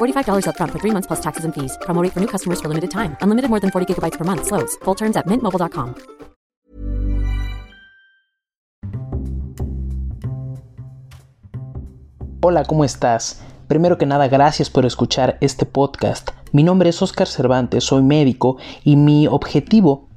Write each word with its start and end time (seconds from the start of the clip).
slash 0.00 0.24
$45 0.24 0.46
upfront 0.46 0.72
for 0.72 0.80
three 0.80 0.92
months 0.92 1.06
plus 1.06 1.20
taxes 1.20 1.44
and 1.44 1.54
fees. 1.54 1.78
Promo 1.82 2.02
rate 2.02 2.12
for 2.12 2.20
new 2.20 2.26
customers 2.26 2.60
for 2.60 2.68
limited 2.68 2.90
time. 2.90 3.16
Unlimited 3.22 3.48
more 3.48 3.60
than 3.60 3.70
40 3.70 3.86
gigabytes 3.86 4.18
per 4.18 4.24
month. 4.24 4.46
Slows. 4.46 4.76
Full 4.84 4.96
terms 4.96 5.16
at 5.16 5.26
mintmobile.com. 5.26 5.94
Hola, 12.42 12.64
¿cómo 12.64 12.84
estás? 12.86 13.42
Primero 13.68 13.98
que 13.98 14.06
nada, 14.06 14.26
gracias 14.26 14.70
por 14.70 14.86
escuchar 14.86 15.36
este 15.42 15.66
podcast. 15.66 16.30
Mi 16.52 16.62
nombre 16.62 16.88
es 16.88 17.02
Oscar 17.02 17.28
Cervantes, 17.28 17.84
soy 17.84 18.02
médico 18.02 18.56
y 18.82 18.96
mi 18.96 19.26
objetivo 19.26 20.09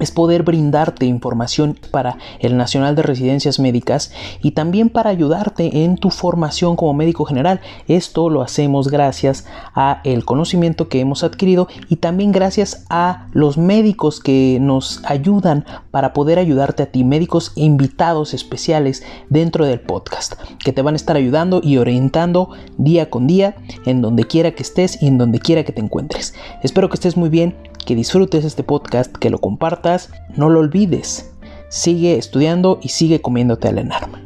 es 0.00 0.10
poder 0.10 0.42
brindarte 0.42 1.06
información 1.06 1.78
para 1.90 2.18
el 2.40 2.56
Nacional 2.56 2.96
de 2.96 3.02
Residencias 3.02 3.60
Médicas 3.60 4.12
y 4.42 4.52
también 4.52 4.88
para 4.88 5.10
ayudarte 5.10 5.84
en 5.84 5.96
tu 5.96 6.10
formación 6.10 6.76
como 6.76 6.94
médico 6.94 7.24
general. 7.24 7.60
Esto 7.86 8.28
lo 8.28 8.42
hacemos 8.42 8.88
gracias 8.88 9.46
a 9.74 10.00
el 10.04 10.24
conocimiento 10.24 10.88
que 10.88 11.00
hemos 11.00 11.22
adquirido 11.22 11.68
y 11.88 11.96
también 11.96 12.32
gracias 12.32 12.86
a 12.90 13.28
los 13.32 13.58
médicos 13.58 14.20
que 14.20 14.58
nos 14.60 15.02
ayudan 15.04 15.64
para 15.90 16.12
poder 16.12 16.38
ayudarte 16.38 16.82
a 16.82 16.86
ti, 16.86 17.04
médicos 17.04 17.52
invitados 17.54 18.34
especiales 18.34 19.02
dentro 19.28 19.66
del 19.66 19.80
podcast, 19.80 20.34
que 20.58 20.72
te 20.72 20.82
van 20.82 20.94
a 20.94 20.96
estar 20.96 21.16
ayudando 21.16 21.60
y 21.62 21.76
orientando 21.76 22.50
día 22.78 23.10
con 23.10 23.26
día 23.26 23.56
en 23.84 24.00
donde 24.00 24.24
quiera 24.24 24.52
que 24.52 24.62
estés 24.62 25.02
y 25.02 25.06
en 25.06 25.18
donde 25.18 25.38
quiera 25.38 25.64
que 25.64 25.72
te 25.72 25.80
encuentres. 25.80 26.34
Espero 26.62 26.88
que 26.88 26.94
estés 26.94 27.16
muy 27.16 27.28
bien 27.28 27.54
que 27.84 27.94
disfrutes 27.94 28.44
este 28.44 28.62
podcast, 28.62 29.14
que 29.16 29.30
lo 29.30 29.38
compartas, 29.38 30.10
no 30.36 30.48
lo 30.48 30.60
olvides. 30.60 31.34
Sigue 31.68 32.16
estudiando 32.16 32.78
y 32.82 32.88
sigue 32.88 33.20
comiéndote 33.20 33.68
al 33.68 33.78
enarma. 33.78 34.22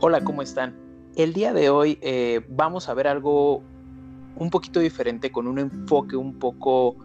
Hola, 0.00 0.22
¿cómo 0.22 0.42
están? 0.42 0.76
El 1.16 1.32
día 1.32 1.52
de 1.52 1.70
hoy 1.70 1.98
eh, 2.02 2.44
vamos 2.48 2.88
a 2.88 2.94
ver 2.94 3.08
algo 3.08 3.62
un 4.36 4.50
poquito 4.50 4.80
diferente, 4.80 5.30
con 5.32 5.46
un 5.46 5.58
enfoque 5.58 6.16
un 6.16 6.38
poco 6.38 6.96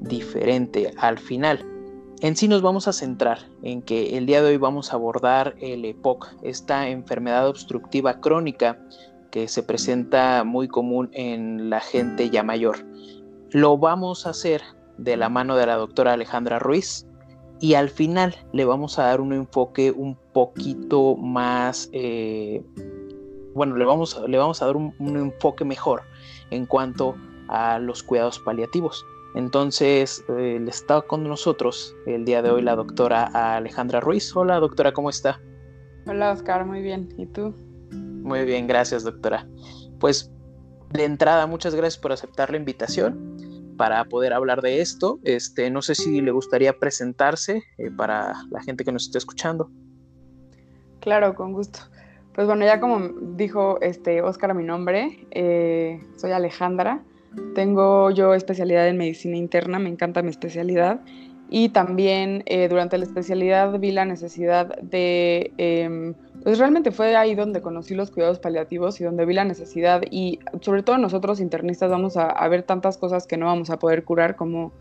diferente 0.00 0.92
al 0.96 1.18
final. 1.18 1.77
En 2.20 2.34
sí 2.34 2.48
nos 2.48 2.62
vamos 2.62 2.88
a 2.88 2.92
centrar 2.92 3.38
en 3.62 3.80
que 3.80 4.18
el 4.18 4.26
día 4.26 4.42
de 4.42 4.48
hoy 4.48 4.56
vamos 4.56 4.92
a 4.92 4.96
abordar 4.96 5.54
el 5.60 5.84
EPOC, 5.84 6.34
esta 6.42 6.88
enfermedad 6.88 7.48
obstructiva 7.48 8.20
crónica 8.20 8.76
que 9.30 9.46
se 9.46 9.62
presenta 9.62 10.42
muy 10.42 10.66
común 10.66 11.10
en 11.12 11.70
la 11.70 11.78
gente 11.78 12.28
ya 12.28 12.42
mayor. 12.42 12.84
Lo 13.50 13.78
vamos 13.78 14.26
a 14.26 14.30
hacer 14.30 14.62
de 14.96 15.16
la 15.16 15.28
mano 15.28 15.54
de 15.54 15.66
la 15.66 15.76
doctora 15.76 16.14
Alejandra 16.14 16.58
Ruiz 16.58 17.06
y 17.60 17.74
al 17.74 17.88
final 17.88 18.34
le 18.52 18.64
vamos 18.64 18.98
a 18.98 19.04
dar 19.04 19.20
un 19.20 19.32
enfoque 19.32 19.92
un 19.92 20.16
poquito 20.32 21.14
más, 21.14 21.88
eh, 21.92 22.64
bueno, 23.54 23.76
le 23.76 23.84
vamos, 23.84 24.20
le 24.26 24.38
vamos 24.38 24.60
a 24.60 24.66
dar 24.66 24.76
un, 24.76 24.92
un 24.98 25.16
enfoque 25.16 25.64
mejor 25.64 26.02
en 26.50 26.66
cuanto 26.66 27.14
a 27.46 27.78
los 27.78 28.02
cuidados 28.02 28.40
paliativos. 28.40 29.06
Entonces, 29.38 30.24
eh, 30.36 30.60
está 30.66 31.00
con 31.00 31.22
nosotros 31.22 31.94
el 32.06 32.24
día 32.24 32.42
de 32.42 32.50
hoy 32.50 32.60
la 32.60 32.74
doctora 32.74 33.30
Alejandra 33.56 34.00
Ruiz. 34.00 34.34
Hola, 34.34 34.58
doctora, 34.58 34.92
¿cómo 34.92 35.10
está? 35.10 35.40
Hola, 36.08 36.32
Oscar, 36.32 36.66
muy 36.66 36.82
bien. 36.82 37.08
¿Y 37.16 37.26
tú? 37.26 37.54
Muy 37.92 38.44
bien, 38.44 38.66
gracias, 38.66 39.04
doctora. 39.04 39.46
Pues, 40.00 40.32
de 40.90 41.04
entrada, 41.04 41.46
muchas 41.46 41.76
gracias 41.76 42.02
por 42.02 42.10
aceptar 42.10 42.50
la 42.50 42.56
invitación 42.56 43.76
para 43.76 44.04
poder 44.06 44.32
hablar 44.32 44.60
de 44.60 44.80
esto. 44.80 45.20
Este, 45.22 45.70
no 45.70 45.82
sé 45.82 45.94
si 45.94 46.20
le 46.20 46.32
gustaría 46.32 46.76
presentarse 46.76 47.62
eh, 47.78 47.92
para 47.96 48.32
la 48.50 48.60
gente 48.60 48.84
que 48.84 48.90
nos 48.90 49.04
esté 49.04 49.18
escuchando. 49.18 49.70
Claro, 50.98 51.36
con 51.36 51.52
gusto. 51.52 51.78
Pues 52.34 52.48
bueno, 52.48 52.64
ya 52.64 52.80
como 52.80 53.08
dijo 53.36 53.80
este 53.82 54.20
Oscar 54.20 54.52
mi 54.56 54.64
nombre, 54.64 55.28
eh, 55.30 56.02
soy 56.16 56.32
Alejandra. 56.32 57.04
Tengo 57.54 58.10
yo 58.10 58.34
especialidad 58.34 58.88
en 58.88 58.96
medicina 58.96 59.36
interna, 59.36 59.78
me 59.78 59.88
encanta 59.88 60.22
mi 60.22 60.30
especialidad. 60.30 61.00
Y 61.50 61.70
también 61.70 62.42
eh, 62.46 62.68
durante 62.68 62.98
la 62.98 63.04
especialidad 63.04 63.78
vi 63.78 63.90
la 63.90 64.04
necesidad 64.04 64.76
de, 64.82 65.52
eh, 65.56 66.12
pues 66.42 66.58
realmente 66.58 66.90
fue 66.90 67.16
ahí 67.16 67.34
donde 67.34 67.62
conocí 67.62 67.94
los 67.94 68.10
cuidados 68.10 68.38
paliativos 68.38 69.00
y 69.00 69.04
donde 69.04 69.24
vi 69.24 69.32
la 69.32 69.44
necesidad 69.44 70.02
y 70.10 70.40
sobre 70.60 70.82
todo 70.82 70.98
nosotros 70.98 71.40
internistas 71.40 71.90
vamos 71.90 72.18
a, 72.18 72.26
a, 72.26 72.48
ver 72.48 72.64
tantas 72.64 72.98
cosas 72.98 73.26
que 73.26 73.38
no 73.38 73.46
vamos 73.46 73.70
a 73.70 73.78
poder 73.78 74.04
curar 74.04 74.36
como 74.36 74.72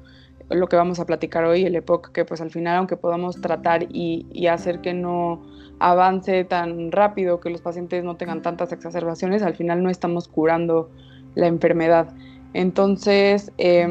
lo 0.50 0.68
que 0.68 0.76
vamos 0.76 1.00
a 1.00 1.06
platicar 1.06 1.44
hoy, 1.46 1.66
el 1.66 1.76
EPOC, 1.76 2.12
que 2.12 2.26
pues 2.26 2.42
al 2.42 2.52
final 2.52 2.78
aunque 2.78 2.98
podamos 2.98 3.42
tratar 3.42 3.84
y, 3.84 4.26
y 4.32 4.48
hacer 4.48 4.82
que 4.82 4.94
no 4.94 5.42
avance 5.80 6.44
tan 6.46 6.92
rápido, 6.92 7.40
que 7.40 7.50
los 7.50 7.62
pacientes 7.62 8.04
no 8.04 8.16
tengan 8.16 8.42
tantas 8.42 8.72
exacerbaciones, 8.72 9.42
al 9.42 9.56
final 9.56 9.84
no 9.84 9.90
estamos 9.90 10.28
curando 10.28 10.90
la 11.36 11.48
enfermedad. 11.48 12.14
Entonces 12.54 13.52
eh, 13.58 13.88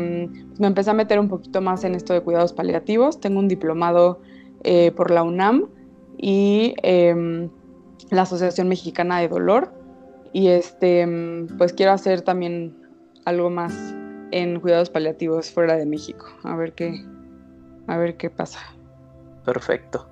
me 0.58 0.66
empecé 0.66 0.90
a 0.90 0.94
meter 0.94 1.20
un 1.20 1.28
poquito 1.28 1.60
más 1.60 1.84
en 1.84 1.94
esto 1.94 2.12
de 2.12 2.20
cuidados 2.20 2.52
paliativos. 2.52 3.20
Tengo 3.20 3.38
un 3.38 3.48
diplomado 3.48 4.20
eh, 4.64 4.92
por 4.92 5.10
la 5.10 5.22
UNAM 5.22 5.68
y 6.18 6.74
eh, 6.82 7.48
la 8.10 8.22
Asociación 8.22 8.68
Mexicana 8.68 9.20
de 9.20 9.28
Dolor. 9.28 9.72
Y 10.32 10.48
este, 10.48 11.06
pues 11.56 11.72
quiero 11.72 11.92
hacer 11.92 12.22
también 12.22 12.76
algo 13.24 13.50
más 13.50 13.72
en 14.32 14.60
cuidados 14.60 14.90
paliativos 14.90 15.50
fuera 15.50 15.76
de 15.76 15.86
México. 15.86 16.26
A 16.42 16.56
ver 16.56 16.72
qué, 16.74 17.04
a 17.86 17.96
ver 17.96 18.16
qué 18.16 18.30
pasa. 18.30 18.60
Perfecto. 19.44 20.08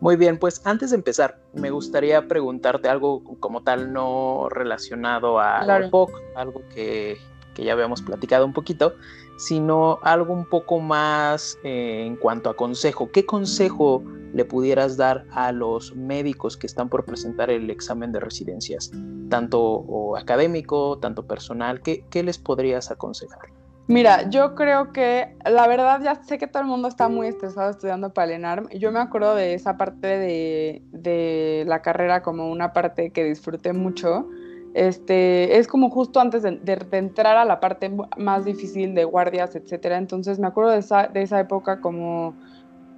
Muy 0.00 0.16
bien, 0.16 0.38
pues 0.38 0.60
antes 0.66 0.90
de 0.90 0.96
empezar, 0.96 1.38
me 1.54 1.70
gustaría 1.70 2.28
preguntarte 2.28 2.88
algo 2.88 3.24
como 3.40 3.62
tal 3.62 3.92
no 3.92 4.48
relacionado 4.50 5.40
a 5.40 5.60
claro. 5.60 5.90
POC, 5.90 6.10
algo 6.36 6.62
que, 6.74 7.16
que 7.56 7.64
ya 7.64 7.72
habíamos 7.72 8.02
platicado 8.02 8.44
un 8.44 8.52
poquito, 8.52 8.94
sino 9.36 9.98
algo 10.02 10.34
un 10.34 10.44
poco 10.44 10.78
más 10.78 11.58
eh, 11.64 12.04
en 12.06 12.16
cuanto 12.16 12.50
a 12.50 12.54
consejo. 12.54 13.10
¿Qué 13.10 13.24
consejo 13.24 14.04
le 14.34 14.44
pudieras 14.44 14.98
dar 14.98 15.24
a 15.30 15.52
los 15.52 15.96
médicos 15.96 16.56
que 16.56 16.66
están 16.66 16.90
por 16.90 17.06
presentar 17.06 17.50
el 17.50 17.70
examen 17.70 18.12
de 18.12 18.20
residencias, 18.20 18.92
tanto 19.30 20.16
académico, 20.16 20.98
tanto 20.98 21.26
personal? 21.26 21.80
¿qué, 21.80 22.04
¿Qué 22.10 22.22
les 22.22 22.36
podrías 22.36 22.90
aconsejar? 22.90 23.48
Mira, 23.88 24.28
yo 24.28 24.54
creo 24.56 24.92
que 24.92 25.36
la 25.48 25.66
verdad 25.68 26.00
ya 26.02 26.16
sé 26.16 26.38
que 26.38 26.48
todo 26.48 26.60
el 26.60 26.68
mundo 26.68 26.88
está 26.88 27.08
muy 27.08 27.28
estresado 27.28 27.70
estudiando 27.70 28.12
para 28.12 28.26
el 28.26 28.32
ENARM. 28.32 28.68
Yo 28.70 28.90
me 28.90 28.98
acuerdo 28.98 29.34
de 29.34 29.54
esa 29.54 29.76
parte 29.76 30.08
de, 30.08 30.82
de 30.90 31.64
la 31.66 31.80
carrera 31.82 32.20
como 32.20 32.50
una 32.50 32.72
parte 32.72 33.10
que 33.10 33.24
disfruté 33.24 33.72
mucho 33.72 34.28
Este, 34.76 35.56
es 35.56 35.68
como 35.68 35.88
justo 35.88 36.20
antes 36.20 36.42
de, 36.42 36.60
entrar 36.92 37.38
a 37.38 37.46
la 37.46 37.60
parte 37.60 37.90
más 38.18 38.44
difícil 38.44 38.94
de 38.94 39.04
guardias, 39.04 39.56
etcétera. 39.56 39.96
Entonces 39.96 40.38
me 40.38 40.46
acuerdo 40.46 40.72
de 40.72 40.80
esa, 40.80 41.06
de 41.06 41.22
esa 41.22 41.40
época 41.40 41.80
como 41.80 42.34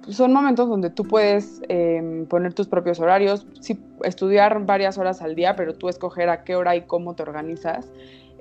son 0.09 0.33
momentos 0.33 0.67
donde 0.67 0.89
tú 0.89 1.05
puedes 1.05 1.61
em, 1.69 2.25
poner 2.25 2.53
tus 2.53 2.67
propios 2.67 2.99
horarios, 2.99 3.47
estudiar 4.03 4.65
varias 4.65 4.97
horas 4.97 5.21
al 5.21 5.35
día, 5.35 5.55
pero 5.55 5.73
tú 5.73 5.87
escoger 5.87 6.27
a 6.27 6.43
qué 6.43 6.57
hora 6.57 6.75
y 6.75 6.81
cómo 6.81 7.15
te 7.15 7.23
organizas. 7.23 7.89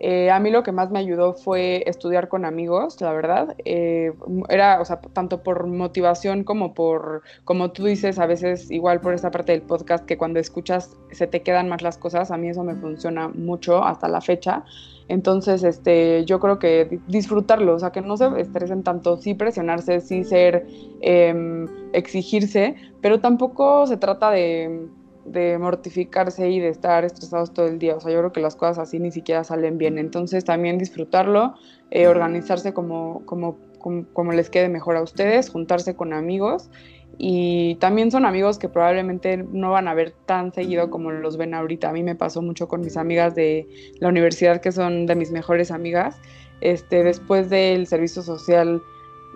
Eh, 0.00 0.30
a 0.30 0.38
mí 0.38 0.50
lo 0.50 0.62
que 0.62 0.70
más 0.70 0.90
me 0.90 1.00
ayudó 1.00 1.34
fue 1.34 1.82
estudiar 1.86 2.28
con 2.28 2.44
amigos, 2.44 3.00
la 3.00 3.12
verdad. 3.12 3.56
Eh, 3.64 4.12
era, 4.48 4.80
o 4.80 4.84
sea, 4.84 5.00
tanto 5.00 5.42
por 5.42 5.66
motivación 5.66 6.44
como 6.44 6.72
por, 6.72 7.22
como 7.44 7.72
tú 7.72 7.84
dices, 7.84 8.18
a 8.18 8.26
veces 8.26 8.70
igual 8.70 9.00
por 9.00 9.14
esa 9.14 9.30
parte 9.30 9.52
del 9.52 9.62
podcast, 9.62 10.04
que 10.04 10.16
cuando 10.16 10.38
escuchas 10.38 10.96
se 11.10 11.26
te 11.26 11.42
quedan 11.42 11.68
más 11.68 11.82
las 11.82 11.98
cosas. 11.98 12.30
A 12.30 12.36
mí 12.36 12.48
eso 12.48 12.62
me 12.62 12.76
funciona 12.76 13.28
mucho 13.28 13.82
hasta 13.82 14.08
la 14.08 14.20
fecha. 14.20 14.64
Entonces, 15.08 15.64
este, 15.64 16.24
yo 16.26 16.38
creo 16.38 16.58
que 16.58 17.00
disfrutarlo, 17.08 17.74
o 17.74 17.78
sea, 17.78 17.90
que 17.90 18.02
no 18.02 18.16
se 18.16 18.28
estresen 18.40 18.82
tanto, 18.82 19.16
sí 19.16 19.34
presionarse, 19.34 20.00
sí 20.00 20.22
ser, 20.22 20.66
em, 21.00 21.66
exigirse, 21.92 22.76
pero 23.00 23.18
tampoco 23.18 23.86
se 23.86 23.96
trata 23.96 24.30
de 24.30 24.86
de 25.32 25.58
mortificarse 25.58 26.48
y 26.48 26.60
de 26.60 26.68
estar 26.68 27.04
estresados 27.04 27.52
todo 27.52 27.66
el 27.66 27.78
día. 27.78 27.96
O 27.96 28.00
sea, 28.00 28.12
yo 28.12 28.18
creo 28.18 28.32
que 28.32 28.40
las 28.40 28.56
cosas 28.56 28.78
así 28.78 28.98
ni 28.98 29.10
siquiera 29.10 29.44
salen 29.44 29.78
bien. 29.78 29.98
Entonces 29.98 30.44
también 30.44 30.78
disfrutarlo, 30.78 31.54
eh, 31.90 32.06
organizarse 32.06 32.72
como, 32.72 33.22
como, 33.26 33.56
como, 34.12 34.32
les 34.32 34.50
quede 34.50 34.68
mejor 34.68 34.96
a 34.96 35.02
ustedes, 35.02 35.50
juntarse 35.50 35.94
con 35.94 36.12
amigos. 36.12 36.70
Y 37.16 37.76
también 37.76 38.10
son 38.10 38.24
amigos 38.24 38.58
que 38.58 38.68
probablemente 38.68 39.38
no 39.38 39.72
van 39.72 39.88
a 39.88 39.94
ver 39.94 40.14
tan 40.26 40.52
seguido 40.52 40.90
como 40.90 41.10
los 41.10 41.36
ven 41.36 41.54
ahorita. 41.54 41.88
A 41.88 41.92
mí 41.92 42.02
me 42.02 42.14
pasó 42.14 42.42
mucho 42.42 42.68
con 42.68 42.80
mis 42.80 42.96
amigas 42.96 43.34
de 43.34 43.66
la 43.98 44.08
universidad, 44.08 44.60
que 44.60 44.72
son 44.72 45.06
de 45.06 45.14
mis 45.14 45.32
mejores 45.32 45.70
amigas. 45.70 46.20
Este, 46.60 47.02
después 47.02 47.50
del 47.50 47.86
servicio 47.86 48.22
social 48.22 48.82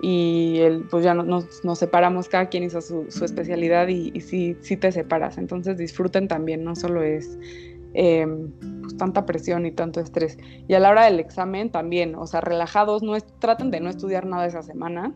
y 0.03 0.59
el, 0.59 0.83
pues 0.91 1.05
ya 1.05 1.15
nos, 1.15 1.47
separamos, 1.79 2.29
cada 2.29 2.47
quien 2.47 2.65
hizo 2.65 2.81
su, 2.81 3.07
especialidad 3.25 3.87
y, 3.87 4.11
y 4.13 4.21
sí, 4.21 4.57
sí, 4.61 4.77
te 4.77 4.91
separas. 4.91 5.39
Entonces 5.39 5.79
disfruten 5.79 6.27
también, 6.27 6.65
no 6.65 6.75
solo 6.75 7.03
es 7.03 7.39
pues, 7.93 8.97
tanta 8.97 9.27
presión 9.27 9.67
y 9.67 9.73
tanto 9.73 10.01
estrés. 10.01 10.39
Y 10.69 10.75
a 10.75 10.81
la 10.81 10.91
hora 10.91 11.05
del 11.05 11.21
examen 11.21 11.71
también, 11.71 12.15
o 12.15 12.27
sea, 12.27 12.41
relajados, 12.41 13.03
no 13.03 13.17
es, 13.17 13.25
traten 13.39 13.71
de 13.71 13.81
no 13.81 13.91
estudiar 13.91 14.27
nada 14.27 14.47
esa 14.47 14.63
semana. 14.63 15.15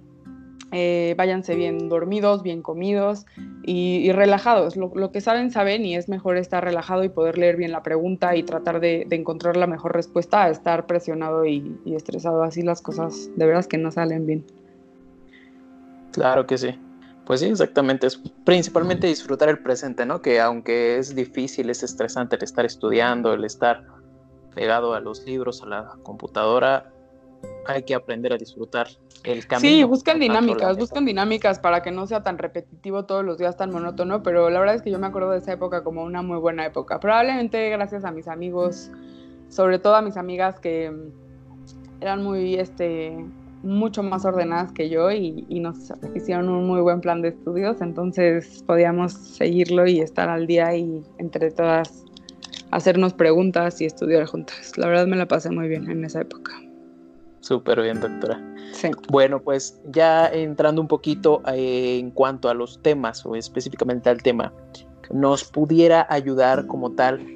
Eh, 0.72 1.14
váyanse 1.16 1.54
bien 1.54 1.88
dormidos, 1.88 2.42
bien 2.42 2.60
comidos 2.60 3.24
y, 3.64 4.10
relajados. 4.12 4.76
Lo, 4.76 5.12
que 5.12 5.20
saben, 5.20 5.50
saben 5.50 5.84
y 5.84 5.94
es 5.94 6.08
mejor 6.08 6.36
estar 6.36 6.64
relajado 6.64 7.04
y 7.04 7.08
poder 7.08 7.38
leer 7.38 7.56
bien 7.56 7.70
la 7.70 7.82
pregunta 7.82 8.36
y 8.36 8.42
tratar 8.42 8.80
de, 8.80 9.06
encontrar 9.10 9.56
la 9.56 9.66
mejor 9.66 9.94
respuesta 9.94 10.44
a 10.44 10.50
estar 10.50 10.86
presionado 10.86 11.46
y, 11.46 11.76
y 11.84 11.94
estresado. 11.94 12.42
Así 12.42 12.62
las 12.62 12.82
cosas 12.82 13.30
de 13.36 13.46
veras 13.46 13.68
que 13.68 13.78
no 13.78 13.92
salen 13.92 14.26
bien. 14.26 14.44
Claro 16.16 16.46
que 16.46 16.56
sí. 16.56 16.80
Pues 17.26 17.40
sí, 17.40 17.46
exactamente. 17.46 18.06
Es 18.06 18.16
principalmente 18.44 19.06
disfrutar 19.06 19.50
el 19.50 19.58
presente, 19.58 20.06
¿no? 20.06 20.22
Que 20.22 20.40
aunque 20.40 20.96
es 20.96 21.14
difícil, 21.14 21.68
es 21.68 21.82
estresante 21.82 22.36
el 22.36 22.42
estar 22.42 22.64
estudiando, 22.64 23.34
el 23.34 23.44
estar 23.44 23.84
pegado 24.54 24.94
a 24.94 25.00
los 25.00 25.26
libros, 25.26 25.62
a 25.62 25.66
la 25.66 25.92
computadora, 26.02 26.90
hay 27.66 27.82
que 27.82 27.94
aprender 27.94 28.32
a 28.32 28.38
disfrutar 28.38 28.88
el 29.24 29.46
camino. 29.46 29.68
Sí, 29.68 29.84
buscan 29.84 30.18
dinámicas, 30.18 30.78
buscan 30.78 31.04
dinámicas 31.04 31.58
para 31.58 31.82
que 31.82 31.90
no 31.90 32.06
sea 32.06 32.22
tan 32.22 32.38
repetitivo 32.38 33.04
todos 33.04 33.22
los 33.22 33.36
días, 33.36 33.58
tan 33.58 33.70
monótono, 33.70 34.22
pero 34.22 34.48
la 34.48 34.58
verdad 34.58 34.76
es 34.76 34.80
que 34.80 34.90
yo 34.90 34.98
me 34.98 35.08
acuerdo 35.08 35.32
de 35.32 35.38
esa 35.38 35.52
época 35.52 35.84
como 35.84 36.02
una 36.02 36.22
muy 36.22 36.38
buena 36.38 36.64
época. 36.64 36.98
Probablemente 36.98 37.68
gracias 37.68 38.06
a 38.06 38.10
mis 38.10 38.26
amigos, 38.26 38.90
sobre 39.50 39.78
todo 39.78 39.96
a 39.96 40.00
mis 40.00 40.16
amigas 40.16 40.58
que 40.60 40.90
eran 42.00 42.22
muy, 42.22 42.54
este, 42.54 43.22
mucho 43.66 44.02
más 44.02 44.24
ordenadas 44.24 44.72
que 44.72 44.88
yo 44.88 45.10
y, 45.10 45.44
nos 45.60 45.92
hicieron 46.14 46.48
un 46.48 46.66
muy 46.66 46.80
buen 46.80 47.00
plan 47.00 47.22
de 47.22 47.28
estudios, 47.28 47.80
entonces 47.80 48.62
podíamos 48.66 49.12
seguirlo 49.12 49.86
y 49.86 50.00
estar 50.00 50.28
al 50.28 50.46
día 50.46 50.74
y 50.76 51.02
entre 51.18 51.50
todas 51.50 52.04
hacernos 52.70 53.12
preguntas 53.12 53.80
y 53.80 53.86
estudiar 53.86 54.26
juntas. 54.26 54.76
La 54.76 54.86
verdad 54.86 55.06
me 55.06 55.16
la 55.16 55.26
pasé 55.26 55.50
muy 55.50 55.68
bien 55.68 55.90
en 55.90 56.04
esa 56.04 56.20
época. 56.20 56.52
Súper 57.40 57.82
bien, 57.82 58.00
doctora. 58.00 58.40
Sí. 58.72 58.90
Bueno, 59.08 59.40
pues 59.40 59.80
ya 59.90 60.28
entrando 60.28 60.80
un 60.80 60.88
poquito 60.88 61.42
eh, 61.52 61.98
en 61.98 62.10
cuanto 62.10 62.48
a 62.48 62.54
los 62.54 62.82
temas 62.82 63.24
o 63.24 63.36
específicamente 63.36 64.10
al 64.10 64.22
tema, 64.22 64.52
¿nos 65.12 65.44
pudiera 65.44 66.06
ayudar 66.10 66.66
como 66.66 66.92
tal 66.92 67.35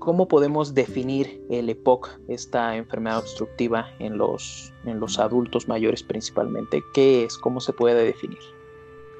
¿Cómo 0.00 0.28
podemos 0.28 0.72
definir 0.72 1.44
el 1.50 1.68
EPOC, 1.68 2.20
esta 2.28 2.74
enfermedad 2.74 3.18
obstructiva 3.18 3.90
en 3.98 4.16
los, 4.16 4.72
en 4.86 4.98
los 4.98 5.18
adultos 5.18 5.68
mayores 5.68 6.02
principalmente? 6.02 6.82
¿Qué 6.94 7.24
es? 7.24 7.36
¿Cómo 7.36 7.60
se 7.60 7.74
puede 7.74 8.02
definir? 8.02 8.38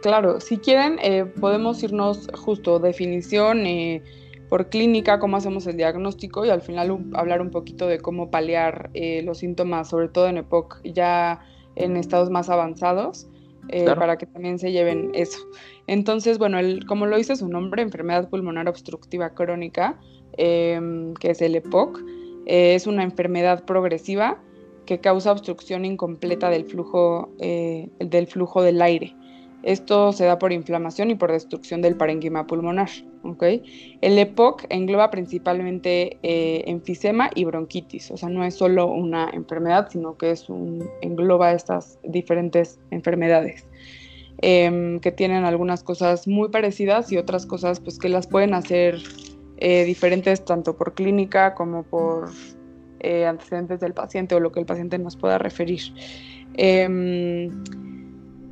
Claro, 0.00 0.40
si 0.40 0.56
quieren, 0.56 0.98
eh, 1.02 1.26
podemos 1.38 1.82
irnos 1.82 2.28
justo 2.32 2.78
definición 2.78 3.66
eh, 3.66 4.02
por 4.48 4.70
clínica, 4.70 5.18
cómo 5.18 5.36
hacemos 5.36 5.66
el 5.66 5.76
diagnóstico 5.76 6.46
y 6.46 6.48
al 6.48 6.62
final 6.62 6.98
hablar 7.12 7.42
un 7.42 7.50
poquito 7.50 7.86
de 7.86 7.98
cómo 7.98 8.30
paliar 8.30 8.88
eh, 8.94 9.20
los 9.22 9.38
síntomas, 9.38 9.90
sobre 9.90 10.08
todo 10.08 10.28
en 10.28 10.38
EPOC, 10.38 10.80
ya 10.82 11.40
en 11.76 11.98
estados 11.98 12.30
más 12.30 12.48
avanzados. 12.48 13.28
para 13.96 14.16
que 14.16 14.24
también 14.24 14.58
se 14.58 14.72
lleven 14.72 15.10
eso. 15.12 15.38
Entonces, 15.86 16.38
bueno, 16.38 16.58
el, 16.58 16.86
como 16.86 17.04
lo 17.04 17.18
dice 17.18 17.36
su 17.36 17.48
nombre, 17.48 17.82
enfermedad 17.82 18.30
pulmonar 18.30 18.66
obstructiva 18.68 19.34
crónica, 19.34 20.00
Em, 20.36 21.14
que 21.14 21.30
es 21.30 21.42
el 21.42 21.56
EPOC. 21.56 22.00
Eh, 22.46 22.74
es 22.74 22.86
una 22.86 23.02
enfermedad 23.02 23.64
progresiva 23.64 24.40
que 24.86 24.98
causa 24.98 25.32
obstrucción 25.32 25.84
incompleta 25.84 26.50
del 26.50 26.64
flujo, 26.64 27.30
eh, 27.38 27.88
del 27.98 28.26
flujo 28.26 28.62
del 28.62 28.82
aire. 28.82 29.14
Esto 29.62 30.12
se 30.12 30.24
da 30.24 30.38
por 30.38 30.52
inflamación 30.52 31.10
y 31.10 31.14
por 31.14 31.30
destrucción 31.30 31.82
del 31.82 31.94
parenquima 31.94 32.46
pulmonar. 32.46 32.88
El 34.00 34.18
EPOC 34.18 34.64
engloba 34.70 35.10
principalmente 35.10 36.16
eh, 36.22 36.64
enfisema 36.66 37.30
y 37.34 37.44
bronquitis, 37.44 38.10
o 38.10 38.16
sea, 38.16 38.30
no 38.30 38.42
es 38.42 38.54
solo 38.54 38.86
una 38.86 39.28
enfermedad, 39.34 39.88
sino 39.90 40.16
que 40.16 40.30
es 40.30 40.48
un, 40.48 40.88
engloba 41.02 41.52
estas 41.52 41.98
diferentes 42.02 42.80
enfermedades. 42.90 43.66
Em, 44.42 45.00
que 45.00 45.12
tienen 45.12 45.44
algunas 45.44 45.82
cosas 45.82 46.26
muy 46.26 46.48
parecidas 46.48 47.12
y 47.12 47.18
otras 47.18 47.44
cosas 47.44 47.78
pues 47.78 47.98
que 47.98 48.08
las 48.08 48.26
pueden 48.26 48.54
hacer 48.54 48.98
eh, 49.60 49.84
diferentes 49.84 50.44
tanto 50.44 50.76
por 50.76 50.94
clínica 50.94 51.54
como 51.54 51.82
por 51.82 52.30
eh, 53.00 53.26
antecedentes 53.26 53.80
del 53.80 53.94
paciente 53.94 54.34
o 54.34 54.40
lo 54.40 54.52
que 54.52 54.60
el 54.60 54.66
paciente 54.66 54.98
nos 54.98 55.16
pueda 55.16 55.38
referir. 55.38 55.80
Em, 56.54 57.50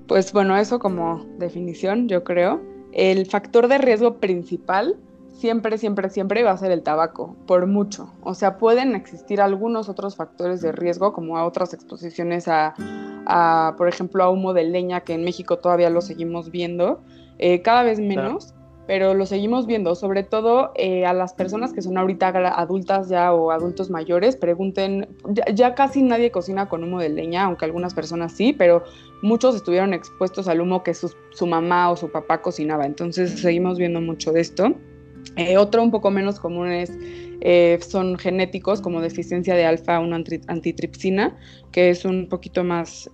pues 0.06 0.32
bueno, 0.32 0.56
eso 0.56 0.78
como 0.78 1.26
definición, 1.38 2.08
yo 2.08 2.24
creo. 2.24 2.60
El 2.92 3.26
factor 3.26 3.68
de 3.68 3.78
riesgo 3.78 4.16
principal 4.18 4.96
siempre, 5.38 5.78
siempre, 5.78 6.10
siempre 6.10 6.42
va 6.42 6.50
a 6.50 6.56
ser 6.56 6.72
el 6.72 6.82
tabaco, 6.82 7.36
por 7.46 7.66
mucho. 7.66 8.10
O 8.22 8.34
sea, 8.34 8.58
pueden 8.58 8.94
existir 8.94 9.40
algunos 9.40 9.88
otros 9.88 10.16
factores 10.16 10.60
de 10.60 10.72
riesgo, 10.72 11.12
como 11.12 11.38
a 11.38 11.44
otras 11.44 11.72
exposiciones 11.74 12.48
a, 12.48 13.74
por 13.78 13.88
ejemplo, 13.88 14.24
a 14.24 14.30
humo 14.30 14.52
de 14.52 14.64
leña, 14.64 15.00
que 15.00 15.14
en 15.14 15.24
México 15.24 15.58
todavía 15.58 15.90
lo 15.90 16.00
seguimos 16.00 16.50
viendo, 16.50 17.00
eh, 17.38 17.62
cada 17.62 17.82
vez 17.82 18.00
menos 18.00 18.54
pero 18.88 19.12
lo 19.12 19.26
seguimos 19.26 19.66
viendo, 19.66 19.94
sobre 19.94 20.22
todo 20.22 20.72
eh, 20.74 21.04
a 21.04 21.12
las 21.12 21.34
personas 21.34 21.74
que 21.74 21.82
son 21.82 21.98
ahorita 21.98 22.28
adultas 22.58 23.10
ya 23.10 23.34
o 23.34 23.50
adultos 23.50 23.90
mayores, 23.90 24.34
pregunten, 24.34 25.06
ya, 25.54 25.74
casi 25.74 26.00
nadie 26.00 26.30
cocina 26.30 26.70
con 26.70 26.82
humo 26.82 26.98
de 26.98 27.10
leña, 27.10 27.44
aunque 27.44 27.66
algunas 27.66 27.92
personas 27.92 28.32
sí, 28.32 28.54
pero 28.54 28.84
muchos 29.20 29.54
estuvieron 29.54 29.92
expuestos 29.92 30.48
al 30.48 30.62
humo 30.62 30.82
que 30.82 30.94
su, 30.94 31.12
mamá 31.46 31.90
o 31.90 31.96
su 31.96 32.10
papá 32.10 32.40
cocinaba, 32.40 32.86
entonces 32.86 33.38
seguimos 33.42 33.76
viendo 33.76 34.00
mucho 34.00 34.32
de 34.32 34.40
esto. 34.40 34.74
Eh, 35.36 35.58
otro 35.58 35.82
un 35.82 35.90
poco 35.90 36.10
menos 36.10 36.40
común 36.40 36.72
es, 36.72 36.90
eh, 37.42 37.78
son 37.86 38.16
genéticos 38.16 38.80
como 38.80 39.02
deficiencia 39.02 39.54
de 39.54 39.66
alfa-1 39.66 40.44
antitripsina, 40.46 41.36
que 41.72 41.90
es 41.90 42.06
un 42.06 42.26
poquito 42.26 42.64
más 42.64 43.10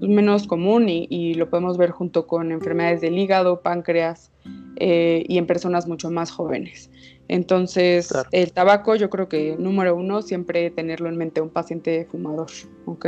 menos 0.00 0.46
común 0.46 0.88
y, 0.88 1.06
y, 1.10 1.34
lo 1.34 1.50
podemos 1.50 1.76
ver 1.78 1.90
junto 1.90 2.26
con 2.26 2.52
enfermedades 2.52 3.00
del 3.00 3.18
hígado, 3.18 3.62
páncreas, 3.62 4.30
eh, 4.80 5.24
y 5.26 5.38
en 5.38 5.46
personas 5.46 5.88
mucho 5.88 6.08
más 6.10 6.30
jóvenes. 6.30 6.88
Entonces, 7.26 8.12
el 8.30 8.52
tabaco, 8.52 8.94
yo 8.94 9.10
creo 9.10 9.28
que 9.28 9.56
número 9.58 9.96
uno, 9.96 10.22
siempre 10.22 10.70
tenerlo 10.70 11.08
en 11.08 11.16
mente 11.16 11.40
un 11.40 11.50
paciente 11.50 12.06
fumador, 12.08 12.46
¿ok? 12.86 13.06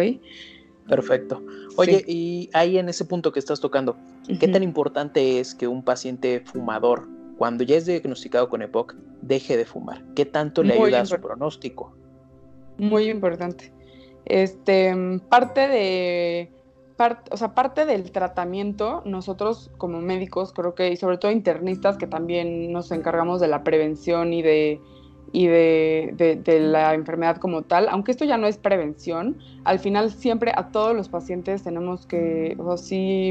Perfecto. 0.89 1.41
Oye, 1.77 2.05
y 2.09 2.51
ahí 2.53 2.77
en 2.77 2.89
ese 2.89 3.05
punto 3.05 3.31
que 3.31 3.39
estás 3.39 3.61
tocando, 3.61 3.97
¿qué 4.41 4.49
tan 4.49 4.65
importante 4.65 5.39
es 5.39 5.55
que 5.55 5.69
un 5.69 5.85
paciente 5.85 6.41
fumador, 6.41 7.09
cuando 7.39 7.63
ya 7.63 7.77
es 7.77 7.87
diagnosticado 7.87 8.49
con 8.49 8.63
EPOC, 8.63 8.97
deje 9.23 9.57
de 9.57 9.65
fumar? 9.65 10.03
¿Qué 10.17 10.27
tanto 10.27 10.65
le 10.65 10.75
ayuda 10.75 11.03
a 11.03 11.07
su 11.07 11.21
pronóstico? 11.21 11.95
Muy 12.79 13.09
importante. 13.09 13.73
Este, 14.25 14.93
parte 15.29 15.69
de 15.69 16.51
o 17.31 17.37
sea, 17.37 17.55
parte 17.55 17.87
del 17.87 18.13
tratamiento, 18.13 19.03
nosotros 19.05 19.71
como 19.79 20.01
médicos, 20.01 20.53
creo 20.53 20.75
que, 20.75 20.91
y 20.91 20.97
sobre 20.97 21.19
todo 21.19 21.31
internistas, 21.31 21.97
que 21.97 22.07
también 22.07 22.73
nos 22.73 22.93
encargamos 22.93 23.41
de 23.41 23.49
la 23.49 23.65
prevención 23.65 24.33
y 24.33 24.43
de, 24.43 24.81
y 25.33 25.47
de, 25.47 26.59
la 26.61 26.95
enfermedad 26.95 27.37
como 27.37 27.63
tal, 27.63 27.89
aunque 27.89 28.11
esto 28.11 28.25
ya 28.25 28.37
no 28.37 28.47
es 28.47 28.59
prevención, 28.59 29.39
al 29.65 29.79
final 29.79 30.11
siempre 30.11 30.53
a 30.55 30.71
todos 30.71 30.95
los 30.95 31.09
pacientes 31.09 31.63
tenemos 31.63 32.07
que 32.07 32.57
o 32.59 32.77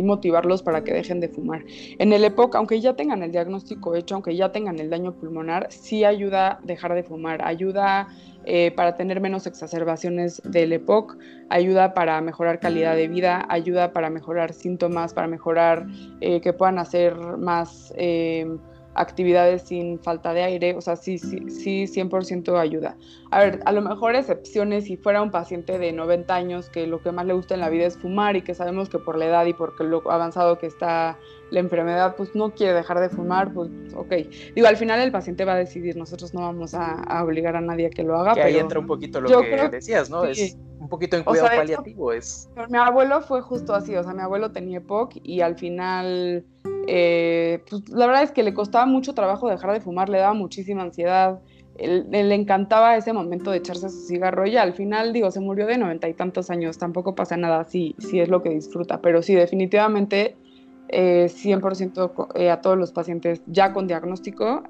motivarlos 0.04 0.64
para 0.64 0.84
que 0.84 0.94
dejen 0.94 1.20
de 1.20 1.30
fumar. 1.30 1.64
En 1.68 2.14
el 2.14 2.24
EPOC, 2.24 2.56
aunque 2.56 2.80
ya 2.80 2.96
tengan 2.96 3.22
el 3.24 3.32
diagnóstico 3.32 3.96
hecho, 3.96 4.16
aunque 4.16 4.36
ya 4.36 4.52
tengan 4.52 4.80
el 4.80 4.90
daño 4.90 5.14
pulmonar, 5.14 5.68
sí 5.70 6.06
ayuda 6.06 6.54
a 6.54 6.60
dejar 6.64 6.94
de 6.94 7.04
fumar, 7.04 7.46
ayuda 7.46 8.08
eh, 8.46 8.72
para 8.72 8.96
tener 8.96 9.20
menos 9.22 9.48
exacerbaciones 9.48 10.42
del 10.44 10.74
EPOC, 10.74 11.18
ayuda 11.50 11.94
para 11.94 12.20
mejorar 12.22 12.60
calidad 12.60 12.96
de 12.96 13.08
vida, 13.08 13.46
ayuda 13.50 13.94
para 13.94 14.10
mejorar 14.10 14.54
síntomas, 14.54 15.14
para 15.14 15.28
mejorar 15.28 15.86
eh, 16.22 16.42
que 16.42 16.54
puedan 16.54 16.80
hacer 16.80 17.16
más... 17.16 17.94
Eh, 17.98 18.48
actividades 18.96 19.64
sin 19.64 20.00
falta 20.00 20.34
de 20.34 20.44
aire, 20.44 20.76
o 20.76 20.82
sea, 20.82 20.96
sí, 20.96 21.18
sí, 21.18 21.50
sí, 21.50 21.86
100% 21.86 22.58
ayuda. 22.60 22.98
A 23.32 23.40
ver, 23.40 23.60
a 23.66 23.72
lo 23.72 23.82
mejor 23.82 24.16
excepciones, 24.16 24.86
si 24.86 24.98
fuera 24.98 25.22
un 25.22 25.32
paciente 25.32 25.78
de 25.78 25.92
90 25.94 26.34
años 26.34 26.70
que 26.70 26.88
lo 26.88 27.02
que 27.02 27.12
más 27.12 27.26
le 27.26 27.34
gusta 27.34 27.54
en 27.54 27.62
la 27.62 27.70
vida 27.70 27.86
es 27.86 27.98
fumar 27.98 28.36
y 28.36 28.42
que 28.42 28.56
sabemos 28.56 28.90
que 28.90 29.00
por 29.00 29.18
la 29.18 29.26
edad 29.26 29.46
y 29.46 29.54
por 29.54 29.80
lo 29.84 30.10
avanzado 30.12 30.58
que 30.58 30.68
está 30.68 31.18
la 31.52 31.60
enfermedad, 31.60 32.16
pues 32.16 32.36
no 32.36 32.54
quiere 32.54 32.74
dejar 32.74 33.00
de 33.00 33.10
fumar, 33.10 33.54
pues 33.54 33.70
ok. 33.96 34.12
Digo, 34.56 34.68
al 34.68 34.78
final 34.78 35.00
el 35.00 35.12
paciente 35.12 35.46
va 35.46 35.54
a 35.54 35.58
decidir, 35.58 35.96
nosotros 35.96 36.34
no 36.34 36.42
vamos 36.42 36.74
a, 36.74 37.24
obligar 37.24 37.56
a 37.56 37.62
nadie 37.62 37.88
a 37.88 37.90
que 37.90 38.04
lo 38.04 38.18
haga. 38.18 38.34
Que 38.34 38.44
ahí 38.44 38.58
entra 38.58 38.80
un 38.80 38.88
poquito 38.88 39.22
lo 39.22 39.42
que 39.42 39.70
decías, 39.70 40.10
¿no? 40.10 40.26
Es 40.26 40.58
un 40.80 40.90
poquito 40.90 41.18
en 41.18 41.24
cuidado 41.24 41.48
paliativo. 41.48 42.14
es... 42.14 42.50
Mi 42.70 42.78
abuelo 42.78 43.22
fue 43.22 43.42
justo 43.42 43.74
así, 43.74 43.96
o 43.96 44.04
sea, 44.04 44.14
mi 44.14 44.22
abuelo 44.22 44.52
tenía 44.52 44.78
EPOC 44.78 45.18
y 45.24 45.42
al 45.42 45.56
final 45.56 46.46
eh, 46.88 47.64
pues 47.70 47.90
la 47.90 48.08
verdad 48.08 48.24
es 48.24 48.32
que 48.32 48.44
le 48.44 48.54
costaba 48.54 48.86
mucho 48.86 49.14
trabajo 49.14 49.50
dejar 49.50 49.74
de 49.74 49.82
fumar, 49.82 50.10
le 50.10 50.20
daba 50.20 50.34
muchísima 50.34 50.84
ansiedad, 50.84 51.40
le 51.78 52.36
encantaba 52.36 52.98
ese 52.98 53.14
momento 53.14 53.52
de 53.52 53.58
echarse 53.58 53.90
su 53.90 54.08
cigarro 54.08 54.46
y 54.46 54.58
al 54.58 54.74
final, 54.74 55.14
digo, 55.14 55.32
se 55.32 55.40
murió 55.40 55.66
de 55.66 55.78
noventa 55.78 56.10
y 56.10 56.14
tantos 56.14 56.50
años, 56.50 56.78
tampoco 56.78 57.16
pasa 57.16 57.38
nada 57.38 57.64
si, 57.64 57.96
si 58.00 58.20
es 58.20 58.30
lo 58.30 58.44
que 58.44 58.50
disfruta, 58.50 59.02
pero 59.02 59.22
sí, 59.22 59.34
definitivamente 59.34 60.36
100% 60.92 62.30
eh, 62.36 62.44
eh, 62.44 62.50
a 62.50 62.62
todos 62.62 62.78
los 62.78 62.92
pacientes 62.92 63.44
ya 63.46 63.72
con 63.74 63.88
diagnóstico, 63.88 64.64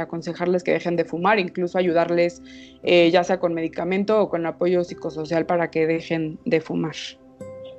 aconsejarles 0.00 0.62
que 0.62 0.72
dejen 0.72 0.96
de 0.96 1.04
fumar, 1.04 1.38
incluso 1.38 1.78
ayudarles 1.78 2.42
ya 2.82 3.24
sea 3.24 3.40
con 3.40 3.54
medicamento 3.54 4.20
o 4.20 4.28
con 4.28 4.46
apoyo 4.46 4.84
psicosocial 4.84 5.46
para 5.46 5.70
que 5.70 5.86
dejen 5.86 6.38
de 6.44 6.60
fumar. 6.60 6.94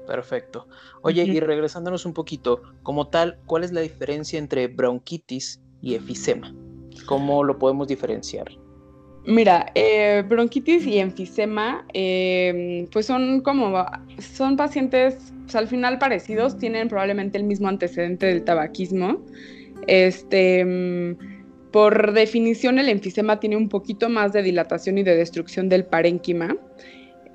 Perfecto. 0.05 0.67
Oye, 1.01 1.23
y 1.23 1.39
regresándonos 1.39 2.05
un 2.05 2.13
poquito, 2.13 2.61
como 2.83 3.07
tal, 3.07 3.39
¿cuál 3.45 3.63
es 3.63 3.71
la 3.71 3.81
diferencia 3.81 4.39
entre 4.39 4.67
bronquitis 4.67 5.61
y 5.81 5.95
efisema? 5.95 6.53
¿Cómo 7.05 7.43
lo 7.43 7.57
podemos 7.57 7.87
diferenciar? 7.87 8.47
Mira, 9.27 9.71
eh, 9.73 10.23
bronquitis 10.27 10.85
y 10.85 10.99
enfisema, 10.99 11.85
em, 11.93 12.87
pues 12.91 13.07
son 13.07 13.41
como, 13.41 13.83
son 14.19 14.55
pacientes, 14.55 15.33
pues, 15.43 15.55
al 15.55 15.67
final 15.67 15.97
parecidos, 15.97 16.57
tienen 16.57 16.87
probablemente 16.89 17.39
el 17.39 17.43
mismo 17.43 17.67
antecedente 17.67 18.27
del 18.27 18.43
tabaquismo. 18.43 19.25
Este, 19.87 20.63
mm, 20.63 21.71
por 21.71 22.13
definición, 22.13 22.77
el 22.77 22.87
enfisema 22.87 23.39
tiene 23.39 23.57
un 23.57 23.67
poquito 23.67 24.09
más 24.09 24.31
de 24.31 24.43
dilatación 24.43 24.99
y 24.99 25.03
de 25.03 25.15
destrucción 25.15 25.69
del 25.69 25.85
parénquima. 25.85 26.55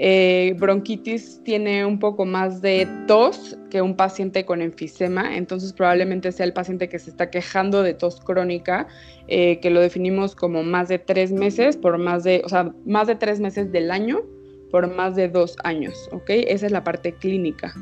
Eh, 0.02 0.56
bronquitis 0.58 1.42
tiene 1.44 1.84
un 1.84 1.98
poco 1.98 2.24
más 2.24 2.62
de 2.62 2.88
tos 3.06 3.58
que 3.70 3.82
un 3.82 3.94
paciente 3.94 4.46
con 4.46 4.62
enfisema, 4.62 5.36
entonces 5.36 5.74
probablemente 5.74 6.32
sea 6.32 6.46
el 6.46 6.54
paciente 6.54 6.88
que 6.88 6.98
se 6.98 7.10
está 7.10 7.28
quejando 7.28 7.82
de 7.82 7.92
tos 7.92 8.18
crónica, 8.18 8.88
eh, 9.28 9.60
que 9.60 9.68
lo 9.68 9.78
definimos 9.78 10.34
como 10.34 10.62
más 10.62 10.88
de 10.88 10.98
tres 10.98 11.32
meses, 11.32 11.76
por 11.76 11.98
más 11.98 12.24
de, 12.24 12.40
o 12.46 12.48
sea, 12.48 12.72
más 12.86 13.08
de 13.08 13.16
tres 13.16 13.40
meses 13.40 13.70
del 13.72 13.90
año 13.90 14.22
por 14.70 14.94
más 14.94 15.16
de 15.16 15.28
dos 15.28 15.56
años, 15.64 16.08
¿ok? 16.12 16.30
Esa 16.30 16.66
es 16.66 16.72
la 16.72 16.82
parte 16.82 17.12
clínica. 17.12 17.74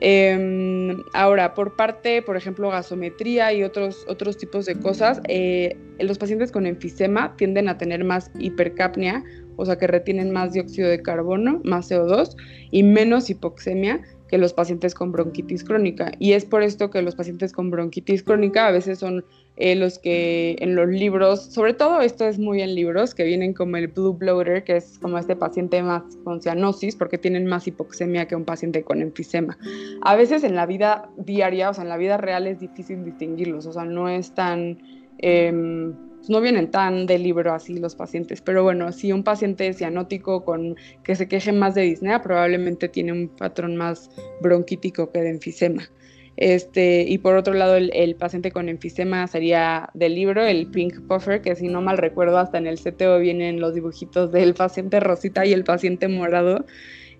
Em, 0.00 0.96
ahora, 1.14 1.54
por 1.54 1.76
parte, 1.76 2.22
por 2.22 2.36
ejemplo, 2.36 2.68
gasometría 2.68 3.52
y 3.52 3.64
otros, 3.64 4.04
otros 4.06 4.36
tipos 4.36 4.66
de 4.66 4.78
cosas, 4.78 5.20
eh, 5.28 5.76
los 5.98 6.18
pacientes 6.18 6.52
con 6.52 6.66
enfisema 6.66 7.34
tienden 7.36 7.68
a 7.68 7.78
tener 7.78 8.04
más 8.04 8.30
hipercapnia 8.38 9.24
o 9.58 9.66
sea 9.66 9.76
que 9.76 9.86
retienen 9.86 10.30
más 10.30 10.52
dióxido 10.52 10.88
de 10.88 11.02
carbono, 11.02 11.60
más 11.64 11.90
CO2 11.90 12.36
y 12.70 12.82
menos 12.84 13.28
hipoxemia 13.28 14.00
que 14.28 14.38
los 14.38 14.52
pacientes 14.52 14.94
con 14.94 15.10
bronquitis 15.10 15.64
crónica. 15.64 16.12
Y 16.18 16.32
es 16.32 16.44
por 16.44 16.62
esto 16.62 16.90
que 16.90 17.02
los 17.02 17.14
pacientes 17.14 17.52
con 17.52 17.70
bronquitis 17.70 18.22
crónica 18.22 18.68
a 18.68 18.70
veces 18.70 18.98
son 18.98 19.24
eh, 19.56 19.74
los 19.74 19.98
que 19.98 20.56
en 20.60 20.76
los 20.76 20.88
libros, 20.88 21.46
sobre 21.46 21.74
todo 21.74 22.00
esto 22.00 22.26
es 22.26 22.38
muy 22.38 22.62
en 22.62 22.74
libros, 22.74 23.14
que 23.14 23.24
vienen 23.24 23.54
como 23.54 23.76
el 23.76 23.88
blue 23.88 24.12
bloater, 24.12 24.62
que 24.62 24.76
es 24.76 24.98
como 25.00 25.18
este 25.18 25.34
paciente 25.34 25.82
más 25.82 26.02
con 26.22 26.40
cianosis, 26.40 26.94
porque 26.94 27.18
tienen 27.18 27.46
más 27.46 27.66
hipoxemia 27.66 28.28
que 28.28 28.36
un 28.36 28.44
paciente 28.44 28.84
con 28.84 29.02
enfisema. 29.02 29.58
A 30.02 30.14
veces 30.14 30.44
en 30.44 30.54
la 30.54 30.66
vida 30.66 31.10
diaria, 31.16 31.70
o 31.70 31.74
sea, 31.74 31.82
en 31.82 31.88
la 31.88 31.96
vida 31.96 32.18
real 32.18 32.46
es 32.46 32.60
difícil 32.60 33.04
distinguirlos, 33.04 33.66
o 33.66 33.72
sea, 33.72 33.84
no 33.84 34.08
es 34.08 34.32
tan... 34.34 34.78
Em, 35.18 35.94
no 36.28 36.40
vienen 36.40 36.70
tan 36.70 37.06
de 37.06 37.18
libro 37.18 37.52
así 37.52 37.78
los 37.78 37.94
pacientes, 37.94 38.40
pero 38.40 38.62
bueno, 38.62 38.92
si 38.92 39.12
un 39.12 39.22
paciente 39.22 39.72
cianótico 39.72 40.44
con 40.44 40.76
que 41.02 41.14
se 41.14 41.28
queje 41.28 41.52
más 41.52 41.74
de 41.74 41.82
disnea, 41.82 42.22
probablemente 42.22 42.88
tiene 42.88 43.12
un 43.12 43.28
patrón 43.28 43.76
más 43.76 44.10
bronquítico 44.40 45.10
que 45.10 45.20
de 45.20 45.30
enfisema. 45.30 45.88
Este, 46.36 47.02
y 47.02 47.18
por 47.18 47.34
otro 47.34 47.52
lado, 47.52 47.74
el, 47.74 48.14
paciente 48.14 48.52
con 48.52 48.68
enfisema 48.68 49.26
sería 49.26 49.90
del 49.94 50.14
libro, 50.14 50.44
el 50.44 50.68
pink 50.68 51.00
puffer, 51.08 51.42
que 51.42 51.56
si 51.56 51.66
no 51.66 51.82
mal 51.82 51.98
recuerdo, 51.98 52.38
hasta 52.38 52.58
en 52.58 52.68
el 52.68 52.78
CTO 52.78 53.18
vienen 53.18 53.58
los 53.58 53.74
dibujitos 53.74 54.30
del 54.30 54.54
paciente 54.54 55.00
rosita 55.00 55.44
y 55.44 55.52
el 55.52 55.64
paciente 55.64 56.06
morado. 56.06 56.64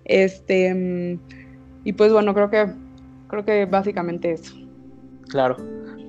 Este, 0.05 0.73
mm, 0.73 1.19
y 1.83 1.93
pues 1.93 2.13
bueno, 2.13 2.33
creo 2.33 2.49
que, 2.49 2.67
creo 3.27 3.43
que 3.43 3.65
básicamente 3.65 4.31
eso. 4.31 4.55
Claro, 5.27 5.57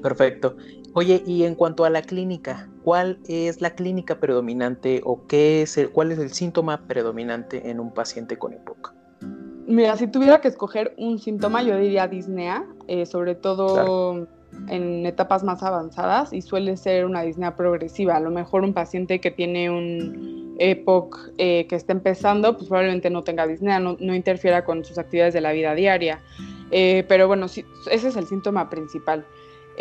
perfecto. 0.03 0.57
Oye, 0.93 1.23
y 1.25 1.45
en 1.45 1.55
cuanto 1.55 1.85
a 1.85 1.91
la 1.91 2.03
clínica, 2.03 2.69
¿cuál 2.83 3.21
es 3.29 3.61
la 3.61 3.71
clínica 3.71 4.19
predominante 4.19 5.01
o 5.05 5.27
qué 5.27 5.63
es 5.63 5.79
el, 5.79 5.91
cuál 5.91 6.11
es 6.11 6.19
el 6.19 6.33
síntoma 6.33 6.87
predominante 6.87 7.71
en 7.71 7.79
un 7.79 7.93
paciente 7.93 8.37
con 8.37 8.53
EPOC? 8.55 8.95
Mira, 9.67 9.97
si 9.97 10.09
tuviera 10.09 10.41
que 10.41 10.49
escoger 10.49 10.95
un 10.99 11.21
síntoma, 11.21 11.63
yo 11.63 11.77
diría 11.77 12.09
disnea, 12.09 12.67
eh, 12.89 13.07
sobre 13.07 13.37
todo 13.37 14.27
en 14.69 15.07
etapas 15.07 15.45
más 15.45 15.63
avanzadas 15.63 16.33
y 16.33 16.43
suele 16.43 16.77
ser 16.77 17.05
una 17.05 17.23
disnea 17.23 17.55
progresiva. 17.55 18.17
A 18.17 18.21
lo 18.21 18.31
mejor 18.33 18.65
un 18.65 18.75
paciente 18.75 19.21
que 19.21 19.31
tiene 19.31 19.71
un 19.71 20.57
EPOC 20.59 21.35
eh, 21.39 21.67
que 21.69 21.77
está 21.77 21.93
empezando, 21.93 22.57
pues 22.57 22.69
probablemente 22.69 23.11
no 23.11 23.23
tenga 23.23 23.47
disnea, 23.47 23.79
no, 23.79 23.97
interfiera 24.01 24.65
con 24.65 24.85
sus 24.85 24.99
actividades 24.99 25.35
de 25.35 25.41
la 25.41 25.53
vida 25.53 25.75
diaria. 25.75 26.21
Eh, 26.73 27.05
pero 27.09 27.29
bueno, 27.29 27.47
sí, 27.47 27.65
ese 27.91 28.09
es 28.09 28.17
el 28.17 28.27
síntoma 28.27 28.69
principal. 28.71 29.25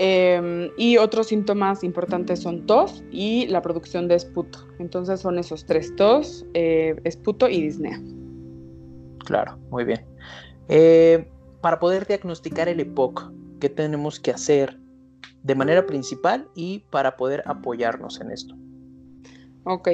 Em, 0.02 0.72
y 0.78 0.96
otros 0.96 1.28
síntomas 1.28 1.84
importantes 1.84 2.40
son 2.40 2.66
tos 2.66 3.04
y 3.12 3.48
la 3.48 3.62
producción 3.62 4.08
de 4.08 4.16
esputo. 4.16 4.60
Entonces 4.80 5.20
son 5.20 5.38
esos 5.38 5.66
tres, 5.66 5.94
tos, 5.98 6.46
eh, 6.54 6.96
esputo 7.04 7.50
y 7.50 7.64
disnea. 7.64 8.00
Claro, 9.26 9.58
muy 9.70 9.84
bien. 9.84 10.06
Eh, 10.70 11.30
para 11.60 11.82
poder 11.82 12.08
diagnosticar 12.08 12.70
el 12.70 12.80
EPOC, 12.80 13.30
¿qué 13.60 13.68
tenemos 13.68 14.22
que 14.22 14.32
hacer 14.32 14.80
de 15.44 15.56
manera 15.56 15.86
principal 15.86 16.48
y 16.56 16.86
para 16.92 17.18
poder 17.18 17.44
apoyarnos 17.46 18.22
en 18.22 18.32
esto? 18.32 18.56
Ok. 19.66 19.90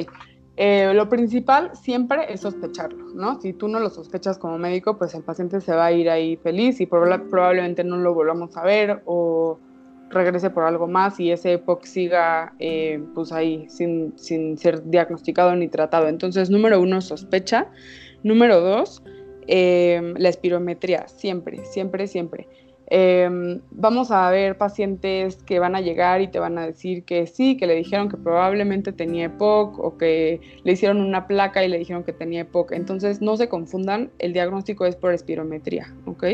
Eh, 0.55 0.93
lo 0.93 1.09
principal 1.09 1.71
siempre 1.75 2.31
es 2.31 2.41
sospecharlo, 2.41 3.07
¿no? 3.15 3.41
Si 3.41 3.53
tú 3.53 3.67
no 3.67 3.79
lo 3.79 3.89
sospechas 3.89 4.37
como 4.37 4.59
médico, 4.59 4.99
pues 4.99 5.15
el 5.15 5.23
paciente 5.23 5.61
se 5.61 5.73
va 5.73 5.85
a 5.87 5.91
ir 5.91 6.11
ahí 6.11 6.37
feliz 6.37 6.79
y 6.79 6.85
probablemente 6.85 7.83
no 7.83 7.97
lo 7.97 8.13
volvamos 8.13 8.55
a 8.55 8.61
ver 8.61 9.01
o 9.05 9.57
regrese 10.15 10.49
por 10.49 10.63
algo 10.63 10.87
más 10.87 11.19
y 11.19 11.31
ese 11.31 11.53
EPOC 11.53 11.83
siga 11.83 12.53
eh, 12.59 13.03
pues 13.13 13.31
ahí 13.31 13.67
sin, 13.69 14.17
ser 14.17 14.83
diagnosticado 14.85 15.55
ni 15.55 15.67
tratado. 15.67 16.07
Entonces, 16.07 16.49
número 16.49 16.81
uno, 16.81 17.01
sospecha. 17.01 17.67
Número 18.23 18.59
dos, 18.59 19.03
eh, 19.47 20.13
la 20.17 20.29
espirometría, 20.29 21.07
siempre, 21.07 21.63
siempre, 21.65 22.07
siempre. 22.07 22.47
Eh, 22.87 23.59
vamos 23.71 24.11
a 24.11 24.29
ver 24.29 24.57
pacientes 24.57 25.37
que 25.43 25.59
van 25.59 25.75
a 25.75 25.81
llegar 25.81 26.21
y 26.21 26.27
te 26.27 26.39
van 26.39 26.57
a 26.57 26.67
decir 26.67 27.03
que 27.03 27.25
sí, 27.25 27.57
que 27.57 27.65
le 27.65 27.75
dijeron 27.75 28.09
que 28.09 28.17
probablemente 28.17 28.91
tenía 28.91 29.25
EPOC 29.25 29.79
o 29.79 29.97
que 29.97 30.39
le 30.63 30.71
hicieron 30.71 31.01
una 31.01 31.27
placa 31.27 31.63
y 31.63 31.67
le 31.67 31.79
dijeron 31.79 32.03
que 32.03 32.13
tenía 32.13 32.41
EPOC. 32.41 32.73
Entonces, 32.73 33.21
no 33.21 33.37
se 33.37 33.49
confundan, 33.49 34.11
el 34.19 34.33
diagnóstico 34.33 34.85
es 34.85 34.95
por 34.95 35.13
espirometría, 35.13 35.93
¿ok? 36.05 36.25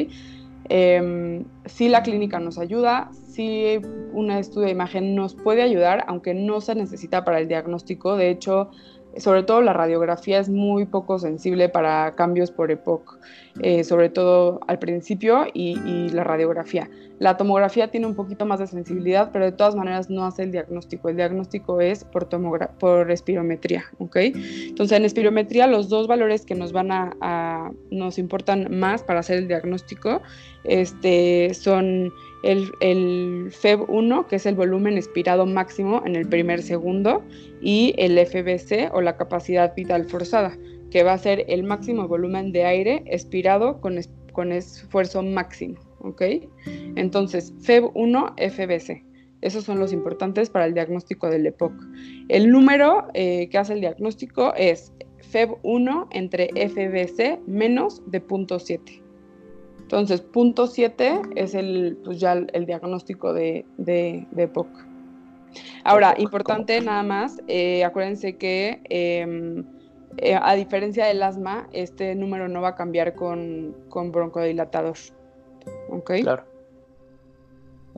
Eh, 0.74 1.44
sí 1.66 1.90
la 1.90 2.02
clínica 2.02 2.40
nos 2.40 2.58
ayuda, 2.58 3.10
sí 3.12 3.78
un 4.14 4.32
estudio 4.32 4.68
de 4.68 4.72
imagen 4.72 5.16
nos 5.16 5.36
puede 5.36 5.64
ayudar, 5.64 6.06
aunque 6.08 6.34
no 6.34 6.62
se 6.62 6.76
necesita 6.76 7.26
para 7.26 7.40
el 7.40 7.50
diagnóstico. 7.50 8.16
De 8.16 8.30
hecho, 8.30 8.72
sobre 9.18 9.44
todo 9.44 9.62
la 9.62 9.74
radiografía 9.74 10.40
es 10.40 10.50
muy 10.50 10.86
poco 10.86 11.20
sensible 11.20 11.70
para 11.70 12.12
cambios 12.14 12.52
por 12.52 12.72
EPOC, 12.72 13.18
eh, 13.62 13.84
sobre 13.84 14.10
todo 14.10 14.60
al 14.68 14.80
principio 14.80 15.46
y, 15.54 16.10
la 16.10 16.24
radiografía. 16.24 16.90
La 17.20 17.38
tomografía 17.38 17.90
tiene 17.90 18.08
un 18.08 18.16
poquito 18.16 18.46
más 18.46 18.60
de 18.60 18.68
sensibilidad, 18.68 19.30
pero 19.32 19.46
de 19.46 19.52
todas 19.52 19.76
maneras 19.76 20.10
no 20.10 20.26
hace 20.26 20.44
el 20.44 20.52
diagnóstico. 20.52 21.10
El 21.10 21.18
diagnóstico 21.18 21.80
es 21.80 22.04
por, 22.04 22.28
por 22.80 23.12
espirometría, 23.12 23.84
¿ok? 24.00 24.16
Entonces 24.16 24.98
en 24.98 25.06
espirometría 25.06 25.68
los 25.68 25.90
dos 25.90 26.08
valores 26.08 26.46
que 26.46 26.56
nos 26.56 26.72
van 26.72 26.92
a, 26.92 27.72
nos 27.92 28.18
importan 28.18 28.68
más 28.80 29.04
para 29.04 29.20
hacer 29.20 29.38
el 29.38 29.48
diagnóstico 29.48 30.22
este, 30.64 31.54
son 31.54 32.12
el, 32.44 32.72
el 32.80 33.52
FEB1, 33.52 34.28
que 34.28 34.38
es 34.38 34.46
el 34.46 34.56
volumen 34.56 34.98
expirado 34.98 35.46
máximo 35.46 36.02
en 36.06 36.16
el 36.16 36.28
primer 36.28 36.62
segundo, 36.62 37.24
y 37.62 37.94
el 37.98 38.18
FBC 38.18 38.94
o 38.94 39.02
la 39.02 39.18
capacidad 39.18 39.74
vital 39.76 40.06
forzada, 40.06 40.58
que 40.90 41.04
va 41.04 41.14
a 41.14 41.18
ser 41.18 41.46
el 41.48 41.64
máximo 41.64 42.08
volumen 42.08 42.52
de 42.52 42.66
aire 42.66 43.04
expirado 43.06 43.80
con, 43.80 44.00
con 44.34 44.52
esfuerzo 44.52 45.24
máximo. 45.24 45.80
¿ok? 46.04 46.22
Entonces, 46.96 47.54
FEB1, 47.60 48.34
FBC. 48.52 49.04
Esos 49.42 49.64
son 49.64 49.80
los 49.80 49.92
importantes 49.92 50.50
para 50.50 50.66
el 50.66 50.74
diagnóstico 50.74 51.30
del 51.30 51.48
EPOC. 51.48 51.74
El 52.30 52.52
número 52.52 53.08
eh, 53.14 53.50
que 53.50 53.58
hace 53.58 53.74
el 53.74 53.82
diagnóstico 53.82 54.54
es 54.56 54.94
FEB1 55.32 56.08
entre 56.12 56.50
FBC 56.50 57.40
menos 57.48 58.04
de 58.10 58.24
0.7. 58.24 59.02
Entonces, 59.92 60.24
0.7 60.32 61.34
es 61.36 61.54
el, 61.54 62.00
pues 62.06 62.18
ya 62.18 62.32
el, 62.32 62.66
diagnóstico 62.66 63.34
de, 63.34 63.66
de, 63.78 64.26
de 64.32 64.44
EPOC. 64.44 64.70
Ahora, 65.84 66.16
importante 66.18 66.80
nada 66.80 67.04
más, 67.04 67.42
eh, 67.50 67.84
acuérdense 67.84 68.38
que 68.38 68.82
em, 68.86 69.66
eh, 70.16 70.40
a 70.42 70.56
diferencia 70.56 71.08
del 71.08 71.22
asma, 71.22 71.68
este 71.74 72.16
número 72.16 72.48
no 72.48 72.62
va 72.62 72.70
a 72.70 72.76
cambiar 72.76 73.16
con, 73.16 73.76
con 73.90 74.14
broncodilatador. 74.14 74.96
¿Ok? 75.90 76.12
Claro. 76.22 76.46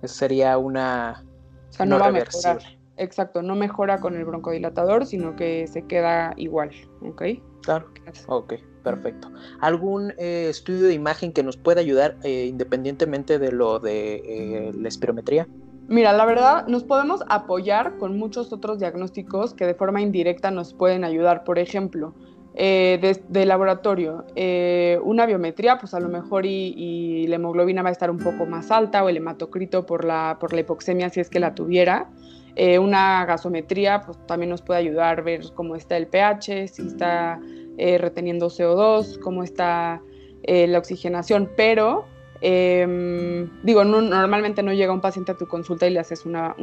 sería 0.03 0.57
una... 0.57 1.23
O 1.69 1.73
sea, 1.73 1.85
no, 1.85 1.99
va 1.99 2.07
a 2.07 2.11
mejorar. 2.11 2.57
Exacto, 2.97 3.43
no 3.43 3.53
mejora 3.53 3.99
con 3.99 4.15
el 4.15 4.25
broncodilatador, 4.25 5.05
sino 5.05 5.35
que 5.35 5.67
se 5.67 5.83
queda 5.83 6.33
igual. 6.37 6.71
¿Ok? 7.03 7.21
Claro. 7.61 7.85
Ok, 8.25 8.55
perfecto. 8.83 9.31
¿Algún 9.59 10.11
eh, 10.17 10.47
estudio 10.49 10.87
de 10.87 10.93
imagen 10.93 11.31
que 11.33 11.43
nos 11.43 11.57
pueda 11.57 11.81
ayudar 11.81 12.17
independientemente 12.23 13.39
de 13.39 13.51
lo 13.51 13.79
de 13.79 14.71
la 14.77 14.87
espirometría? 14.87 15.47
Mira, 15.87 16.13
la 16.13 16.25
verdad, 16.25 16.67
nos 16.67 16.83
podemos 16.83 17.21
apoyar 17.27 17.97
con 17.97 18.17
muchos 18.17 18.53
otros 18.53 18.79
diagnósticos 18.79 19.53
que 19.53 19.65
de 19.65 19.73
forma 19.73 20.01
indirecta 20.01 20.49
nos 20.49 20.73
pueden 20.73 21.03
ayudar. 21.03 21.43
Por 21.43 21.59
ejemplo, 21.59 22.13
eh, 22.55 23.17
de, 23.29 23.45
laboratorio, 23.45 24.25
eh, 24.35 24.99
una 25.03 25.25
biometría, 25.25 25.79
pues 25.79 25.93
a 25.95 25.99
lo 25.99 26.07
mejor 26.07 26.45
y, 26.45 27.25
la 27.27 27.35
hemoglobina 27.35 27.81
va 27.81 27.89
a 27.89 27.91
estar 27.91 28.11
un 28.11 28.19
poco 28.19 28.45
más 28.45 28.69
alta 28.69 29.03
o 29.03 29.09
el 29.09 29.17
hematocrito 29.17 29.85
por 29.85 30.05
la, 30.05 30.37
por 30.39 30.53
la 30.53 30.59
hipoxemia 30.59 31.09
si 31.09 31.19
es 31.19 31.29
que 31.29 31.39
la 31.39 31.55
tuviera. 31.55 32.09
Eh, 32.55 32.77
una 32.77 33.25
gasometría, 33.25 34.01
pues 34.01 34.19
también 34.27 34.51
nos 34.51 34.61
puede 34.61 34.79
ayudar 34.79 35.19
a 35.19 35.23
ver 35.23 35.41
cómo 35.55 35.75
está 35.75 35.97
el 35.97 36.05
pH, 36.05 36.67
si 36.67 36.85
está 36.85 37.39
reteniendo 37.77 38.47
CO2, 38.47 39.19
cómo 39.19 39.43
está 39.43 40.01
la 40.45 40.77
oxigenación, 40.77 41.49
pero 41.55 42.05
Em, 42.45 43.49
digo, 43.63 43.85
normalmente 43.85 44.63
no 44.63 44.73
llega 44.73 44.91
un 44.91 44.99
paciente 44.99 45.31
a 45.31 45.35
tu 45.35 45.47
consulta 45.47 45.87
y 45.87 45.91
le 45.91 45.99
haces 46.01 46.25
una, 46.25 46.53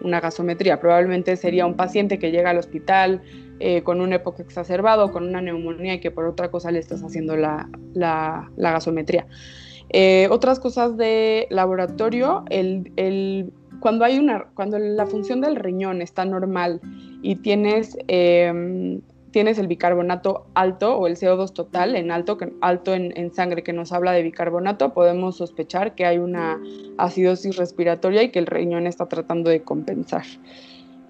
gasometría. 0.00 0.80
Probablemente 0.80 1.36
sería 1.36 1.66
un 1.66 1.74
paciente 1.74 2.18
que 2.18 2.30
llega 2.30 2.48
al 2.48 2.56
hospital 2.56 3.20
eh, 3.58 3.82
con 3.82 4.00
un 4.00 4.14
EPOC 4.14 4.40
exacerbado, 4.40 5.12
con 5.12 5.28
una 5.28 5.42
neumonía 5.42 5.92
y 5.92 6.00
que 6.00 6.10
por 6.10 6.24
otra 6.24 6.50
cosa 6.50 6.70
le 6.70 6.78
estás 6.78 7.02
haciendo 7.02 7.36
la, 7.36 7.68
gasometría. 8.56 9.26
Eh, 9.90 10.26
otras 10.30 10.58
cosas 10.58 10.96
de 10.96 11.48
laboratorio, 11.50 12.46
cuando, 13.80 14.04
hay 14.06 14.18
una, 14.18 14.46
cuando 14.54 14.78
la 14.78 15.04
función 15.04 15.42
del 15.42 15.56
riñón 15.56 16.00
está 16.00 16.24
normal 16.24 16.80
y 17.20 17.36
tienes 17.36 17.98
em, 18.08 19.02
tienes 19.30 19.58
el 19.58 19.68
bicarbonato 19.68 20.46
alto 20.54 20.96
o 20.96 21.06
el 21.06 21.16
CO2 21.16 21.52
total 21.52 21.96
en 21.96 22.10
alto, 22.10 22.38
alto 22.60 22.94
en, 22.94 23.32
sangre 23.32 23.62
que 23.62 23.72
nos 23.72 23.92
habla 23.92 24.12
de 24.12 24.22
bicarbonato, 24.22 24.92
podemos 24.92 25.36
sospechar 25.36 25.94
que 25.94 26.04
hay 26.04 26.18
una 26.18 26.60
acidosis 26.98 27.56
respiratoria 27.56 28.22
y 28.22 28.30
que 28.30 28.38
el 28.38 28.46
riñón 28.46 28.86
está 28.86 29.06
tratando 29.06 29.50
de 29.50 29.62
compensar. 29.62 30.24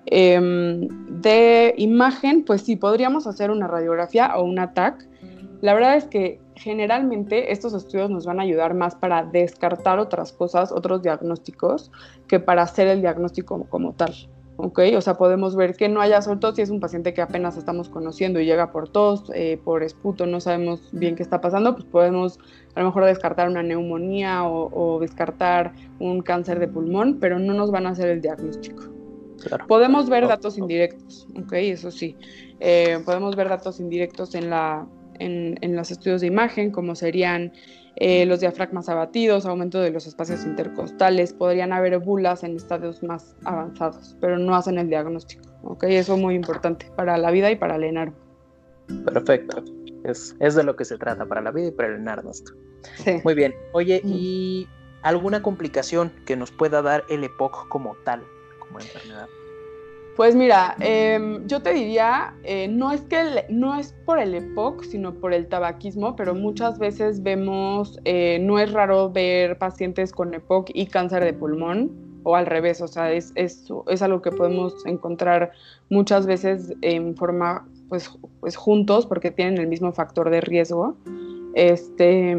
Em, 0.07 0.89
de 1.21 1.75
imagen, 1.77 2.45
pues 2.45 2.63
sí, 2.63 2.77
podríamos 2.77 3.27
hacer 3.27 3.51
una 3.51 3.67
radiografía 3.67 4.37
o 4.37 4.45
un 4.45 4.59
ATAC. 4.59 5.07
La 5.61 5.75
verdad 5.75 5.97
es 5.97 6.07
que 6.07 6.41
generalmente 6.57 7.53
estos 7.53 7.75
estudios 7.75 8.11
nos 8.11 8.27
van 8.27 8.41
a 8.41 8.43
ayudar 8.43 8.75
más 8.75 8.95
para 8.95 9.25
descartar 9.25 9.99
otras 9.99 10.33
cosas, 10.33 10.73
otros 10.73 11.03
diagnósticos, 11.03 11.91
que 12.29 12.41
para 12.41 12.63
hacer 12.63 12.89
el 12.89 13.01
diagnóstico 13.01 13.67
como 13.69 13.93
tal. 13.93 14.15
¿Ok? 14.63 14.81
O 14.97 15.01
sea, 15.01 15.15
podemos 15.15 15.57
ver 15.57 15.75
que 15.75 15.89
no 15.89 16.01
haya 16.01 16.23
sobre 16.23 16.39
todo 16.39 16.55
si 16.55 16.63
es 16.63 16.71
un 16.71 16.81
paciente 16.81 17.15
que 17.15 17.23
apenas 17.23 17.57
estamos 17.57 17.89
conociendo 17.89 18.41
y 18.41 18.45
llega 18.45 18.73
por 18.73 18.89
tos, 18.89 19.31
eh, 19.35 19.59
por 19.65 19.83
esputo, 19.83 20.27
no 20.27 20.41
sabemos 20.41 20.89
bien 20.93 21.17
qué 21.17 21.23
está 21.23 21.41
pasando, 21.41 21.75
pues 21.75 21.85
podemos 21.87 22.39
a 22.75 22.81
lo 22.81 22.87
mejor 22.87 23.05
descartar 23.05 23.49
una 23.49 23.63
neumonía 23.63 24.45
o, 24.45 24.99
descartar 25.01 25.73
un 25.99 26.23
cáncer 26.23 26.59
de 26.61 26.69
pulmón, 26.69 27.19
pero 27.21 27.39
no 27.39 27.55
nos 27.55 27.71
van 27.71 27.87
a 27.87 27.91
hacer 27.91 28.09
el 28.09 28.21
diagnóstico. 28.21 28.85
Podemos 29.67 30.11
ver 30.11 30.29
datos 30.29 30.59
indirectos, 30.59 31.27
¿ok? 31.37 31.53
Eso 31.55 31.91
sí. 31.91 32.15
Eh, 32.61 32.99
podemos 33.05 33.37
ver 33.37 33.49
datos 33.49 33.81
indirectos 33.81 34.35
en, 34.35 34.51
la, 34.51 34.87
en, 35.19 35.59
en 35.63 35.75
los 35.77 35.91
estudios 35.91 36.21
de 36.21 36.27
imagen, 36.27 36.71
como 36.71 36.95
serían 36.95 37.53
eh, 37.97 38.27
los 38.27 38.41
diafragmas 38.41 38.89
abatidos, 38.89 39.47
aumento 39.47 39.81
de 39.81 39.91
los 39.91 40.07
espacios 40.07 40.45
intercostales, 40.45 41.33
podrían 41.33 41.73
haber 41.73 41.99
bulas 41.99 42.45
en 42.45 42.57
estadios 42.57 43.03
más 43.03 43.35
avanzados, 43.45 44.17
pero 44.21 44.39
no 44.39 44.55
hacen 44.55 44.79
el 44.79 44.89
diagnóstico. 44.89 45.43
¿ok? 45.63 45.85
Eso 45.85 46.15
es 46.15 46.21
muy 46.21 46.35
importante 46.35 46.91
para 46.97 47.19
la 47.19 47.31
vida 47.31 47.51
y 47.51 47.57
para 47.57 47.77
el 47.77 47.85
enarmo. 47.85 48.17
Perfecto. 49.05 49.63
Es, 50.05 50.37
de 50.39 50.65
lo 50.65 50.77
que 50.77 50.85
se 50.85 50.97
trata, 50.97 51.27
para 51.27 51.41
la 51.41 51.51
vida 51.51 51.69
y 51.69 51.71
para 51.73 51.89
el 51.91 51.97
enarmo. 51.97 52.33
Sí. 52.33 53.21
Muy 53.25 53.35
bien. 53.35 53.55
Oye, 53.73 54.01
¿y 54.05 54.67
alguna 55.03 55.43
complicación 55.43 56.11
que 56.25 56.37
nos 56.37 56.51
pueda 56.51 56.81
dar 56.83 57.05
el 57.09 57.25
EPOC 57.25 57.69
como 57.69 57.95
tal, 58.05 58.23
como 58.59 58.81
enfermedad? 58.81 59.29
Pues 60.17 60.35
mira, 60.35 60.77
em, 60.81 61.47
yo 61.47 61.63
te 61.63 61.73
diría, 61.73 62.35
eh, 62.43 62.69
no 62.69 62.93
es 62.93 63.01
que 63.03 63.47
no 63.49 63.79
es 63.79 63.95
por 64.05 64.19
el 64.19 64.35
EPOC, 64.35 64.85
sino 64.85 65.15
por 65.15 65.33
el 65.33 65.49
tabaquismo, 65.49 66.15
pero 66.15 66.35
muchas 66.35 66.79
veces 66.79 67.23
vemos, 67.23 67.99
eh, 68.05 68.39
no 68.41 68.59
es 68.59 68.73
raro 68.73 69.11
ver 69.11 69.57
pacientes 69.57 70.13
con 70.13 70.35
EPOC 70.35 70.71
y 70.75 70.87
cáncer 70.87 71.25
de 71.25 71.33
pulmón, 71.33 72.11
o 72.23 72.37
al 72.37 72.47
revés, 72.47 72.81
o 72.81 72.89
sea, 72.89 73.13
es, 73.13 73.33
es, 73.35 73.73
es 73.89 74.03
algo 74.03 74.21
que 74.21 74.31
podemos 74.31 74.75
encontrar 74.85 75.53
muchas 75.89 76.27
veces 76.27 76.75
en 76.83 77.17
forma, 77.17 77.67
pues, 77.89 78.11
pues 78.41 78.57
juntos, 78.57 79.07
porque 79.07 79.31
tienen 79.31 79.59
el 79.59 79.69
mismo 79.69 79.93
factor 79.93 80.29
de 80.29 80.41
riesgo. 80.41 80.97
Este, 81.55 82.37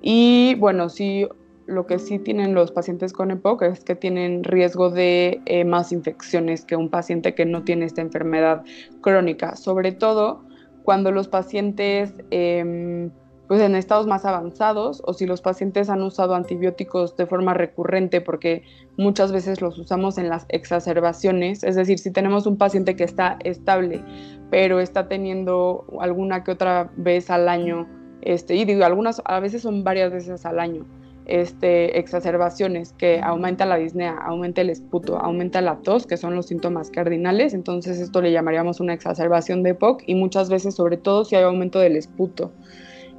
y 0.00 0.56
bueno, 0.56 0.88
sí, 0.88 1.28
lo 1.72 1.86
que 1.86 1.98
sí 1.98 2.18
tienen 2.18 2.54
los 2.54 2.70
pacientes 2.70 3.12
con 3.12 3.30
EPOC 3.30 3.62
es 3.62 3.84
que 3.84 3.96
tienen 3.96 4.44
riesgo 4.44 4.90
de 4.90 5.40
eh, 5.46 5.64
más 5.64 5.92
infecciones 5.92 6.64
que 6.64 6.76
un 6.76 6.88
paciente 6.88 7.34
que 7.34 7.44
no 7.44 7.64
tiene 7.64 7.86
esta 7.86 8.00
enfermedad 8.00 8.62
crónica, 9.00 9.56
sobre 9.56 9.92
todo 9.92 10.44
cuando 10.84 11.10
los 11.10 11.28
pacientes 11.28 12.14
em, 12.30 13.10
pues 13.48 13.60
en 13.60 13.74
estados 13.74 14.06
más 14.06 14.24
avanzados 14.24 15.02
o 15.04 15.12
si 15.12 15.26
los 15.26 15.42
pacientes 15.42 15.90
han 15.90 16.02
usado 16.02 16.34
antibióticos 16.34 17.16
de 17.16 17.26
forma 17.26 17.54
recurrente 17.54 18.20
porque 18.20 18.62
muchas 18.96 19.32
veces 19.32 19.60
los 19.60 19.78
usamos 19.78 20.16
en 20.18 20.28
las 20.28 20.46
exacerbaciones, 20.48 21.62
es 21.64 21.76
decir, 21.76 21.98
si 21.98 22.10
tenemos 22.10 22.46
un 22.46 22.56
paciente 22.56 22.96
que 22.96 23.04
está 23.04 23.38
estable 23.44 24.02
pero 24.52 24.80
está 24.80 25.08
teniendo 25.08 25.86
alguna 25.98 26.44
que 26.44 26.50
otra 26.50 26.90
vez 26.96 27.30
al 27.30 27.48
año, 27.48 27.88
este, 28.20 28.54
y 28.54 28.66
digo, 28.66 28.84
algunas 28.84 29.22
a 29.24 29.40
veces 29.40 29.62
son 29.62 29.82
varias 29.82 30.12
veces 30.12 30.44
al 30.44 30.60
año, 30.60 30.84
este, 31.26 31.98
exacerbaciones, 31.98 32.92
que 32.92 33.20
aumenta 33.22 33.66
la 33.66 33.76
disnea, 33.76 34.16
aumenta 34.16 34.60
el 34.60 34.70
esputo, 34.70 35.18
aumenta 35.18 35.60
la 35.60 35.76
tos, 35.76 36.06
que 36.06 36.16
son 36.16 36.34
los 36.34 36.46
síntomas 36.46 36.90
cardinales, 36.90 37.54
entonces 37.54 38.00
esto 38.00 38.20
le 38.20 38.32
llamaríamos 38.32 38.80
una 38.80 38.94
exacerbación 38.94 39.62
de 39.62 39.70
EPOC 39.70 40.02
y 40.06 40.14
muchas 40.14 40.50
veces, 40.50 40.74
sobre 40.74 40.96
todo 40.96 41.24
si 41.24 41.36
hay 41.36 41.44
aumento 41.44 41.78
del 41.78 41.96
esputo. 41.96 42.52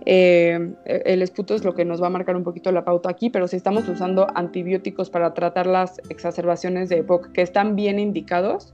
Eh, 0.05 0.73
el 0.85 1.21
esputo 1.21 1.55
es 1.55 1.63
lo 1.63 1.73
que 1.75 1.85
nos 1.85 2.01
va 2.01 2.07
a 2.07 2.09
marcar 2.09 2.35
un 2.35 2.43
poquito 2.43 2.71
la 2.71 2.83
pauta 2.83 3.09
aquí, 3.09 3.29
pero 3.29 3.47
si 3.47 3.55
estamos 3.55 3.87
usando 3.87 4.27
antibióticos 4.35 5.09
para 5.09 5.33
tratar 5.33 5.65
las 5.65 6.01
exacerbaciones 6.09 6.89
de 6.89 6.97
EPOC, 6.97 7.31
que 7.31 7.41
están 7.41 7.75
bien 7.75 7.99
indicados, 7.99 8.73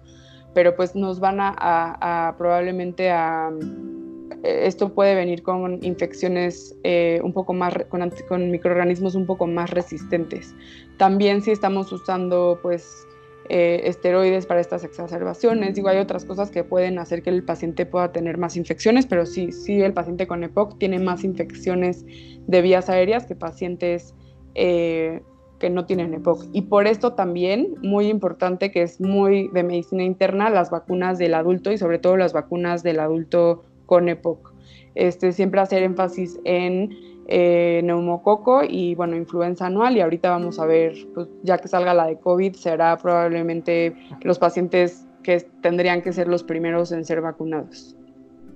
pero 0.56 0.76
pues 0.76 0.96
nos 0.96 1.20
van 1.20 1.38
a 1.40 2.34
probablemente 2.38 3.12
a 3.12 3.52
eh, 3.52 3.99
esto 4.44 4.94
puede 4.94 5.16
venir 5.16 5.44
con 5.44 5.84
infecciones 5.84 6.76
eh, 6.84 7.20
un 7.24 7.34
poco 7.34 7.54
más, 7.54 7.74
con, 7.90 8.52
microorganismos 8.52 9.16
un 9.16 9.26
poco 9.26 9.48
más 9.48 9.70
resistentes. 9.70 10.56
También 10.98 11.42
si 11.42 11.52
estamos 11.52 11.92
usando 11.92 12.60
pues 12.62 13.08
eh, 13.50 13.82
esteroides 13.86 14.46
para 14.46 14.62
estas 14.62 14.84
exacerbaciones. 14.84 15.76
Digo, 15.76 15.90
hay 15.90 15.98
otras 15.98 16.24
cosas 16.24 16.52
que 16.52 16.64
pueden 16.64 17.00
hacer 17.00 17.24
que 17.24 17.32
el 17.32 17.44
paciente 17.44 17.86
pueda 17.86 18.12
tener 18.12 18.38
más 18.38 18.56
infecciones, 18.56 19.08
pero 19.08 19.26
sí, 19.26 19.52
sí 19.52 19.82
el 19.82 19.94
paciente 19.94 20.28
con 20.28 20.44
EPOC 20.44 20.78
tiene 20.78 21.00
más 21.00 21.24
infecciones 21.24 22.06
de 22.46 22.62
vías 22.62 22.90
aéreas 22.90 23.26
que 23.26 23.36
pacientes 23.36 24.14
eh, 24.54 25.22
que 25.60 25.70
no 25.70 25.86
tienen 25.86 26.14
EPOC. 26.14 26.46
Y 26.54 26.64
por 26.64 26.88
esto 26.88 27.14
también, 27.14 27.76
muy 27.82 28.08
importante, 28.08 28.72
que 28.72 28.82
es 28.82 29.02
muy 29.02 29.50
de 29.50 29.64
medicina 29.64 30.04
interna, 30.04 30.50
las 30.50 30.70
vacunas 30.70 31.18
del 31.18 31.34
adulto 31.34 31.72
y 31.72 31.78
sobre 31.78 32.00
todo 32.00 32.18
las 32.18 32.34
vacunas 32.34 32.82
del 32.82 33.00
adulto 33.00 33.64
con 33.90 34.08
EPOC. 34.08 34.54
Este, 34.94 35.32
siempre 35.32 35.60
hacer 35.60 35.82
énfasis 35.82 36.40
en 36.44 36.96
eh, 37.26 37.82
neumococo 37.84 38.62
y 38.64 38.94
bueno, 38.94 39.16
influenza 39.16 39.66
anual 39.66 39.98
y 39.98 40.02
ahorita 40.02 40.30
vamos 40.30 40.60
a 40.60 40.68
ver, 40.68 40.94
pues 41.16 41.28
ya 41.42 41.58
que 41.58 41.68
salga 41.68 41.96
la 41.96 42.06
de 42.06 42.20
COVID, 42.20 42.54
será 42.54 42.96
probablemente 42.98 43.96
los 44.22 44.38
pacientes 44.38 45.08
que 45.24 45.40
tendrían 45.62 46.04
que 46.04 46.14
ser 46.14 46.28
los 46.28 46.44
primeros 46.44 46.92
en 46.92 47.04
ser 47.04 47.22
vacunados. 47.22 47.96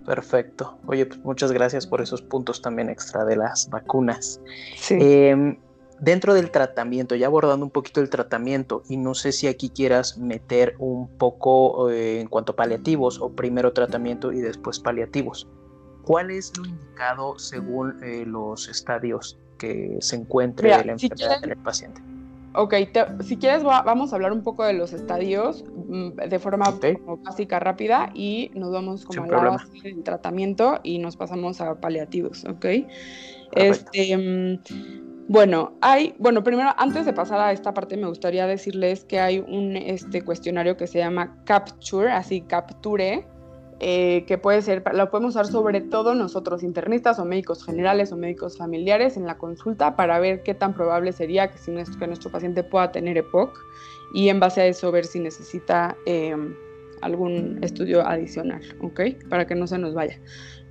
Perfecto. 0.05 0.77
Oye, 0.85 1.07
pues 1.07 1.19
muchas 1.25 1.51
gracias 1.51 1.87
por 1.87 1.99
esos 1.99 2.21
puntos 2.21 2.61
también 2.61 2.89
extra 2.89 3.25
de 3.25 3.35
las 3.37 3.69
vacunas. 3.71 4.39
Sí. 4.75 4.97
Em, 4.99 5.57
dentro 6.03 6.33
del 6.33 6.51
tratamiento, 6.51 7.15
ya 7.15 7.27
abordando 7.27 7.65
un 7.65 7.71
poquito 7.71 8.01
el 8.01 8.09
tratamiento, 8.09 8.83
y 8.89 8.97
no 8.97 9.13
sé 9.13 9.31
si 9.31 9.47
aquí 9.47 9.69
quieras 9.69 10.17
meter 10.17 10.75
un 10.79 11.07
poco 11.07 11.89
eh, 11.89 12.19
en 12.19 12.27
cuanto 12.27 12.51
a 12.51 12.55
paliativos 12.55 13.19
o 13.21 13.29
primero 13.29 13.71
tratamiento 13.71 14.31
y 14.31 14.41
después 14.41 14.79
paliativos. 14.79 15.47
¿Cuál 16.03 16.31
es 16.31 16.51
lo 16.57 16.65
indicado 16.65 17.39
según 17.39 18.03
eh, 18.03 18.25
los 18.25 18.67
estadios 18.67 19.37
que 19.57 19.97
se 20.01 20.17
encuentre 20.17 20.69
la 20.69 20.81
enfermedad 20.81 21.41
en 21.41 21.51
el 21.51 21.57
paciente? 21.57 22.01
Ok, 22.55 22.75
si 23.23 23.37
quieres 23.37 23.63
vamos 23.63 24.11
a 24.11 24.15
hablar 24.15 24.31
un 24.31 24.43
poco 24.43 24.63
de 24.63 24.73
los 24.73 24.93
estadios 24.93 25.63
mm, 25.87 26.09
de 26.29 26.39
forma 26.39 26.71
básica, 27.23 27.59
rápida 27.59 28.11
y 28.13 28.51
nos 28.53 28.71
vamos 28.71 29.05
como 29.05 29.23
a 29.23 29.27
la 29.27 29.49
base 29.51 29.81
del 29.81 30.03
tratamiento 30.03 30.79
y 30.83 30.99
nos 30.99 31.15
pasamos 31.15 31.61
a 31.61 31.75
paliativos, 31.75 32.45
¿ok? 32.45 32.65
Este, 33.55 34.17
mm, 34.17 34.59
bueno, 35.27 35.73
hay, 35.81 36.15
bueno, 36.19 36.43
primero, 36.43 36.71
antes 36.77 37.05
de 37.05 37.13
pasar 37.13 37.39
a 37.39 37.51
esta 37.51 37.73
parte, 37.73 37.95
me 37.95 38.07
gustaría 38.07 38.45
decirles 38.45 39.05
que 39.05 39.19
hay 39.19 39.39
un 39.39 39.77
este, 39.77 40.21
cuestionario 40.21 40.75
que 40.75 40.87
se 40.87 40.99
llama 40.99 41.37
Capture, 41.45 42.11
así 42.11 42.41
Capture, 42.41 43.25
eh, 43.79 44.25
que 44.27 44.37
puede 44.37 44.61
ser, 44.61 44.83
lo 44.93 45.09
podemos 45.09 45.31
usar 45.31 45.47
sobre 45.47 45.81
todo 45.81 46.13
nosotros 46.13 46.61
internistas 46.63 47.19
o 47.19 47.25
médicos 47.25 47.65
generales 47.65 48.11
o 48.11 48.17
médicos 48.17 48.57
familiares 48.57 49.17
en 49.17 49.25
la 49.25 49.37
consulta 49.37 49.95
para 49.95 50.19
ver 50.19 50.43
qué 50.43 50.53
tan 50.53 50.73
probable 50.73 51.11
sería 51.11 51.49
que, 51.49 51.57
si 51.57 51.71
nuestro, 51.71 51.99
que 51.99 52.07
nuestro 52.07 52.31
paciente 52.31 52.63
pueda 52.63 52.91
tener 52.91 53.17
EPOC 53.17 53.57
y 54.13 54.29
en 54.29 54.39
base 54.39 54.61
a 54.61 54.67
eso 54.67 54.91
ver 54.91 55.05
si 55.05 55.19
necesita 55.19 55.97
em, 56.05 56.53
algún 57.01 57.63
estudio 57.63 58.07
adicional, 58.07 58.61
¿ok? 58.81 59.01
Para 59.29 59.47
que 59.47 59.55
no 59.55 59.67
se 59.67 59.77
nos 59.77 59.93
vaya 59.93 60.19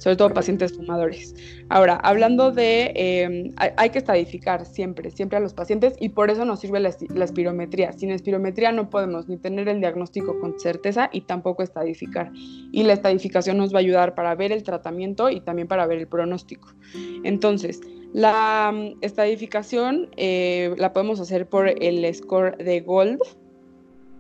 sobre 0.03 0.17
todo 0.17 0.35
pacientes 0.35 0.73
fumadores. 0.73 1.33
Ahora, 1.69 1.95
hablando 1.95 2.51
de, 2.51 2.91
em, 2.97 3.53
hay, 3.57 3.91
que 3.91 3.99
estadificar 3.99 4.67
siempre, 4.67 5.13
siempre 5.13 5.39
a 5.39 5.41
los 5.41 5.55
pacientes 5.55 5.95
y 6.01 6.09
por 6.09 6.29
eso 6.29 6.45
nos 6.45 6.59
sirve 6.59 6.81
la, 6.81 6.89
espirometría. 6.89 7.93
Sin 7.93 8.11
espirometría 8.11 8.73
no 8.73 8.91
podemos 8.91 9.29
ni 9.29 9.37
tener 9.37 9.69
el 9.69 9.79
diagnóstico 9.79 10.41
con 10.41 10.59
certeza 10.59 11.09
y 11.13 11.21
tampoco 11.21 11.63
estadificar. 11.63 12.33
Y 12.35 12.83
la 12.83 12.95
estadificación 12.95 13.59
nos 13.59 13.73
va 13.73 13.77
a 13.77 13.81
ayudar 13.81 14.17
para 14.17 14.35
ver 14.35 14.51
el 14.51 14.65
tratamiento 14.65 15.31
y 15.31 15.41
también 15.41 15.69
para 15.69 15.87
ver 15.87 15.99
el 15.99 16.09
pronóstico. 16.09 16.75
Entonces, 17.23 17.81
la 18.13 18.73
mm, 18.75 18.99
estadificación 19.03 20.09
eh, 20.17 20.75
la 20.79 20.93
podemos 20.93 21.21
hacer 21.21 21.49
por 21.49 21.69
el 21.69 22.13
score 22.13 22.57
de 22.57 22.81
Gold, 22.81 23.21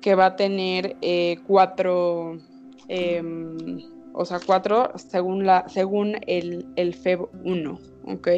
que 0.00 0.14
va 0.14 0.26
a 0.26 0.36
tener 0.36 0.96
eh, 1.02 1.38
cuatro... 1.44 2.38
Em, 2.86 4.01
o 4.14 4.24
sea, 4.24 4.40
4 4.44 4.92
según, 4.96 5.46
la, 5.46 5.68
según 5.68 6.16
el, 6.26 6.66
el 6.76 6.94
FEB 6.94 7.28
1, 7.44 7.78
¿ok? 8.06 8.28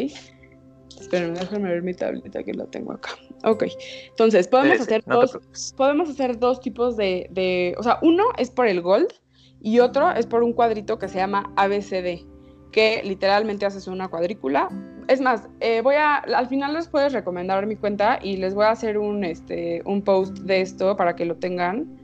Espérenme, 1.01 1.39
déjenme 1.39 1.69
ver 1.71 1.83
mi 1.83 1.95
tableta 1.95 2.43
que 2.43 2.55
la 2.55 2.67
tengo 2.67 2.93
acá. 2.93 3.11
Ok, 3.45 3.65
entonces 4.09 4.49
podemos, 4.49 4.81
hacer 4.81 5.03
dos, 5.05 5.39
podemos 5.77 6.09
hacer 6.09 6.39
dos 6.39 6.61
tipos 6.61 6.97
de, 6.97 7.27
de, 7.31 7.75
o 7.79 7.83
sea, 7.83 7.99
uno 8.03 8.25
es 8.39 8.51
por 8.51 8.67
el 8.67 8.81
Gold 8.81 9.13
y 9.61 9.81
otro 9.81 10.11
es 10.13 10.27
por 10.27 10.43
un 10.43 10.53
cuadrito 10.53 10.99
que 10.99 11.09
se 11.09 11.19
llama 11.19 11.53
ABCD, 11.57 12.25
que 12.73 13.03
literalmente 13.05 13.67
haces 13.67 13.87
una 13.87 14.09
cuadrícula. 14.09 14.69
Es 15.09 15.21
más, 15.21 15.49
eh, 15.61 15.83
voy 15.83 15.97
a, 15.97 16.17
al 16.17 16.49
final 16.49 16.75
les 16.75 16.89
puedes 16.89 17.13
recomendar 17.13 17.67
mi 17.67 17.77
cuenta 17.77 18.19
y 18.23 18.37
les 18.37 18.55
voy 18.55 18.65
a 18.65 18.71
hacer 18.71 18.97
un, 18.97 19.25
este, 19.25 19.83
un 19.85 20.03
post 20.03 20.39
de 20.39 20.63
esto 20.63 20.97
para 20.97 21.15
que 21.15 21.27
lo 21.27 21.37
tengan. 21.37 21.99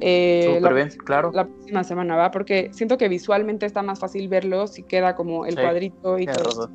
Eh, 0.00 0.58
la, 0.60 0.72
bien, 0.72 0.88
claro. 1.04 1.30
La 1.32 1.46
próxima 1.46 1.84
semana, 1.84 2.16
¿va? 2.16 2.30
Porque 2.30 2.70
siento 2.72 2.96
que 2.96 3.08
visualmente 3.08 3.66
está 3.66 3.82
más 3.82 3.98
fácil 3.98 4.28
verlo 4.28 4.66
si 4.66 4.82
queda 4.82 5.14
como 5.14 5.46
el 5.46 5.54
cuadrito 5.54 6.18
y 6.18 6.26
todo. 6.26 6.70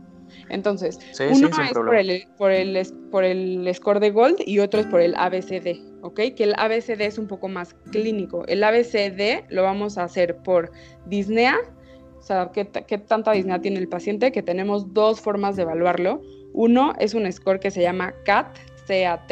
Entonces, 0.50 1.00
uno 1.20 1.48
es 1.48 1.74
por 1.74 1.96
el, 1.96 2.28
por, 2.38 2.52
el, 2.52 2.88
por 3.10 3.24
el 3.24 3.74
score 3.74 4.00
de 4.00 4.12
Gold 4.12 4.38
y 4.46 4.60
otro 4.60 4.80
es 4.80 4.88
por 4.88 5.02
el 5.02 5.16
ABCD, 5.16 5.80
¿ok? 6.02 6.20
Que 6.36 6.44
el 6.44 6.54
ABCD 6.58 7.02
es 7.02 7.18
un 7.18 7.28
poco 7.28 7.48
más 7.48 7.74
clínico. 7.92 8.44
El 8.48 8.64
ABCD 8.64 9.46
lo 9.50 9.64
vamos 9.64 9.98
a 9.98 10.04
hacer 10.04 10.38
por 10.38 10.72
disnea, 11.06 11.58
o 12.18 12.22
sea, 12.22 12.52
¿qué, 12.54 12.68
qué 12.68 12.98
tanta 12.98 13.32
disnea 13.32 13.60
tiene 13.60 13.80
el 13.80 13.88
paciente? 13.88 14.32
Que 14.32 14.44
tenemos 14.44 14.94
dos 14.94 15.22
formas 15.22 15.56
de 15.56 15.64
evaluarlo. 15.64 16.22
Uno 16.54 16.94
es 17.00 17.14
un 17.14 17.32
score 17.32 17.60
que 17.60 17.72
se 17.72 17.82
llama 17.82 18.14
CAT, 18.26 18.58
CAT, 18.88 19.32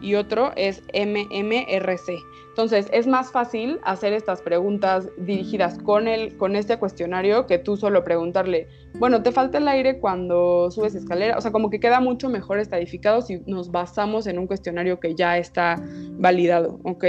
y 0.00 0.14
otro 0.14 0.52
es 0.56 0.82
MMRC. 0.94 2.18
Entonces, 2.56 2.88
es 2.90 3.06
más 3.06 3.32
fácil 3.32 3.80
hacer 3.84 4.14
estas 4.14 4.40
preguntas 4.40 5.10
dirigidas 5.18 5.76
con, 5.76 6.08
el, 6.08 6.38
con 6.38 6.56
este 6.56 6.78
cuestionario 6.78 7.46
que 7.46 7.58
tú 7.58 7.76
solo 7.76 8.02
preguntarle, 8.02 8.66
bueno, 8.94 9.22
¿te 9.22 9.30
falta 9.30 9.58
el 9.58 9.68
aire 9.68 9.98
cuando 9.98 10.70
subes 10.70 10.94
escalera? 10.94 11.36
O 11.36 11.40
sea, 11.42 11.52
como 11.52 11.68
que 11.68 11.80
queda 11.80 12.00
mucho 12.00 12.30
mejor 12.30 12.58
estadificado 12.58 13.20
si 13.20 13.40
nos 13.44 13.70
basamos 13.70 14.26
en 14.26 14.38
un 14.38 14.46
cuestionario 14.46 14.98
que 15.00 15.14
ya 15.14 15.36
está 15.36 15.84
validado, 16.12 16.80
¿ok? 16.84 17.04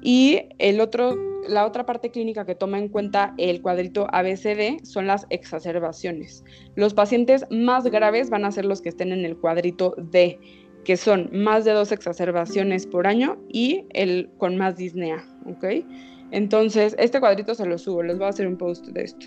Y 0.00 0.44
el 0.56 0.80
otro, 0.80 1.14
la 1.46 1.66
otra 1.66 1.84
parte 1.84 2.10
clínica 2.10 2.46
que 2.46 2.54
toma 2.54 2.78
en 2.78 2.88
cuenta 2.88 3.34
el 3.36 3.60
cuadrito 3.60 4.06
ABCD 4.10 4.82
son 4.82 5.06
las 5.06 5.26
exacerbaciones. 5.28 6.42
Los 6.74 6.94
pacientes 6.94 7.44
más 7.50 7.84
graves 7.84 8.30
van 8.30 8.46
a 8.46 8.50
ser 8.50 8.64
los 8.64 8.80
que 8.80 8.88
estén 8.88 9.12
en 9.12 9.26
el 9.26 9.36
cuadrito 9.36 9.94
D 9.98 10.40
que 10.84 10.96
son 10.96 11.28
más 11.32 11.64
de 11.64 11.72
dos 11.72 11.92
exacerbaciones 11.92 12.86
por 12.86 13.06
año 13.06 13.38
y 13.48 13.84
el 13.90 14.30
con 14.38 14.56
más 14.56 14.76
disnea, 14.76 15.24
¿ok? 15.46 15.84
Entonces, 16.30 16.94
este 16.98 17.20
cuadrito 17.20 17.54
se 17.54 17.66
lo 17.66 17.76
subo, 17.78 18.02
les 18.02 18.16
voy 18.16 18.26
a 18.26 18.30
hacer 18.30 18.46
un 18.46 18.56
post 18.56 18.86
de 18.86 19.02
esto. 19.02 19.26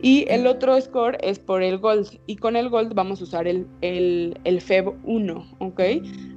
Y 0.00 0.26
el 0.28 0.46
otro 0.46 0.80
score 0.80 1.18
es 1.22 1.38
por 1.38 1.62
el 1.62 1.78
Gold. 1.78 2.20
Y 2.26 2.36
con 2.36 2.54
el 2.54 2.68
Gold 2.68 2.94
vamos 2.94 3.20
a 3.20 3.24
usar 3.24 3.48
el, 3.48 3.66
el, 3.80 4.60
FEB 4.60 4.94
1, 5.04 5.56
¿ok? 5.58 5.80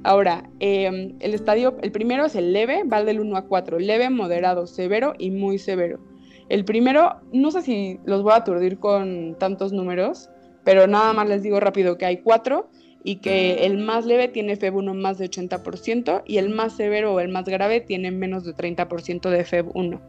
Ahora, 0.02 0.50
em, 0.58 1.14
el 1.20 1.32
estadio, 1.32 1.76
el 1.80 1.92
primero 1.92 2.24
es 2.24 2.34
el 2.34 2.52
leve, 2.52 2.82
va 2.84 3.04
del 3.04 3.20
1 3.20 3.36
a 3.36 3.42
4. 3.42 3.78
Leve, 3.78 4.10
moderado, 4.10 4.66
severo 4.66 5.14
y 5.16 5.30
muy 5.30 5.58
severo. 5.58 6.11
El 6.52 6.66
primero, 6.66 7.16
no 7.32 7.50
sé 7.50 7.62
si 7.62 7.98
los 8.04 8.22
voy 8.22 8.32
a 8.32 8.36
aturdir 8.36 8.78
con 8.78 9.36
tantos 9.38 9.72
números, 9.72 10.28
pero 10.64 10.86
nada 10.86 11.14
más 11.14 11.26
les 11.26 11.42
digo 11.42 11.60
rápido 11.60 11.96
que 11.96 12.04
hay 12.04 12.18
cuatro 12.18 12.68
y 13.02 13.16
que 13.16 13.64
el 13.64 13.78
más 13.78 14.04
leve 14.04 14.28
tiene 14.28 14.58
FEB1 14.58 14.92
más 14.92 15.16
de 15.16 15.30
80% 15.30 16.24
y 16.26 16.36
el 16.36 16.50
más 16.50 16.76
severo 16.76 17.14
o 17.14 17.20
el 17.20 17.30
más 17.30 17.46
grave 17.46 17.80
tiene 17.80 18.10
menos 18.10 18.44
de 18.44 18.54
30% 18.54 19.30
de 19.30 19.46
FEB1. 19.46 20.00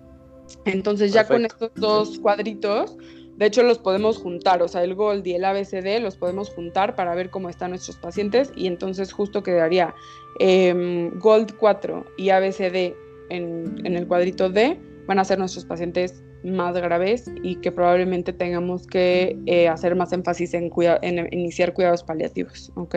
Entonces 0.66 1.14
ya 1.14 1.26
con 1.26 1.46
estos 1.46 1.72
dos 1.76 2.20
cuadritos, 2.20 2.98
de 3.38 3.46
hecho 3.46 3.64
los 3.64 3.80
podemos 3.80 4.18
juntar, 4.18 4.62
o 4.62 4.68
sea, 4.68 4.84
el 4.84 4.96
Gold 4.96 5.26
y 5.26 5.36
el 5.36 5.46
ABCD 5.46 6.02
los 6.02 6.18
podemos 6.18 6.50
juntar 6.50 6.94
para 6.98 7.16
ver 7.16 7.30
cómo 7.30 7.48
están 7.48 7.70
nuestros 7.70 7.96
pacientes 7.96 8.52
y 8.54 8.68
entonces 8.68 9.14
justo 9.14 9.44
quedaría 9.44 9.96
em, 10.40 11.18
Gold 11.20 11.56
4 11.58 12.06
y 12.18 12.32
ABCD 12.32 12.98
en, 13.30 13.80
en 13.86 13.96
el 13.96 14.06
cuadrito 14.08 14.50
D 14.50 14.78
van 15.08 15.20
a 15.20 15.24
ser 15.24 15.40
nuestros 15.40 15.64
pacientes 15.64 16.22
más 16.44 16.76
graves 16.76 17.32
y 17.42 17.56
que 17.56 17.72
probablemente 17.72 18.34
tengamos 18.34 18.88
que 18.88 19.38
eh, 19.46 19.68
hacer 19.68 19.96
más 19.96 20.14
énfasis 20.14 20.54
en, 20.54 20.72
en, 21.02 21.28
iniciar 21.32 21.74
cuidados 21.74 22.04
paliativos, 22.04 22.72
¿ok? 22.76 22.96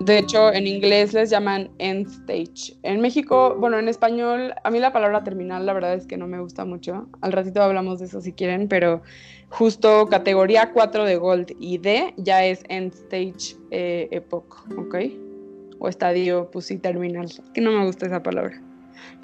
De 0.00 0.18
hecho, 0.18 0.52
en 0.52 0.66
inglés 0.66 1.14
les 1.14 1.30
llaman 1.30 1.70
end 1.78 2.06
stage. 2.08 2.76
En 2.82 3.00
México, 3.00 3.56
bueno, 3.58 3.78
en 3.78 3.88
español, 3.88 4.52
a 4.62 4.70
mí 4.70 4.78
la 4.78 4.92
palabra 4.92 5.24
terminal 5.24 5.64
la 5.64 5.72
verdad 5.72 5.94
es 5.94 6.06
que 6.06 6.18
no 6.18 6.26
me 6.26 6.38
gusta 6.38 6.66
mucho. 6.66 7.08
Al 7.22 7.32
ratito 7.32 7.62
hablamos 7.62 8.00
de 8.00 8.06
eso 8.06 8.20
si 8.20 8.32
quieren, 8.32 8.68
pero 8.68 9.00
justo 9.48 10.06
categoría 10.06 10.72
4 10.72 11.04
de 11.04 11.16
Gold 11.16 11.56
y 11.58 11.78
D 11.78 12.12
ya 12.18 12.44
es 12.44 12.62
end 12.68 12.92
stage 12.92 13.56
eh, 13.70 14.08
epoch, 14.10 14.66
¿ok? 14.76 14.96
O 15.78 15.88
estadio, 15.88 16.50
pues 16.50 16.66
terminal. 16.82 17.28
Que 17.54 17.62
no 17.62 17.72
me 17.72 17.86
gusta 17.86 18.04
esa 18.04 18.22
palabra. 18.22 18.60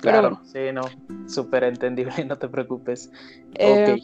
Claro, 0.01 0.41
sí, 0.45 0.59
no, 0.73 0.83
súper 1.29 1.65
entendible, 1.65 2.13
no 2.27 2.37
te 2.37 2.49
preocupes. 2.49 3.11
Eh, 3.55 3.97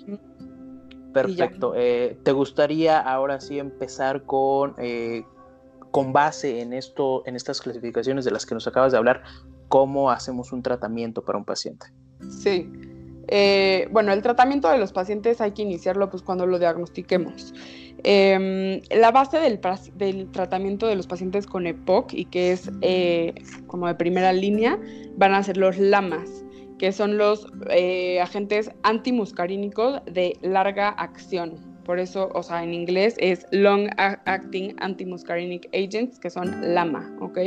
Perfecto. 1.12 1.72
Eh, 1.74 2.18
¿Te 2.22 2.32
gustaría 2.32 3.00
ahora 3.00 3.40
sí 3.40 3.58
empezar 3.58 4.22
con, 4.24 4.74
eh, 4.78 5.24
con 5.90 6.12
base 6.12 6.60
en, 6.60 6.72
esto, 6.72 7.22
en 7.26 7.36
estas 7.36 7.60
clasificaciones 7.60 8.24
de 8.24 8.30
las 8.30 8.46
que 8.46 8.54
nos 8.54 8.66
acabas 8.66 8.92
de 8.92 8.98
hablar, 8.98 9.22
cómo 9.68 10.10
hacemos 10.10 10.52
un 10.52 10.62
tratamiento 10.62 11.24
para 11.24 11.38
un 11.38 11.44
paciente? 11.44 11.86
Sí. 12.28 12.70
Eh, 13.28 13.88
bueno, 13.90 14.12
el 14.12 14.22
tratamiento 14.22 14.68
de 14.70 14.78
los 14.78 14.92
pacientes 14.92 15.40
hay 15.40 15.52
que 15.52 15.62
iniciarlo 15.62 16.08
pues 16.10 16.22
cuando 16.22 16.46
lo 16.46 16.58
diagnostiquemos. 16.58 17.52
Em, 18.04 18.80
la 18.90 19.10
base 19.10 19.38
del, 19.38 19.60
del, 19.96 20.30
tratamiento 20.30 20.86
de 20.86 20.96
los 20.96 21.06
pacientes 21.06 21.46
con 21.46 21.66
EPOC 21.66 22.12
y 22.14 22.24
que 22.26 22.52
es 22.52 22.70
como 23.66 23.86
de 23.86 23.94
primera 23.94 24.32
línea 24.32 24.78
van 25.16 25.34
a 25.34 25.42
ser 25.42 25.56
los 25.56 25.78
LAMAS 25.78 26.44
que 26.78 26.92
son 26.92 27.18
los 27.18 27.46
eh, 27.70 28.20
agentes 28.20 28.70
antimuscarínicos 28.82 30.00
de 30.06 30.38
larga 30.42 30.88
acción. 30.88 31.56
Por 31.84 31.98
eso, 31.98 32.30
o 32.34 32.42
sea, 32.42 32.62
en 32.62 32.72
inglés 32.74 33.16
es 33.18 33.46
Long 33.50 33.88
Acting 33.96 34.76
Antimuscarinic 34.78 35.68
Agents, 35.74 36.18
que 36.18 36.30
son 36.30 36.74
LAMA, 36.74 37.16
¿ok? 37.20 37.38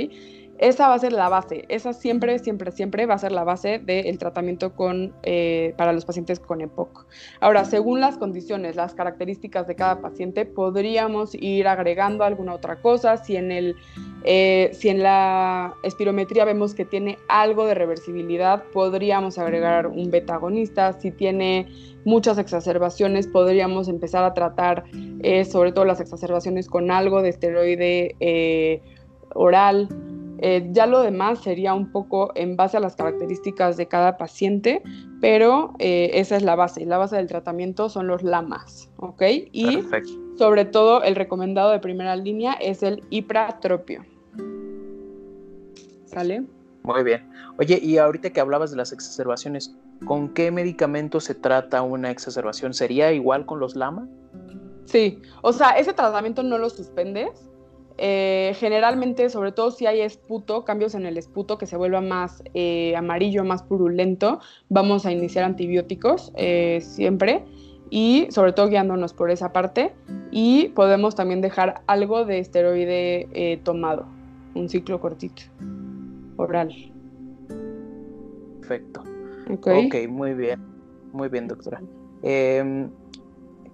Esa 0.61 0.89
va 0.89 0.93
a 0.93 0.99
ser 0.99 1.11
la 1.11 1.27
base, 1.27 1.65
esa 1.69 1.91
siempre, 1.91 2.37
siempre, 2.37 2.71
siempre 2.71 3.07
va 3.07 3.15
a 3.15 3.17
ser 3.17 3.31
la 3.31 3.43
base 3.43 3.79
del 3.79 4.19
tratamiento 4.19 4.75
con, 4.75 5.11
eh, 5.23 5.73
para 5.75 5.91
los 5.91 6.05
pacientes 6.05 6.39
con 6.39 6.61
EPOC. 6.61 7.07
Ahora, 7.39 7.65
según 7.65 7.99
las 7.99 8.19
condiciones, 8.19 8.75
las 8.75 8.93
características 8.93 9.65
de 9.65 9.73
cada 9.73 10.01
paciente, 10.01 10.45
podríamos 10.45 11.33
ir 11.33 11.67
agregando 11.67 12.23
alguna 12.23 12.53
otra 12.53 12.79
cosa. 12.79 13.17
Si 13.17 13.35
en, 13.37 13.51
el, 13.51 13.75
eh, 14.23 14.69
si 14.73 14.89
en 14.89 15.01
la 15.01 15.73
espirometría 15.81 16.45
vemos 16.45 16.75
que 16.75 16.85
tiene 16.85 17.17
algo 17.27 17.65
de 17.65 17.73
reversibilidad, 17.73 18.63
podríamos 18.71 19.39
agregar 19.39 19.87
un 19.87 20.11
betagonista. 20.11 20.93
Si 20.93 21.09
tiene 21.09 21.69
muchas 22.05 22.37
exacerbaciones, 22.37 23.25
podríamos 23.25 23.87
empezar 23.87 24.23
a 24.23 24.35
tratar 24.35 24.83
eh, 25.23 25.43
sobre 25.43 25.71
todo 25.71 25.85
las 25.85 26.01
exacerbaciones 26.01 26.67
con 26.67 26.91
algo 26.91 27.23
de 27.23 27.29
esteroide 27.29 28.83
oral. 29.33 29.89
Eh, 30.41 30.67
ya 30.71 30.87
lo 30.87 31.01
demás 31.01 31.39
sería 31.39 31.73
un 31.75 31.91
poco 31.91 32.31
en 32.35 32.55
base 32.55 32.77
a 32.77 32.79
las 32.79 32.95
características 32.95 33.77
de 33.77 33.87
cada 33.87 34.17
paciente, 34.17 34.81
pero 35.21 35.73
eh, 35.77 36.09
esa 36.15 36.35
es 36.35 36.41
la 36.43 36.55
base. 36.55 36.85
La 36.85 36.97
base 36.97 37.15
del 37.15 37.27
tratamiento 37.27 37.89
son 37.89 38.07
los 38.07 38.23
LAMAS, 38.23 38.89
¿ok? 38.97 39.21
Y 39.51 39.83
sobre 40.37 40.65
todo 40.65 41.03
el 41.03 41.15
recomendado 41.15 41.69
de 41.71 41.79
primera 41.79 42.15
línea 42.15 42.53
es 42.53 42.81
el 42.81 43.03
ipratropio. 43.11 44.03
¿Sale? 46.05 46.43
Muy 46.83 47.03
bien. 47.03 47.29
Oye, 47.59 47.79
y 47.81 47.97
ahorita 47.97 48.31
que 48.31 48.39
hablabas 48.39 48.71
de 48.71 48.77
las 48.77 48.91
exacerbaciones, 48.91 49.75
¿con 50.05 50.33
qué 50.33 50.49
medicamento 50.49 51.19
se 51.19 51.35
trata 51.35 51.83
una 51.83 52.09
exacerbación? 52.09 52.73
¿Sería 52.73 53.11
igual 53.11 53.45
con 53.45 53.59
los 53.59 53.75
LAMA? 53.75 54.07
Sí, 54.85 55.21
o 55.43 55.53
sea, 55.53 55.71
ese 55.71 55.93
tratamiento 55.93 56.41
no 56.41 56.57
lo 56.57 56.69
suspendes, 56.69 57.50
eh, 57.97 58.53
generalmente, 58.55 59.29
sobre 59.29 59.51
todo 59.51 59.71
si 59.71 59.85
hay 59.85 60.01
esputo, 60.01 60.65
cambios 60.65 60.95
en 60.95 61.05
el 61.05 61.17
esputo 61.17 61.57
que 61.57 61.65
se 61.65 61.77
vuelva 61.77 62.01
más 62.01 62.43
eh, 62.53 62.95
amarillo, 62.95 63.43
más 63.43 63.63
purulento, 63.63 64.39
vamos 64.69 65.05
a 65.05 65.11
iniciar 65.11 65.45
antibióticos 65.45 66.31
eh, 66.35 66.79
siempre 66.81 67.43
y 67.89 68.27
sobre 68.29 68.53
todo 68.53 68.69
guiándonos 68.69 69.13
por 69.13 69.31
esa 69.31 69.51
parte 69.51 69.93
y 70.31 70.69
podemos 70.69 71.15
también 71.15 71.41
dejar 71.41 71.81
algo 71.87 72.25
de 72.25 72.39
esteroide 72.39 73.59
tomado, 73.63 74.05
un 74.55 74.69
ciclo 74.69 74.99
cortito, 74.99 75.43
oral. 76.37 76.73
Perfecto. 78.59 79.03
ok, 79.49 80.07
muy 80.09 80.33
bien, 80.33 80.61
muy 81.11 81.27
bien 81.27 81.47
doctora. 81.47 81.81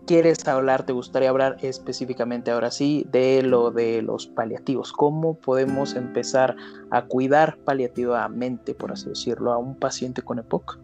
Quieres 0.07 0.47
hablar, 0.47 0.85
te 0.85 0.93
gustaría 0.93 1.29
hablar 1.29 1.57
específicamente 1.61 2.49
ahora 2.49 2.71
sí 2.71 3.05
de 3.11 3.43
lo 3.43 3.71
de 3.71 4.01
los 4.01 4.25
paliativos. 4.25 4.93
¿Cómo 4.93 5.37
podemos 5.37 5.95
empezar 5.95 6.55
a 6.91 7.01
cuidar 7.03 7.57
paliativamente, 7.57 8.73
por 8.73 8.93
así 8.93 9.09
decirlo, 9.09 9.51
a 9.51 9.57
un 9.57 9.75
paciente 9.75 10.21
con 10.21 10.39
EPOC? 10.39 10.79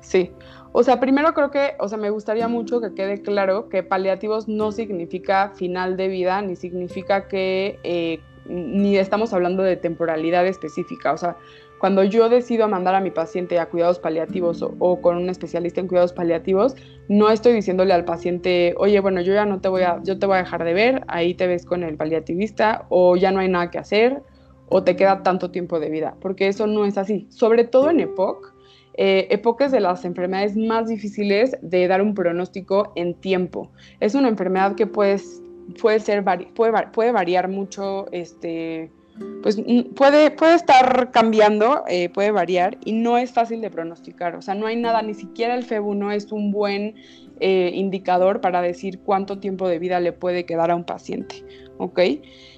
Sí, 0.00 0.32
o 0.72 0.82
sea, 0.82 1.00
primero 1.00 1.32
creo 1.32 1.50
que, 1.50 1.76
o 1.78 1.88
sea, 1.88 1.96
me 1.96 2.10
gustaría 2.10 2.46
mucho 2.46 2.82
que 2.82 2.92
quede 2.92 3.22
claro 3.22 3.70
que 3.70 3.82
paliativos 3.82 4.48
no 4.48 4.70
significa 4.70 5.52
final 5.54 5.96
de 5.96 6.08
vida, 6.08 6.42
ni 6.42 6.56
significa 6.56 7.26
que, 7.26 7.80
eh, 7.84 8.20
ni 8.44 8.98
estamos 8.98 9.32
hablando 9.32 9.62
de 9.62 9.76
temporalidad 9.76 10.46
específica, 10.46 11.14
o 11.14 11.16
sea, 11.16 11.36
cuando 11.80 12.04
yo 12.04 12.28
decido 12.28 12.68
mandar 12.68 12.94
a 12.94 13.00
mi 13.00 13.10
paciente 13.10 13.58
a 13.58 13.70
cuidados 13.70 13.98
paliativos 13.98 14.62
o, 14.62 15.00
con 15.00 15.16
un 15.16 15.30
especialista 15.30 15.80
en 15.80 15.88
cuidados 15.88 16.12
paliativos, 16.12 16.76
no 17.08 17.30
estoy 17.30 17.54
diciéndole 17.54 17.94
al 17.94 18.04
paciente, 18.04 18.74
oye, 18.76 19.00
bueno, 19.00 19.22
yo 19.22 19.32
ya 19.32 19.46
no 19.46 19.62
te 19.62 19.68
voy 19.70 19.82
a, 19.82 19.98
yo 20.04 20.18
te 20.18 20.26
voy 20.26 20.36
a 20.36 20.40
dejar 20.40 20.62
de 20.62 20.74
ver, 20.74 21.02
ahí 21.08 21.32
te 21.32 21.46
ves 21.46 21.64
con 21.64 21.82
el 21.82 21.96
paliativista, 21.96 22.84
o 22.90 23.16
ya 23.16 23.32
no 23.32 23.40
hay 23.40 23.48
nada 23.48 23.70
que 23.70 23.78
hacer, 23.78 24.22
o 24.68 24.84
te 24.84 24.94
queda 24.94 25.22
tanto 25.22 25.50
tiempo 25.50 25.80
de 25.80 25.88
vida, 25.88 26.16
porque 26.20 26.48
eso 26.48 26.66
no 26.66 26.84
es 26.84 26.98
así. 26.98 27.26
Sobre 27.30 27.64
todo 27.64 27.88
en 27.88 28.00
EPOC, 28.00 28.54
eh, 28.98 29.28
EPOC 29.30 29.62
es 29.62 29.72
de 29.72 29.80
las 29.80 30.04
enfermedades 30.04 30.58
más 30.58 30.86
difíciles 30.86 31.56
de 31.62 31.88
dar 31.88 32.02
un 32.02 32.12
pronóstico 32.12 32.92
en 32.94 33.14
tiempo. 33.14 33.70
Es 34.00 34.14
una 34.14 34.28
enfermedad 34.28 34.74
que 34.74 34.86
puede, 34.86 35.16
ser, 35.18 36.24
puede, 36.54 36.72
puede 36.92 37.12
variar 37.12 37.48
mucho, 37.48 38.04
este 38.12 38.92
pues 39.42 39.60
puede, 39.96 40.30
puede 40.30 40.54
estar 40.54 41.10
cambiando, 41.10 41.84
eh, 41.88 42.08
puede 42.10 42.30
variar 42.30 42.78
y 42.84 42.92
no 42.92 43.18
es 43.18 43.32
fácil 43.32 43.60
de 43.60 43.70
pronosticar. 43.70 44.34
O 44.36 44.42
sea, 44.42 44.54
no 44.54 44.66
hay 44.66 44.76
nada, 44.76 45.02
ni 45.02 45.14
siquiera 45.14 45.54
el 45.54 45.66
FEB1 45.66 46.14
es 46.14 46.32
un 46.32 46.50
buen 46.50 46.94
eh, 47.40 47.70
indicador 47.74 48.40
para 48.40 48.60
decir 48.60 49.00
cuánto 49.00 49.38
tiempo 49.38 49.68
de 49.68 49.78
vida 49.78 50.00
le 50.00 50.12
puede 50.12 50.44
quedar 50.44 50.70
a 50.70 50.76
un 50.76 50.84
paciente. 50.84 51.44
¿Ok? 51.78 52.00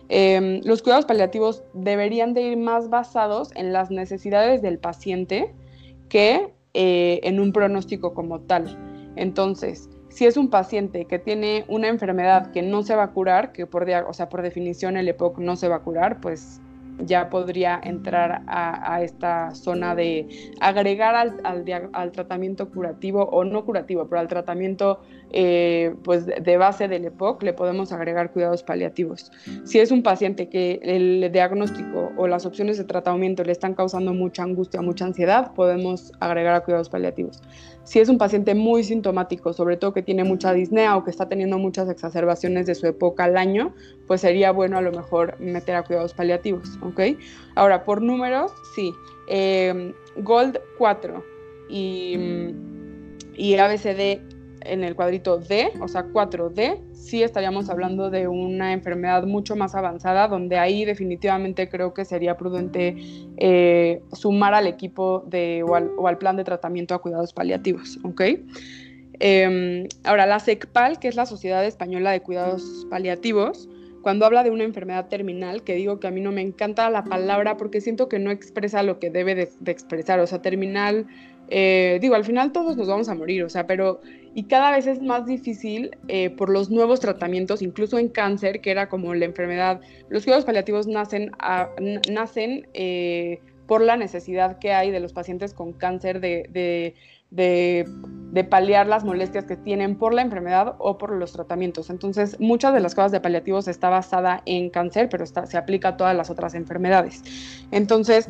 Em, 0.08 0.60
los 0.64 0.82
cuidados 0.82 1.06
paliativos 1.06 1.62
deberían 1.72 2.34
de 2.34 2.42
ir 2.42 2.56
más 2.56 2.90
basados 2.90 3.50
en 3.54 3.72
las 3.72 3.90
necesidades 3.90 4.60
del 4.60 4.78
paciente 4.78 5.54
que 6.08 6.52
eh, 6.74 7.20
en 7.22 7.38
un 7.38 7.52
pronóstico 7.52 8.12
como 8.12 8.40
tal. 8.40 8.76
Entonces, 9.16 9.88
si 10.12 10.26
es 10.26 10.36
un 10.36 10.50
paciente 10.50 11.06
que 11.06 11.18
tiene 11.18 11.64
una 11.68 11.88
enfermedad 11.88 12.50
que 12.52 12.62
no 12.62 12.82
se 12.82 12.94
va 12.94 13.04
a 13.04 13.10
curar, 13.12 13.52
que 13.52 13.66
por, 13.66 13.88
o 13.88 14.12
sea, 14.12 14.28
por 14.28 14.42
definición 14.42 14.96
el 14.96 15.08
EPOC 15.08 15.38
no 15.38 15.56
se 15.56 15.68
va 15.68 15.76
a 15.76 15.80
curar, 15.80 16.20
pues 16.20 16.60
ya 16.98 17.30
podría 17.30 17.80
entrar 17.82 18.42
a, 18.46 19.02
esta 19.02 19.54
zona 19.54 19.94
de 19.94 20.52
agregar 20.60 21.14
al, 21.14 22.12
tratamiento 22.12 22.70
curativo 22.70 23.24
o 23.24 23.44
no 23.44 23.64
curativo, 23.64 24.06
pero 24.08 24.20
al 24.20 24.28
tratamiento 24.28 25.00
eh, 25.34 25.94
pues 26.04 26.26
de 26.26 26.56
base 26.58 26.88
del 26.88 27.06
EPOC 27.06 27.42
le 27.42 27.52
podemos 27.54 27.90
agregar 27.92 28.32
cuidados 28.32 28.62
paliativos. 28.62 29.30
Si 29.64 29.78
es 29.78 29.90
un 29.90 30.02
paciente 30.02 30.48
que 30.48 30.78
el 30.82 31.30
diagnóstico 31.32 32.12
o 32.16 32.26
las 32.26 32.44
opciones 32.44 32.76
de 32.76 32.84
tratamiento 32.84 33.42
le 33.42 33.52
están 33.52 33.74
causando 33.74 34.12
mucha 34.12 34.42
angustia, 34.42 34.82
mucha 34.82 35.06
ansiedad, 35.06 35.54
podemos 35.54 36.12
agregar 36.20 36.54
a 36.54 36.60
cuidados 36.60 36.90
paliativos. 36.90 37.40
Si 37.84 37.98
es 37.98 38.08
un 38.08 38.18
paciente 38.18 38.54
muy 38.54 38.84
sintomático, 38.84 39.52
sobre 39.52 39.76
todo 39.76 39.92
que 39.92 40.02
tiene 40.02 40.22
mucha 40.22 40.52
disnea 40.52 40.96
o 40.96 41.04
que 41.04 41.10
está 41.10 41.28
teniendo 41.28 41.58
muchas 41.58 41.88
exacerbaciones 41.88 42.66
de 42.66 42.74
su 42.74 42.86
época 42.86 43.24
al 43.24 43.36
año, 43.36 43.74
pues 44.06 44.20
sería 44.20 44.52
bueno 44.52 44.76
a 44.76 44.82
lo 44.82 44.92
mejor 44.92 45.40
meter 45.40 45.76
a 45.76 45.82
cuidados 45.82 46.12
paliativos, 46.12 46.78
¿ok? 46.82 47.18
Ahora, 47.54 47.84
por 47.84 48.02
números, 48.02 48.52
sí. 48.76 48.92
Em, 49.28 49.94
Gold 50.18 50.60
4 50.78 51.24
y, 51.68 52.54
y 53.34 53.56
ABCD 53.56 54.20
en 54.64 54.84
el 54.84 54.94
cuadrito 54.94 55.38
D, 55.38 55.72
o 55.80 55.88
sea, 55.88 56.04
4D, 56.06 56.78
sí 56.92 57.22
estaríamos 57.22 57.68
hablando 57.70 58.10
de 58.10 58.28
una 58.28 58.72
enfermedad 58.72 59.24
mucho 59.24 59.56
más 59.56 59.74
avanzada, 59.74 60.28
donde 60.28 60.58
ahí 60.58 60.84
definitivamente 60.84 61.68
creo 61.68 61.94
que 61.94 62.04
sería 62.04 62.36
prudente 62.36 62.96
eh, 63.36 64.00
sumar 64.12 64.54
al 64.54 64.66
equipo 64.66 65.24
de, 65.26 65.62
o 65.62 66.06
al, 66.06 66.18
plan 66.18 66.36
de 66.36 66.44
tratamiento 66.44 66.94
a 66.94 67.00
cuidados 67.00 67.32
paliativos, 67.32 67.98
¿ok? 68.04 68.22
Em, 69.20 69.86
ahora, 70.04 70.26
la 70.26 70.40
SECPAL, 70.40 70.98
que 70.98 71.08
es 71.08 71.16
la 71.16 71.26
Sociedad 71.26 71.64
Española 71.64 72.10
de 72.10 72.20
Cuidados 72.20 72.86
Paliativos, 72.90 73.68
cuando 74.02 74.26
habla 74.26 74.42
de 74.42 74.50
una 74.50 74.64
enfermedad 74.64 75.08
terminal, 75.08 75.62
que 75.62 75.74
digo 75.74 76.00
que 76.00 76.08
a 76.08 76.10
mí 76.10 76.20
no 76.20 76.32
me 76.32 76.40
encanta 76.40 76.90
la 76.90 77.04
palabra 77.04 77.56
porque 77.56 77.80
siento 77.80 78.08
que 78.08 78.18
no 78.18 78.32
expresa 78.32 78.82
lo 78.82 78.98
que 78.98 79.10
debe 79.10 79.36
de, 79.36 79.48
de 79.60 79.70
expresar, 79.70 80.18
o 80.18 80.26
sea, 80.26 80.42
terminal 80.42 81.06
eh, 81.48 81.98
digo, 82.00 82.14
al 82.14 82.24
final 82.24 82.52
todos 82.52 82.76
nos 82.76 82.88
vamos 82.88 83.10
a 83.10 83.14
morir, 83.14 83.44
o 83.44 83.48
sea, 83.48 83.66
pero 83.66 84.00
y 84.34 84.44
cada 84.44 84.70
vez 84.70 84.86
es 84.86 85.02
más 85.02 85.26
difícil 85.26 85.96
eh, 86.08 86.30
por 86.30 86.48
los 86.48 86.70
nuevos 86.70 87.00
tratamientos, 87.00 87.62
incluso 87.62 87.98
en 87.98 88.08
cáncer, 88.08 88.60
que 88.60 88.70
era 88.70 88.88
como 88.88 89.14
la 89.14 89.26
enfermedad. 89.26 89.80
Los 90.08 90.24
cuidados 90.24 90.44
paliativos 90.44 90.86
nacen, 90.86 91.32
nacen 92.10 92.66
eh, 92.72 93.40
por 93.66 93.82
la 93.82 93.96
necesidad 93.96 94.58
que 94.58 94.72
hay 94.72 94.90
de 94.90 95.00
los 95.00 95.12
pacientes 95.12 95.52
con 95.52 95.72
cáncer 95.72 96.20
de, 96.20 96.46
de 96.50 96.94
de 97.32 98.44
paliar 98.48 98.86
las 98.86 99.04
molestias 99.04 99.44
que 99.44 99.56
tienen 99.56 99.94
por 99.96 100.14
la 100.14 100.22
enfermedad 100.22 100.74
o 100.78 100.96
por 100.96 101.12
los 101.12 101.32
tratamientos. 101.32 101.90
Entonces, 101.90 102.40
muchas 102.40 102.72
de 102.72 102.80
las 102.80 102.94
cosas 102.94 103.12
de 103.12 103.20
paliativos 103.20 103.68
está 103.68 103.90
basada 103.90 104.42
en 104.46 104.70
cáncer, 104.70 105.10
pero 105.10 105.26
se 105.26 105.58
aplica 105.58 105.88
a 105.88 105.96
todas 105.98 106.16
las 106.16 106.30
otras 106.30 106.54
enfermedades. 106.54 107.22
Entonces, 107.72 108.26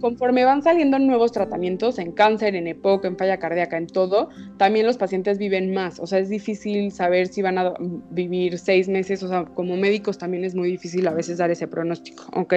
conforme 0.00 0.46
van 0.46 0.62
saliendo 0.62 0.98
nuevos 0.98 1.32
tratamientos 1.32 1.98
en 1.98 2.12
cáncer, 2.12 2.54
en 2.54 2.66
EPOC, 2.66 3.04
en 3.04 3.18
falla 3.18 3.38
cardíaca, 3.38 3.76
en 3.76 3.88
todo, 3.88 4.30
también 4.56 4.86
los 4.86 4.96
pacientes 4.96 5.36
viven 5.36 5.74
más. 5.74 6.00
O 6.00 6.06
sea, 6.06 6.18
es 6.18 6.30
difícil 6.30 6.90
saber 6.90 7.26
si 7.26 7.42
van 7.42 7.58
a 7.58 7.74
vivir 8.10 8.58
seis 8.58 8.88
meses. 8.88 9.22
O 9.22 9.28
sea, 9.28 9.44
como 9.44 9.76
médicos 9.76 10.16
también 10.16 10.44
es 10.44 10.54
muy 10.54 10.70
difícil 10.70 11.06
a 11.06 11.12
veces 11.12 11.36
dar 11.36 11.50
ese 11.50 11.68
pronóstico, 11.68 12.24
¿ok? 12.32 12.54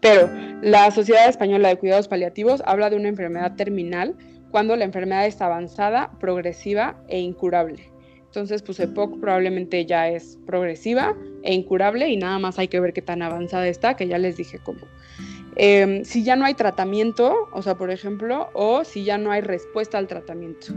Pero 0.00 0.28
la 0.60 0.90
Sociedad 0.90 1.26
Española 1.26 1.68
de 1.68 1.76
Cuidados 1.76 2.06
Paliativos 2.06 2.62
habla 2.66 2.90
de 2.90 2.96
una 2.96 3.08
enfermedad 3.08 3.56
terminal 3.56 4.14
cuando 4.54 4.76
la 4.76 4.84
enfermedad 4.84 5.26
está 5.26 5.46
avanzada, 5.46 6.12
progresiva 6.20 7.02
e 7.08 7.18
incurable. 7.18 7.90
Entonces, 8.26 8.62
pues 8.62 8.78
EPOC 8.78 9.18
probablemente 9.18 9.84
ya 9.84 10.08
es 10.08 10.38
progresiva 10.46 11.16
e 11.42 11.52
incurable 11.52 12.08
y 12.08 12.16
nada 12.16 12.38
más 12.38 12.56
hay 12.60 12.68
que 12.68 12.78
ver 12.78 12.92
qué 12.92 13.02
tan 13.02 13.20
avanzada 13.20 13.66
está, 13.66 13.96
que 13.96 14.06
ya 14.06 14.16
les 14.16 14.36
dije 14.36 14.60
cómo. 14.62 14.82
Em, 15.56 16.04
si 16.04 16.22
ya 16.22 16.36
no 16.36 16.44
hay 16.44 16.54
tratamiento, 16.54 17.48
o 17.52 17.62
sea, 17.62 17.74
por 17.74 17.90
ejemplo, 17.90 18.48
o 18.54 18.84
si 18.84 19.02
ya 19.02 19.18
no 19.18 19.32
hay 19.32 19.40
respuesta 19.40 19.98
al 19.98 20.06
tratamiento. 20.06 20.68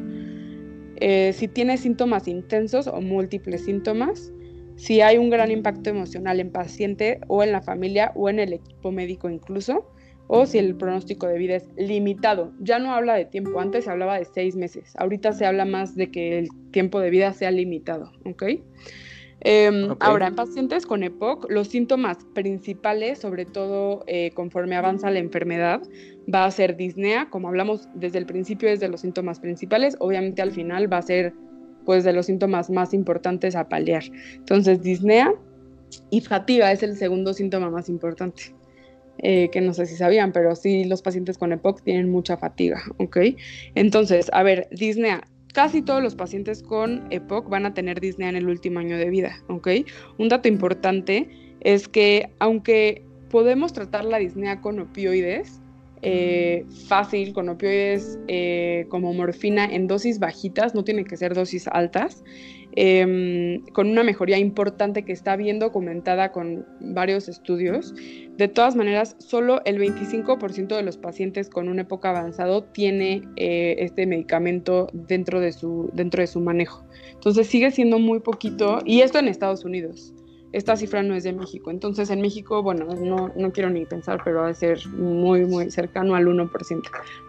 Eh, 0.96 1.34
si 1.34 1.48
tiene 1.48 1.78
síntomas 1.78 2.28
intensos 2.28 2.88
o 2.88 3.00
múltiples 3.00 3.66
síntomas, 3.66 4.34
si 4.76 5.02
hay 5.02 5.20
un 5.20 5.30
gran 5.30 5.52
impacto 5.52 5.92
emocional 5.92 6.40
en 6.40 6.52
paciente 6.52 7.20
o 7.28 7.44
en 7.44 7.52
la 7.52 7.62
familia 7.62 8.12
o 8.16 8.28
en 8.28 8.40
el 8.40 8.54
equipo 8.54 8.92
médico 8.92 9.30
incluso, 9.30 9.86
o 10.28 10.46
si 10.46 10.58
el 10.58 10.76
pronóstico 10.76 11.28
de 11.28 11.38
vida 11.38 11.56
es 11.56 11.68
limitado. 11.78 12.52
Ya 12.60 12.80
no 12.80 12.94
habla 12.94 13.16
de 13.16 13.26
tiempo, 13.26 13.60
antes 13.60 13.86
se 13.86 13.92
hablaba 13.92 14.18
de 14.18 14.26
seis 14.26 14.56
meses, 14.56 14.94
ahorita 14.98 15.34
se 15.34 15.46
habla 15.46 15.66
más 15.66 15.96
de 15.96 16.12
que 16.12 16.40
el 16.40 16.50
tiempo 16.72 17.00
de 17.00 17.10
vida 17.10 17.34
sea 17.34 17.52
limitado, 17.52 18.12
¿ok? 18.26 18.44
Em, 19.42 19.96
ahora, 20.00 20.28
en 20.28 20.36
pacientes 20.36 20.86
con 20.86 21.04
EPOC, 21.04 21.50
los 21.50 21.68
síntomas 21.68 22.18
principales, 22.34 23.20
sobre 23.20 23.46
todo 23.46 24.04
eh, 24.08 24.32
conforme 24.34 24.76
avanza 24.76 25.12
la 25.12 25.20
enfermedad, 25.20 25.82
va 26.34 26.46
a 26.46 26.52
ser 26.52 26.76
disnea, 26.76 27.30
como 27.30 27.48
hablamos 27.48 27.88
desde 27.94 28.18
el 28.18 28.26
principio, 28.26 28.68
es 28.68 28.80
de 28.80 28.90
los 28.90 29.02
síntomas 29.02 29.40
principales, 29.40 29.96
obviamente 30.00 30.42
al 30.42 30.52
final 30.52 30.92
va 30.92 30.98
a 30.98 31.02
ser 31.04 31.34
pues 31.86 32.04
de 32.04 32.12
los 32.14 32.26
síntomas 32.26 32.70
más 32.70 32.94
importantes 32.94 33.56
a 33.56 33.70
paliar. 33.70 34.04
Entonces, 34.34 34.82
disnea 34.82 35.34
y 36.10 36.20
fatiga 36.20 36.72
es 36.72 36.84
el 36.84 36.98
segundo 36.98 37.34
síntoma 37.34 37.70
más 37.70 37.88
importante. 37.88 38.54
Eh, 39.20 39.50
que 39.52 39.62
no 39.62 39.74
sé 39.74 39.86
si 39.88 39.96
sabían, 39.96 40.32
pero 40.32 40.56
sí 40.56 40.84
los 40.84 41.02
pacientes 41.02 41.38
con 41.38 41.52
EPOC 41.52 41.82
tienen 41.82 42.10
mucha 42.10 42.38
fatiga, 42.38 42.82
¿ok? 42.98 43.18
Entonces, 43.76 44.30
a 44.34 44.44
ver, 44.44 44.68
disnea. 44.72 45.24
Casi 45.54 45.82
todos 45.82 46.04
los 46.04 46.14
pacientes 46.14 46.62
con 46.62 47.08
EPOC 47.10 47.50
van 47.50 47.66
a 47.66 47.74
tener 47.74 48.00
disnea 48.00 48.30
en 48.30 48.36
el 48.36 48.48
último 48.48 48.80
año 48.80 48.98
de 48.98 49.10
vida, 49.10 49.42
¿ok? 49.48 49.70
Un 50.20 50.30
dato 50.30 50.48
importante 50.48 51.30
es 51.62 51.88
que 51.88 52.30
aunque 52.38 53.04
podemos 53.30 53.74
tratar 53.74 54.06
la 54.06 54.20
disnea 54.20 54.62
con 54.62 54.80
opioides, 54.80 55.62
eh, 56.02 56.66
fácil, 56.88 57.34
con 57.34 57.50
opioides 57.50 58.20
eh, 58.28 58.86
como 58.90 59.14
morfina 59.14 59.66
en 59.66 59.88
dosis 59.88 60.20
bajitas, 60.20 60.76
no 60.76 60.84
tienen 60.84 61.06
que 61.06 61.18
ser 61.18 61.34
dosis 61.34 61.68
altas, 61.68 62.24
Em, 62.80 63.64
con 63.74 63.90
una 63.90 64.04
mejoría 64.04 64.38
importante 64.38 65.04
que 65.04 65.12
está 65.12 65.36
bien 65.36 65.58
documentada 65.58 66.32
con 66.32 66.64
varios 66.80 67.28
estudios. 67.28 67.96
De 68.38 68.48
todas 68.48 68.76
maneras, 68.76 69.16
solo 69.18 69.62
el 69.66 69.80
25% 69.80 70.76
de 70.76 70.84
los 70.84 70.96
pacientes 70.96 71.50
con 71.50 71.70
una 71.70 71.82
época 71.82 72.12
avanzado 72.12 72.66
tiene 72.66 73.24
eh, 73.36 73.78
este 73.80 74.06
medicamento 74.06 74.90
dentro 74.94 75.40
de, 75.40 75.54
su, 75.54 75.90
dentro 75.94 76.22
de 76.22 76.28
su 76.28 76.40
manejo. 76.40 76.86
Entonces 77.14 77.48
sigue 77.48 77.72
siendo 77.72 77.98
muy 77.98 78.20
poquito, 78.20 78.78
y 78.86 79.02
esto 79.02 79.18
en 79.18 79.28
Estados 79.28 79.66
Unidos. 79.66 80.14
Esta 80.58 80.76
cifra 80.76 81.04
no 81.04 81.14
es 81.14 81.24
de 81.24 81.34
México. 81.34 81.70
Entonces 81.70 82.10
en 82.10 82.22
México, 82.22 82.64
bueno, 82.64 82.86
no, 82.86 83.32
no 83.36 83.52
quiero 83.52 83.70
ni 83.70 83.86
pensar, 83.86 84.22
pero 84.24 84.42
va 84.42 84.50
a 84.50 84.54
ser 84.54 84.88
muy, 84.88 85.46
muy 85.46 85.70
cercano 85.70 86.16
al 86.16 86.26
1%, 86.26 86.82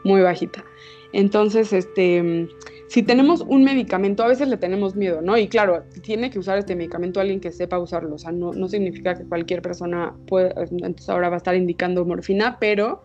muy 0.05 0.23
bajita. 0.23 0.65
Entonces, 1.13 1.73
este 1.73 2.49
si 2.89 3.03
tenemos 3.03 3.43
un 3.43 3.65
medicamento, 3.65 4.23
a 4.23 4.29
veces 4.29 4.49
le 4.49 4.57
tenemos 4.57 4.97
miedo, 4.97 5.21
¿no? 5.21 5.37
Y 5.37 5.49
claro, 5.49 5.85
tiene 6.03 6.31
que 6.31 6.39
usar 6.39 6.57
este 6.57 6.75
medicamento 6.75 7.21
alguien 7.21 7.39
que 7.39 7.53
sepa 7.53 7.79
usarlo, 7.79 8.15
o 8.15 8.19
sea, 8.19 8.33
no, 8.33 8.55
no 8.55 8.67
significa 8.67 9.15
que 9.15 9.25
cualquier 9.25 9.61
persona 9.61 10.15
pueda, 10.27 10.55
entonces 10.71 11.09
ahora 11.11 11.29
va 11.29 11.35
a 11.35 11.37
estar 11.37 11.55
indicando 11.55 12.05
morfina, 12.07 12.59
pero 12.59 13.03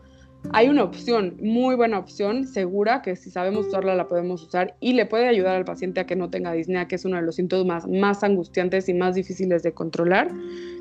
hay 0.52 0.70
una 0.70 0.84
opción, 0.84 1.38
muy 1.42 1.76
buena 1.76 1.98
opción, 1.98 2.46
segura, 2.46 3.02
que 3.02 3.16
si 3.16 3.32
sabemos 3.32 3.68
usarla 3.68 3.96
la 3.96 4.08
podemos 4.08 4.44
usar 4.44 4.76
y 4.80 4.94
le 4.94 5.06
puede 5.06 5.28
ayudar 5.28 5.56
al 5.56 5.66
paciente 5.66 6.02
a 6.02 6.06
que 6.06 6.16
no 6.16 6.30
tenga 6.30 6.52
disnea, 6.52 6.88
que 6.88 6.96
es 6.96 7.06
uno 7.06 7.16
de 7.16 7.24
los 7.24 7.36
síntomas 7.36 7.88
más 7.88 8.24
angustiantes 8.24 8.90
y 8.90 8.94
más 8.94 9.16
difíciles 9.16 9.64
de 9.64 9.74
controlar. 9.74 10.30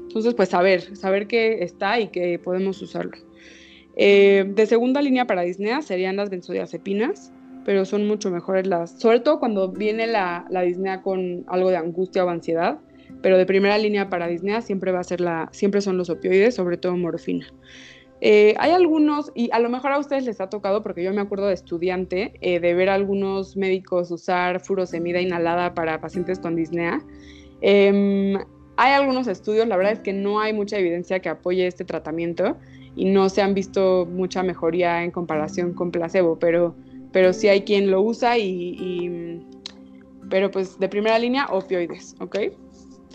Entonces, 0.03 0.35
pues 0.35 0.51
saber, 0.51 0.97
saber 0.97 1.27
que 1.27 1.63
está 1.63 2.01
y 2.01 2.09
que 2.09 2.39
podemos 2.39 2.83
usarlo. 2.83 3.17
Eh, 3.97 4.45
de 4.49 4.67
segunda 4.67 5.01
línea 5.01 5.27
para 5.27 5.43
disnea 5.43 5.83
serían 5.83 6.17
las 6.17 6.31
benzodiazepinas 6.31 7.33
pero 7.65 7.85
son 7.85 8.07
mucho 8.07 8.31
mejores 8.31 8.67
las, 8.67 8.99
sobre 8.99 9.21
todo 9.21 9.39
cuando 9.39 9.71
viene 9.71 10.07
la, 10.07 10.47
la 10.51 10.63
disnea 10.63 11.03
con 11.03 11.45
algo 11.47 11.71
de 11.71 11.77
angustia 11.77 12.25
o 12.25 12.29
ansiedad, 12.29 12.79
pero 13.21 13.39
de 13.39 13.47
primera 13.47 13.79
línea 13.79 14.09
para 14.09 14.27
disnea 14.27 14.63
siempre 14.63 14.93
va 14.93 15.01
a 15.01 15.05
ser 15.05 15.21
la, 15.21 15.49
siempre 15.53 15.81
son 15.81 15.97
los 15.97 16.11
opioides, 16.11 16.55
sobre 16.55 16.77
todo 16.77 16.97
morfina. 16.97 17.47
Eh, 18.25 18.55
hay 18.59 18.71
algunos, 18.71 19.33
y 19.35 19.51
a 19.53 19.59
lo 19.59 19.69
mejor 19.69 19.91
a 19.91 19.99
ustedes 19.99 20.25
les 20.25 20.41
ha 20.41 20.49
tocado, 20.49 20.81
porque 20.85 21.03
yo 21.03 21.13
me 21.13 21.21
acuerdo 21.21 21.49
de 21.49 21.55
estudiante, 21.55 22.35
eh, 22.41 22.61
de 22.61 22.73
ver 22.73 22.89
a 22.89 22.95
algunos 22.95 23.57
médicos 23.57 24.13
usar 24.13 24.61
furosemida 24.61 25.21
inhalada 25.21 25.75
para 25.75 26.01
pacientes 26.01 26.39
con 26.39 26.55
disnea. 26.55 27.03
Em, 27.63 28.39
hay 28.77 28.93
algunos 28.93 29.27
estudios, 29.27 29.67
la 29.67 29.77
verdad 29.77 29.95
es 29.95 29.99
que 29.99 30.13
no 30.13 30.39
hay 30.41 30.53
mucha 30.53 30.79
evidencia 30.79 31.19
que 31.19 31.31
apoye 31.31 31.67
este 31.67 31.85
tratamiento 31.85 32.57
y 32.95 33.07
no 33.07 33.29
se 33.29 33.43
han 33.43 33.55
visto 33.55 34.07
mucha 34.09 34.45
mejoría 34.45 35.03
en 35.03 35.11
comparación 35.11 35.75
con 35.75 35.91
placebo, 35.91 36.39
pero 36.39 36.77
pero 37.13 37.33
sí 37.33 37.49
hay 37.49 37.63
quien 37.63 37.91
lo 37.91 38.01
usa 38.03 38.39
y, 38.39 39.45
pero 40.31 40.51
pues 40.51 40.79
de 40.79 40.89
primera 40.89 41.19
línea 41.19 41.47
opioides, 41.47 42.17
¿ok? 42.21 42.37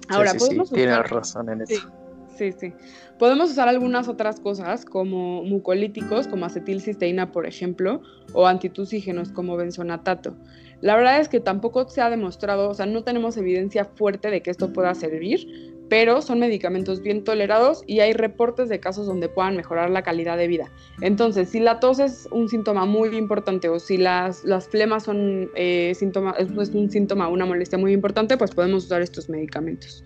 Ahora 0.09 0.31
sí, 0.31 0.37
podemos 0.37 0.71
usar, 0.71 1.11
razón 1.11 1.49
en 1.49 1.61
eso. 1.61 1.89
Sí, 2.37 2.51
sí, 2.51 2.73
Podemos 3.17 3.49
usar 3.49 3.67
algunas 3.67 4.07
otras 4.07 4.39
cosas 4.39 4.85
como 4.85 5.43
mucolíticos, 5.43 6.27
como 6.27 6.45
acetilcisteína, 6.45 7.31
por 7.31 7.47
ejemplo, 7.47 8.03
o 8.33 8.45
antitusígenos 8.45 9.31
como 9.31 9.57
benzonatato. 9.57 10.35
La 10.81 10.95
verdad 10.95 11.19
es 11.19 11.29
que 11.29 11.39
tampoco 11.39 11.89
se 11.89 12.01
ha 12.01 12.11
demostrado, 12.11 12.69
o 12.69 12.73
sea, 12.75 12.85
no 12.85 13.03
tenemos 13.03 13.37
evidencia 13.37 13.85
fuerte 13.85 14.29
de 14.29 14.43
que 14.43 14.51
esto 14.51 14.71
pueda 14.71 14.93
servir, 14.93 15.47
pero 15.89 16.21
son 16.21 16.39
medicamentos 16.39 17.01
bien 17.01 17.23
tolerados 17.23 17.83
y 17.87 18.01
hay 18.01 18.13
reportes 18.13 18.69
de 18.69 18.79
casos 18.79 19.07
donde 19.07 19.29
puedan 19.29 19.55
mejorar 19.55 19.89
la 19.89 20.03
calidad 20.03 20.37
de 20.37 20.47
vida. 20.47 20.71
Entonces, 21.01 21.49
si 21.49 21.59
la 21.59 21.79
tos 21.79 21.97
es 21.97 22.27
un 22.31 22.49
síntoma 22.49 22.85
muy 22.85 23.15
importante 23.17 23.69
o 23.69 23.79
si 23.79 23.97
las, 23.97 24.43
las 24.43 24.67
flemas 24.67 25.03
son 25.03 25.49
eh, 25.55 25.93
síntoma, 25.95 26.35
es 26.37 26.49
un 26.49 26.91
síntoma, 26.91 27.29
una 27.29 27.47
molestia 27.47 27.79
muy 27.79 27.93
importante, 27.93 28.37
pues 28.37 28.51
podemos 28.51 28.85
usar 28.85 29.01
estos 29.01 29.27
medicamentos. 29.27 30.03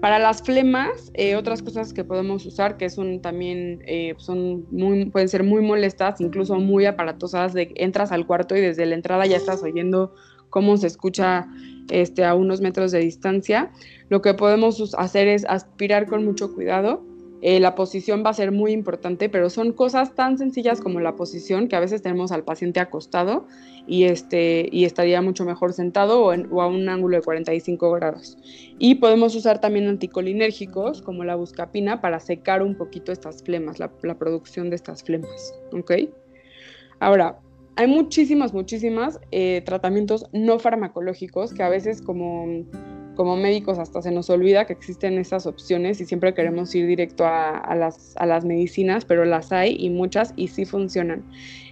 Para 0.00 0.20
las 0.20 0.42
flemas, 0.42 1.10
eh, 1.14 1.34
otras 1.34 1.60
cosas 1.60 1.92
que 1.92 2.04
podemos 2.04 2.46
usar 2.46 2.76
que 2.76 2.88
son 2.88 3.20
también 3.20 3.82
eh, 3.84 4.14
son 4.18 4.64
pueden 5.10 5.28
ser 5.28 5.42
muy 5.42 5.60
molestas, 5.60 6.20
incluso 6.20 6.54
muy 6.56 6.86
aparatosas, 6.86 7.52
de 7.52 7.72
entras 7.74 8.12
al 8.12 8.24
cuarto 8.24 8.56
y 8.56 8.60
desde 8.60 8.86
la 8.86 8.94
entrada 8.94 9.26
ya 9.26 9.36
estás 9.36 9.60
oyendo 9.62 10.14
cómo 10.50 10.76
se 10.76 10.86
escucha 10.86 11.48
este, 11.90 12.24
a 12.24 12.34
unos 12.34 12.60
metros 12.60 12.92
de 12.92 13.00
distancia. 13.00 13.72
Lo 14.08 14.22
que 14.22 14.34
podemos 14.34 14.94
hacer 14.96 15.26
es 15.26 15.44
aspirar 15.46 16.06
con 16.06 16.24
mucho 16.24 16.54
cuidado. 16.54 17.02
Eh, 17.40 17.60
la 17.60 17.76
posición 17.76 18.24
va 18.26 18.30
a 18.30 18.34
ser 18.34 18.50
muy 18.50 18.72
importante, 18.72 19.28
pero 19.28 19.48
son 19.48 19.72
cosas 19.72 20.14
tan 20.14 20.38
sencillas 20.38 20.80
como 20.80 20.98
la 20.98 21.14
posición 21.14 21.68
que 21.68 21.76
a 21.76 21.80
veces 21.80 22.02
tenemos 22.02 22.32
al 22.32 22.42
paciente 22.42 22.80
acostado 22.80 23.46
y, 23.86 24.04
este, 24.04 24.68
y 24.72 24.84
estaría 24.84 25.22
mucho 25.22 25.44
mejor 25.44 25.72
sentado 25.72 26.24
o, 26.24 26.60
a 26.60 26.66
un 26.66 26.88
ángulo 26.88 27.16
de 27.16 27.22
45 27.22 27.92
grados. 27.92 28.36
Y 28.78 28.96
podemos 28.96 29.36
usar 29.36 29.60
también 29.60 29.86
anticolinérgicos 29.86 31.00
como 31.00 31.22
la 31.22 31.36
buscapina 31.36 32.00
para 32.00 32.18
secar 32.18 32.62
un 32.62 32.74
poquito 32.74 33.12
estas 33.12 33.42
flemas, 33.42 33.78
la, 33.78 33.88
producción 34.18 34.68
de 34.70 34.76
estas 34.76 35.04
flemas. 35.04 35.54
Ahora, 36.98 37.38
hay 37.76 37.86
muchísimas, 37.86 38.52
muchísimas 38.52 39.20
eh, 39.30 39.62
tratamientos 39.64 40.26
no 40.32 40.58
farmacológicos 40.58 41.54
que 41.54 41.62
a 41.62 41.68
veces 41.68 42.02
como, 42.02 42.64
como 43.18 43.36
médicos 43.36 43.80
hasta 43.80 44.00
se 44.00 44.12
nos 44.12 44.30
olvida 44.30 44.64
que 44.64 44.72
existen 44.72 45.18
esas 45.18 45.44
opciones 45.46 46.00
y 46.00 46.06
siempre 46.06 46.34
queremos 46.34 46.72
ir 46.76 46.86
directo 46.86 47.26
a, 47.26 47.74
las, 47.74 48.14
a 48.16 48.26
las 48.26 48.44
medicinas, 48.44 49.04
pero 49.04 49.24
las 49.24 49.50
hay 49.50 49.74
y 49.76 49.90
muchas 49.90 50.32
y 50.36 50.46
sí 50.46 50.64
funcionan. 50.64 51.24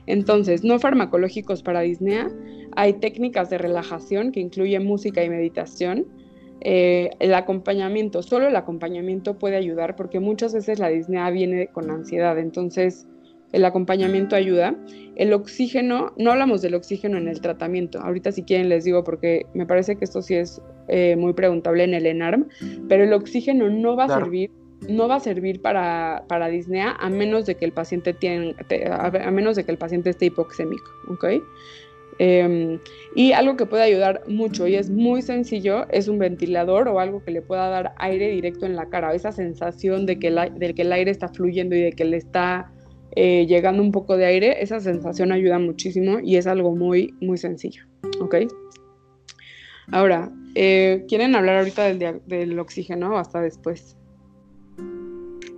Entonces, 0.07 0.65
no 0.65 0.81
farmacológicos 0.81 1.63
para 1.63 1.83
disnea, 1.83 2.29
hay 2.75 2.95
técnicas 2.95 3.49
de 3.49 3.59
relajación 3.59 4.33
que 4.33 4.41
incluyen 4.41 4.85
música 4.85 5.23
y 5.23 5.31
meditación. 5.31 6.07
Eh, 6.63 7.11
el 7.21 7.33
acompañamiento, 7.33 8.25
solo 8.25 8.49
el 8.49 8.57
acompañamiento 8.57 9.39
puede 9.39 9.55
ayudar 9.55 9.95
porque 9.95 10.19
muchas 10.19 10.53
veces 10.53 10.81
la 10.81 10.89
disnea 10.89 11.31
viene 11.31 11.69
con 11.69 11.93
ansiedad, 11.93 12.37
entonces 12.41 13.07
el 13.57 13.65
acompañamiento 13.65 14.37
ayuda. 14.37 14.77
El 15.17 15.33
oxígeno, 15.33 16.13
no 16.19 16.31
hablamos 16.31 16.61
del 16.61 16.75
oxígeno 16.75 17.17
en 17.17 17.27
el 17.27 17.41
tratamiento, 17.41 17.99
ahorita 18.01 18.31
si 18.33 18.43
quieren 18.43 18.69
les 18.69 18.85
digo 18.85 19.03
porque 19.03 19.47
me 19.55 19.65
parece 19.65 19.97
que 19.97 20.05
esto 20.05 20.21
sí 20.21 20.35
es 20.35 20.61
eh, 20.89 21.17
muy 21.17 21.33
preguntable 21.33 21.85
en 21.85 21.95
el 21.95 22.05
ENARM, 22.05 22.49
pero 22.87 23.05
el 23.05 23.15
oxígeno 23.15 23.71
no 23.71 23.97
va 23.97 24.05
a 24.05 24.09
servir 24.09 24.51
no 24.91 25.09
va 25.09 25.15
a 25.15 25.21
servir 25.21 25.63
para, 25.63 26.25
para, 26.29 26.49
disnea 26.49 26.93
a 27.01 27.09
menos 27.09 27.47
de 27.47 27.55
que 27.55 27.65
el 27.65 27.73
paciente 27.73 28.13
tiene, 28.13 28.55
a 28.91 29.31
menos 29.31 29.57
de 29.57 29.65
que 29.65 29.73
el 29.73 29.79
paciente 29.79 30.11
esté 30.11 30.27
hipoxémico, 30.27 30.91
¿ok? 31.09 31.25
Em, 32.19 32.79
y 33.15 33.33
algo 33.33 33.57
que 33.57 33.65
puede 33.65 33.83
ayudar 33.83 34.23
mucho 34.29 34.67
y 34.67 34.75
es 34.75 34.91
muy 34.91 35.23
sencillo 35.23 35.87
es 35.91 36.09
un 36.09 36.19
ventilador 36.19 36.89
o 36.89 37.01
algo 37.01 37.25
que 37.25 37.31
le 37.31 37.41
pueda 37.41 37.69
dar 37.69 37.95
aire 37.97 38.29
directo 38.29 38.67
en 38.67 38.77
la 38.77 38.91
cara, 38.91 39.15
esa 39.15 39.33
sensación 39.33 40.05
de 40.05 40.19
que, 40.19 40.29
que 40.75 40.83
el 40.83 40.93
aire 40.93 41.11
está 41.11 41.29
fluyendo 41.29 41.75
y 41.75 41.81
de 41.81 41.93
que 41.93 42.05
le 42.05 42.19
está 42.19 42.71
eh, 43.17 43.47
llegando 43.47 43.83
un 43.83 43.93
poco 43.93 44.17
de 44.17 44.27
aire, 44.27 44.63
esa 44.63 44.79
sensación 44.79 45.33
ayuda 45.33 45.59
muchísimo 45.59 46.19
y 46.21 46.37
es 46.37 46.47
algo 46.47 46.77
muy, 46.77 47.15
muy 47.21 47.39
sencillo, 47.39 47.83
¿ok? 48.21 48.37
Ahora, 49.91 50.31
eh, 50.55 51.05
¿quieren 51.09 51.35
hablar 51.35 51.59
ahorita 51.59 51.85
del, 51.85 52.21
del 52.27 52.59
oxígeno 52.59 53.15
o 53.15 53.17
hasta 53.17 53.41
después? 53.41 53.97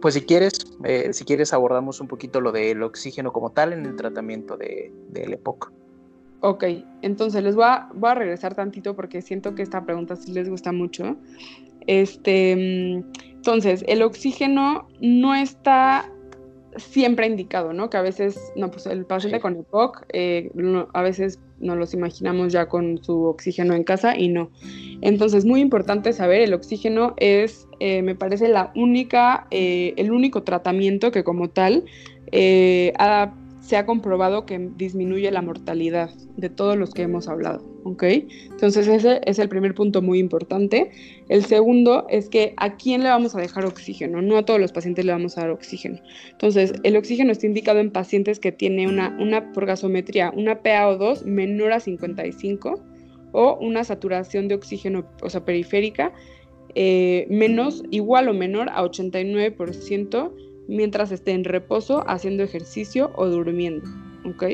Pues 0.01 0.15
si 0.15 0.21
quieres, 0.21 0.53
eh, 0.85 1.13
si 1.13 1.25
quieres 1.25 1.53
abordamos 1.53 2.01
un 2.01 2.07
poquito 2.07 2.41
lo 2.41 2.53
del 2.53 2.83
oxígeno 2.83 3.33
como 3.33 3.51
tal 3.51 3.73
en 3.73 3.85
el 3.85 3.97
tratamiento 3.97 4.57
de, 4.57 4.93
del 5.09 5.33
EPOC. 5.33 5.73
Ok, 6.41 6.65
entonces 7.03 7.43
les 7.43 7.57
voy 7.57 7.65
a, 7.67 7.89
voy 7.93 8.11
a 8.11 8.15
regresar 8.15 8.55
tantito 8.55 8.95
porque 8.95 9.21
siento 9.23 9.57
que 9.57 9.63
esta 9.63 9.85
pregunta 9.85 10.15
sí 10.15 10.31
les 10.31 10.49
gusta 10.49 10.71
mucho. 10.71 11.17
Este, 11.89 12.55
mm, 12.55 13.13
entonces, 13.35 13.85
el 13.89 14.03
oxígeno 14.03 14.87
no 15.01 15.35
está 15.35 16.13
siempre 16.79 17.27
indicado, 17.27 17.73
¿no? 17.73 17.91
Que 17.91 17.97
a 17.97 18.03
veces, 18.03 18.53
no, 18.57 18.71
pues 18.71 18.87
el 18.87 19.05
paciente 19.05 19.41
con 19.41 19.57
EPOC, 19.57 20.07
eh, 20.13 20.51
a 20.93 21.03
veces 21.03 21.41
nos 21.61 21.77
los 21.77 21.95
imaginamos 21.95 22.53
ya 22.53 22.69
con 22.69 23.03
su 23.03 23.25
oxígeno 23.25 23.75
en 23.75 23.85
casa 23.85 24.17
y 24.17 24.29
no. 24.29 24.51
Entonces, 25.01 25.45
muy 25.45 25.61
importante 25.61 26.13
saber, 26.13 26.41
el 26.41 26.55
oxígeno 26.55 27.15
es, 27.17 27.67
eh, 27.81 28.03
me 28.03 28.15
parece, 28.15 28.49
la 28.49 28.73
única, 28.75 29.47
eh, 29.51 29.95
el 29.97 30.13
único 30.13 30.43
tratamiento 30.43 31.11
que 31.11 31.25
como 31.25 31.49
tal 31.49 31.85
ha 32.99 33.33
se 33.69 33.77
ha 33.77 33.85
comprobado 33.85 34.47
que 34.47 34.71
disminuye 34.77 35.31
la 35.31 35.43
mortalidad 35.43 36.09
de 36.39 36.49
todos 36.49 36.79
los 36.79 36.95
que 36.95 37.03
hemos 37.03 37.29
hablado, 37.29 37.63
¿ok? 37.85 38.03
Entonces 38.03 38.89
ese 38.89 39.21
es 39.27 39.39
el 39.39 39.51
primer 39.51 39.75
punto 39.75 40.01
muy 40.01 40.21
importante. 40.21 40.91
El 41.29 41.45
segundo 41.45 42.07
es 42.09 42.31
que 42.31 42.55
a 42.57 42.77
quién 42.77 43.03
le 43.03 43.11
vamos 43.11 43.35
a 43.35 43.41
dejar 43.41 43.67
oxígeno, 43.67 44.23
no 44.23 44.39
a 44.39 44.47
todos 44.47 44.59
los 44.59 44.73
pacientes 44.73 45.05
le 45.05 45.13
vamos 45.13 45.37
a 45.37 45.43
dar 45.43 45.51
oxígeno. 45.51 46.01
Entonces 46.31 46.73
el 46.83 46.97
oxígeno 46.97 47.31
está 47.31 47.47
indicado 47.47 47.81
en 47.81 47.91
pacientes 47.91 48.41
que 48.41 48.53
tienen 48.53 48.89
una, 48.89 49.15
una 49.21 49.53
por 49.53 49.67
gasometría, 49.67 50.33
una 50.35 50.63
PaO2 50.63 51.25
menor 51.25 51.73
a 51.73 51.81
55 51.81 52.83
o 53.33 53.59
una 53.61 53.85
saturación 53.85 54.49
de 54.49 54.55
oxígeno, 54.55 55.05
o 55.21 55.29
sea, 55.29 55.45
periférica, 55.45 56.15
eh, 56.75 57.27
menos, 57.29 57.85
igual 57.91 58.31
o 58.31 58.33
menor 58.33 58.71
a 58.71 58.83
89% 58.83 60.48
mientras 60.69 61.11
esté 61.11 61.33
en 61.33 61.45
reposo, 61.45 62.05
haciendo 62.07 62.45
ejercicio 62.45 63.11
o 63.17 63.27
durmiendo. 63.27 63.89
¿Ok? 64.25 64.45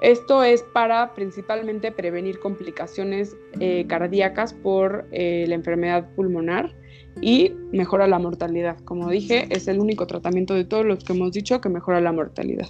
Esto 0.00 0.44
es 0.44 0.62
para 0.62 1.14
principalmente 1.14 1.90
prevenir 1.90 2.38
complicaciones 2.38 3.36
eh, 3.58 3.84
cardíacas 3.88 4.54
por 4.54 5.06
eh, 5.10 5.44
la 5.48 5.56
enfermedad 5.56 6.08
pulmonar 6.14 6.74
y 7.20 7.52
mejora 7.72 8.06
la 8.06 8.18
mortalidad. 8.18 8.78
Como 8.84 9.10
dije, 9.10 9.48
es 9.50 9.66
el 9.66 9.80
único 9.80 10.06
tratamiento 10.06 10.54
de 10.54 10.64
todos 10.64 10.84
los 10.84 11.02
que 11.02 11.14
hemos 11.14 11.32
dicho 11.32 11.60
que 11.60 11.68
mejora 11.68 12.00
la 12.00 12.12
mortalidad. 12.12 12.68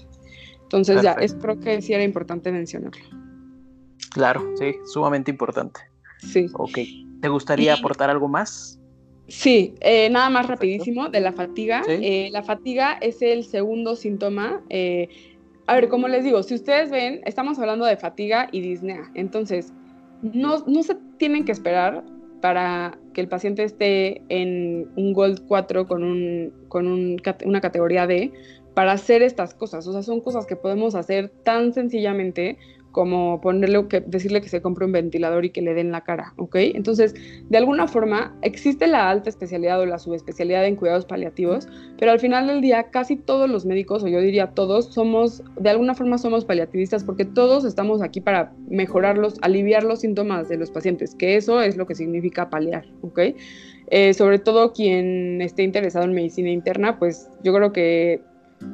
Entonces 0.63 1.03
ya, 1.03 1.13
es, 1.13 1.35
creo 1.35 1.61
que 1.61 1.83
sí 1.83 1.93
era 1.93 2.03
importante 2.03 2.51
mencionarlo. 2.51 3.03
Claro, 4.11 4.43
sí, 4.57 4.75
sumamente 4.87 5.31
importante. 5.31 5.81
Sí. 6.19 6.47
Ok. 6.55 6.79
¿Te 7.21 7.29
gustaría 7.29 7.75
aportar 7.75 8.09
algo 8.11 8.29
más? 8.29 8.81
Sí, 9.29 9.75
eh, 9.81 10.09
nada 10.09 10.31
más 10.31 10.47
rapidísimo 10.47 11.11
de 11.11 11.21
la 11.21 11.33
fatiga. 11.33 11.83
Eh, 11.87 12.31
la 12.33 12.43
fatiga 12.43 12.99
es 13.01 13.21
el 13.21 13.45
segundo 13.45 13.95
síntoma. 13.95 14.63
Eh, 14.71 15.09
a 15.67 15.75
ver, 15.75 15.89
como 15.89 16.09
les 16.09 16.25
digo, 16.25 16.43
si 16.43 16.55
ustedes 16.55 16.91
ven, 16.91 17.21
estamos 17.27 17.59
hablando 17.59 17.85
de 17.85 17.99
fatiga 17.99 18.49
y 18.53 18.63
disnea. 18.63 19.11
Entonces, 19.15 19.75
no, 20.23 20.65
no 20.67 20.83
se 20.83 20.97
tienen 21.19 21.45
que 21.45 21.53
esperar 21.53 22.05
para 22.41 22.99
que 23.13 23.21
el 23.21 23.29
paciente 23.29 23.65
esté 23.65 24.23
en 24.31 24.89
un 24.97 25.13
Gold 25.13 25.47
4 25.47 25.87
con, 25.87 26.05
un, 26.05 26.53
con 26.69 26.87
un, 26.87 27.21
una 27.45 27.61
categoría 27.61 28.07
D 28.07 28.33
para 28.73 28.93
hacer 28.93 29.21
estas 29.21 29.53
cosas. 29.53 29.87
O 29.87 29.93
sea, 29.93 30.03
son 30.03 30.21
cosas 30.21 30.47
que 30.47 30.57
podemos 30.57 30.95
hacer 30.95 31.29
tan 31.45 31.75
sencillamente 31.75 32.57
como 32.99 33.41
ponerle 33.41 33.87
que 33.87 34.01
decirle 34.01 34.41
que 34.41 34.49
se 34.49 34.61
compre 34.61 34.85
un 34.85 34.91
ventilador 34.91 35.45
y 35.45 35.51
que 35.51 35.63
le 35.63 35.73
den 35.73 35.93
la 35.93 36.01
cara, 36.01 36.35
¿ok? 36.37 36.57
Entonces, 36.57 37.15
de 37.49 37.57
alguna 37.57 37.87
forma 37.87 38.37
existe 38.43 38.89
la 38.89 39.09
alta 39.09 39.31
especialidad 39.31 39.81
o 39.81 39.87
la 39.87 40.01
subespecialidad 40.01 40.67
en 40.67 40.75
cuidados 40.75 41.05
paliativos, 41.05 41.69
pero 41.97 42.11
al 42.11 42.19
final 42.19 42.49
del 42.49 42.61
día 42.61 42.91
casi 42.91 43.15
todos 43.15 43.49
los 43.49 43.65
médicos, 43.67 44.03
o 44.03 44.09
yo 44.09 44.21
diría 44.21 44.49
todos, 44.49 44.87
somos, 44.87 45.45
de 45.61 45.71
alguna 45.71 45.95
forma 45.95 46.19
somos 46.19 46.45
paliativistas 46.45 47.05
porque 47.05 47.25
todos 47.25 47.65
estamos 47.65 48.03
aquí 48.03 48.21
para 48.21 48.53
mejorarlos, 48.69 49.37
aliviar 49.43 49.85
los 49.85 50.01
síntomas 50.01 50.49
de 50.49 50.57
los 50.57 50.73
pacientes, 50.73 51.15
que 51.15 51.37
eso 51.37 51.63
es 51.63 51.77
lo 51.77 51.87
que 51.87 51.95
significa 51.95 52.51
paliar, 52.51 52.85
¿ok? 53.03 53.21
Eh, 53.91 54.13
sobre 54.13 54.41
todo 54.41 54.73
quien 54.73 55.41
esté 55.41 55.63
interesado 55.63 56.05
en 56.05 56.15
medicina 56.15 56.51
interna, 56.51 56.99
pues 56.99 57.31
yo 57.45 57.55
creo 57.55 57.73
que 57.73 58.23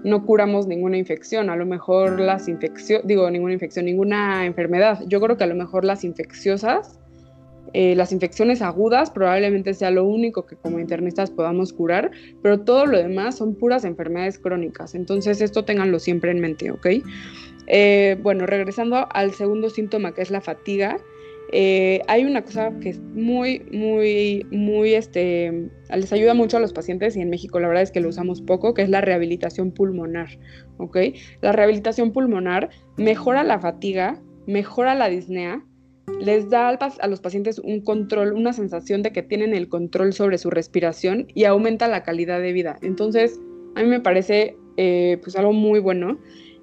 no 0.02 0.24
curamos 0.24 0.66
ninguna 0.66 0.96
infección, 0.96 1.50
a 1.50 1.56
lo 1.56 1.66
mejor 1.66 2.20
las 2.20 2.48
infecciones, 2.48 3.06
digo, 3.06 3.30
ninguna 3.30 3.52
infección, 3.52 3.84
ninguna 3.84 4.46
enfermedad. 4.46 5.00
Yo 5.06 5.20
creo 5.20 5.36
que 5.36 5.44
a 5.44 5.46
lo 5.46 5.54
mejor 5.54 5.84
las 5.84 6.04
infecciosas, 6.04 6.98
eh, 7.72 7.96
las 7.96 8.12
infecciones 8.12 8.62
agudas 8.62 9.10
probablemente 9.10 9.74
sea 9.74 9.90
lo 9.90 10.04
único 10.04 10.46
que 10.46 10.56
como 10.56 10.78
internistas 10.78 11.30
podamos 11.30 11.72
curar, 11.72 12.10
pero 12.42 12.60
todo 12.60 12.86
lo 12.86 12.98
demás 12.98 13.36
son 13.36 13.56
puras 13.56 13.84
enfermedades 13.84 14.38
crónicas. 14.38 14.94
Entonces 14.94 15.40
esto 15.40 15.64
ténganlo 15.64 15.98
siempre 15.98 16.30
en 16.30 16.40
mente, 16.40 16.70
¿ok? 16.70 16.86
Eh, 17.66 18.18
bueno, 18.22 18.46
regresando 18.46 19.08
al 19.10 19.32
segundo 19.32 19.70
síntoma 19.70 20.12
que 20.12 20.22
es 20.22 20.30
la 20.30 20.40
fatiga, 20.40 20.98
eh, 21.56 22.02
hay 22.08 22.24
una 22.24 22.42
cosa 22.42 22.72
que 22.80 22.88
es 22.88 23.00
muy, 23.00 23.60
muy, 23.70 24.44
muy, 24.50 24.94
este, 24.94 25.70
les 25.94 26.12
ayuda 26.12 26.34
mucho 26.34 26.56
a 26.56 26.60
los 26.60 26.72
pacientes 26.72 27.16
y 27.16 27.20
en 27.20 27.30
México 27.30 27.60
la 27.60 27.68
verdad 27.68 27.84
es 27.84 27.92
que 27.92 28.00
lo 28.00 28.08
usamos 28.08 28.42
poco, 28.42 28.74
que 28.74 28.82
es 28.82 28.88
la 28.88 29.00
rehabilitación 29.00 29.70
pulmonar, 29.70 30.36
¿ok? 30.78 30.98
La 31.42 31.52
rehabilitación 31.52 32.10
pulmonar 32.10 32.70
mejora 32.96 33.44
la 33.44 33.60
fatiga, 33.60 34.20
mejora 34.48 34.96
la 34.96 35.08
disnea, 35.08 35.64
les 36.20 36.50
da 36.50 36.70
a 36.70 37.06
los 37.06 37.20
pacientes 37.20 37.60
un 37.60 37.82
control, 37.82 38.32
una 38.32 38.52
sensación 38.52 39.02
de 39.02 39.12
que 39.12 39.22
tienen 39.22 39.54
el 39.54 39.68
control 39.68 40.12
sobre 40.12 40.38
su 40.38 40.50
respiración 40.50 41.28
y 41.34 41.44
aumenta 41.44 41.86
la 41.86 42.02
calidad 42.02 42.40
de 42.40 42.52
vida. 42.52 42.78
Entonces, 42.82 43.38
a 43.76 43.82
mí 43.82 43.88
me 43.88 44.00
parece 44.00 44.56
eh, 44.76 45.18
pues 45.22 45.36
algo 45.36 45.52
muy 45.52 45.78
bueno. 45.78 46.18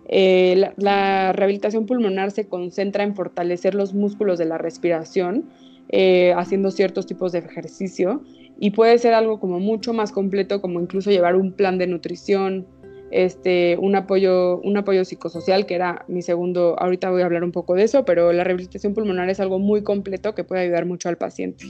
Eh, 0.08 0.72
la, 0.78 1.32
rehabilitación 1.34 1.86
pulmonar 1.86 2.32
se 2.32 2.48
concentra 2.48 3.04
en 3.04 3.16
fortalecer 3.16 3.76
los 3.76 3.94
músculos 3.94 4.38
de 4.40 4.46
la 4.46 4.58
respiración, 4.58 5.50
eh, 5.90 6.34
haciendo 6.36 6.72
ciertos 6.72 7.06
tipos 7.06 7.32
de 7.32 7.40
ejercicio, 7.40 8.22
y 8.60 8.72
puede 8.72 8.98
ser 8.98 9.14
algo 9.14 9.40
como 9.40 9.60
mucho 9.60 9.94
más 9.94 10.12
completo, 10.12 10.62
como 10.62 10.80
incluso 10.80 11.10
llevar 11.12 11.36
un 11.36 11.54
plan 11.54 11.78
de 11.78 11.88
nutrición, 11.88 12.68
este, 13.12 13.78
un, 13.78 13.96
apoyo, 13.96 14.60
un 14.62 14.78
apoyo 14.78 15.04
psicosocial, 15.04 15.66
que 15.66 15.76
era 15.76 16.06
mi 16.08 16.22
segundo, 16.22 16.76
ahorita 16.80 17.10
voy 17.12 17.22
a 17.22 17.26
hablar 17.26 17.44
un 17.44 17.52
poco 17.52 17.76
de 17.76 17.84
eso, 17.84 18.06
pero 18.06 18.32
la 18.32 18.44
rehabilitación 18.44 18.94
pulmonar 18.94 19.30
es 19.30 19.40
algo 19.40 19.60
muy 19.60 19.84
completo 19.84 20.34
que 20.34 20.44
puede 20.44 20.62
ayudar 20.62 20.86
mucho 20.86 21.10
al 21.10 21.18
paciente. 21.18 21.66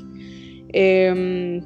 Em, 0.74 1.64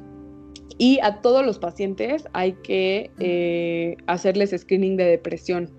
y 0.78 0.98
a 1.02 1.20
todos 1.20 1.44
los 1.44 1.58
pacientes 1.58 2.24
hay 2.32 2.52
que 2.52 3.10
eh, 3.18 3.96
hacerles 4.06 4.54
screening 4.56 4.96
de 4.96 5.04
depresión 5.04 5.70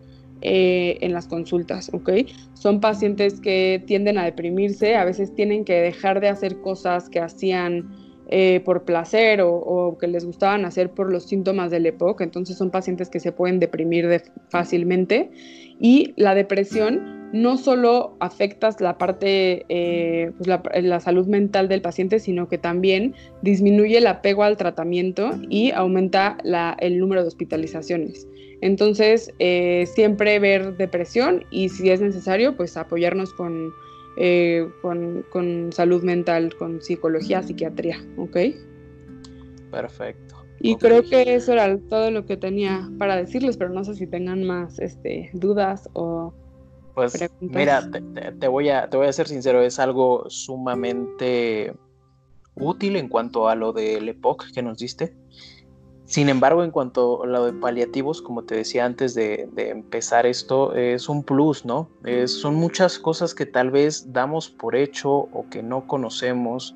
eh, 0.42 0.98
en 1.02 1.14
las 1.14 1.28
consultas, 1.28 1.90
¿ok? 1.94 2.10
Son 2.54 2.80
pacientes 2.80 3.40
que 3.40 3.84
tienden 3.86 4.18
a 4.18 4.26
deprimirse, 4.26 4.96
a 4.96 5.06
veces 5.06 5.34
tienen 5.34 5.66
que 5.66 5.74
dejar 5.74 6.22
de 6.22 6.30
hacer 6.30 6.62
cosas 6.62 7.10
que 7.10 7.20
hacían 7.20 7.90
eh, 8.30 8.62
por 8.66 8.84
placer 8.84 9.40
o, 9.42 9.98
que 10.00 10.06
les 10.08 10.26
gustaban 10.26 10.66
hacer 10.66 10.92
por 10.92 11.12
los 11.12 11.24
síntomas 11.24 11.72
del 11.72 11.86
EPOC, 11.86 12.22
entonces 12.22 12.58
son 12.58 12.72
pacientes 12.72 13.10
que 13.10 13.20
se 13.20 13.32
pueden 13.32 13.60
deprimir 13.60 14.22
fácilmente 14.50 15.32
y 15.80 16.14
la 16.18 16.36
depresión 16.36 17.30
no 17.32 17.58
solo 17.58 18.18
afecta 18.20 18.70
la 18.80 18.98
parte, 18.98 19.66
eh, 19.70 20.32
pues 20.38 20.50
la, 20.84 21.00
salud 21.00 21.28
mental 21.28 21.68
del 21.68 21.82
paciente, 21.82 22.20
sino 22.20 22.48
que 22.48 22.58
también 22.58 23.16
disminuye 23.42 23.98
el 23.98 24.08
apego 24.08 24.44
al 24.44 24.58
tratamiento 24.58 25.32
y 25.50 25.72
aumenta 25.72 26.38
el 26.80 27.00
número 27.00 27.22
de 27.22 27.28
hospitalizaciones. 27.28 28.28
Entonces, 28.62 29.34
eh, 29.40 29.86
siempre 29.88 30.40
ver 30.40 30.78
depresión 30.78 31.46
y 31.52 31.70
si 31.70 31.90
es 31.90 32.02
necesario, 32.02 32.56
pues 32.56 32.76
apoyarnos 32.76 33.34
con, 33.34 33.72
eh, 34.18 34.68
con, 34.82 35.72
salud 35.72 36.04
mental, 36.04 36.56
con 36.56 36.82
psicología, 36.82 37.44
psiquiatría, 37.44 38.04
¿ok? 38.18 38.38
Perfecto. 39.72 40.36
Y 40.60 40.76
creo 40.78 41.04
que 41.04 41.36
eso 41.36 41.54
era 41.54 41.78
todo 41.78 42.10
lo 42.10 42.26
que 42.26 42.36
tenía 42.36 42.90
para 42.98 43.16
decirles, 43.16 43.58
pero 43.58 43.70
no 43.70 43.84
sé 43.84 43.94
si 43.94 44.08
tengan 44.08 44.44
más 44.44 44.80
este, 44.80 45.30
dudas 45.34 45.88
o 45.94 46.34
pues 46.98 47.30
mira, 47.42 47.88
te, 48.40 48.48
voy 48.48 48.70
a, 48.70 48.90
te 48.90 48.98
voy 48.98 49.06
a 49.06 49.14
ser 49.14 49.28
sincero, 49.28 49.62
es 49.62 49.78
algo 49.78 50.28
sumamente 50.32 51.72
útil 52.56 52.96
en 52.96 53.08
cuanto 53.08 53.50
a 53.50 53.54
lo 53.54 53.72
del 53.72 54.10
EPOC 54.10 54.52
que 54.52 54.64
nos 54.64 54.80
diste. 54.80 55.16
Sin 56.08 56.30
embargo, 56.30 56.64
en 56.64 56.72
cuanto 56.72 57.24
a 57.24 57.28
lo 57.28 57.46
de 57.46 57.54
paliativos, 57.54 58.22
como 58.22 58.44
te 58.44 58.56
decía 58.56 58.86
antes 58.86 59.14
de, 59.14 59.50
empezar 59.58 60.26
esto, 60.26 60.74
es 60.74 61.10
un 61.10 61.22
plus, 61.22 61.66
¿no? 61.66 61.90
son 62.26 62.56
muchas 62.56 62.98
cosas 62.98 63.36
que 63.36 63.46
tal 63.46 63.72
vez 63.72 64.12
damos 64.14 64.50
por 64.50 64.76
hecho 64.76 65.12
o 65.12 65.46
que 65.52 65.62
no 65.62 65.86
conocemos 65.86 66.76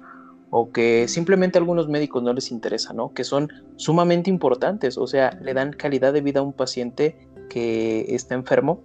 o 0.49 0.69
que 0.71 1.07
simplemente 1.07 1.57
a 1.57 1.61
algunos 1.61 1.87
médicos 1.87 2.21
no 2.21 2.33
les 2.33 2.51
interesa, 2.51 2.91
¿no? 2.91 3.13
Que 3.13 3.23
son 3.23 3.47
sumamente 3.77 4.29
importantes, 4.29 4.97
o 4.97 5.07
sea, 5.07 5.39
le 5.41 5.53
dan 5.53 5.71
calidad 5.71 6.11
de 6.11 6.19
vida 6.19 6.41
a 6.41 6.43
un 6.43 6.51
paciente 6.51 7.29
que 7.49 8.13
está 8.13 8.35
enfermo 8.35 8.81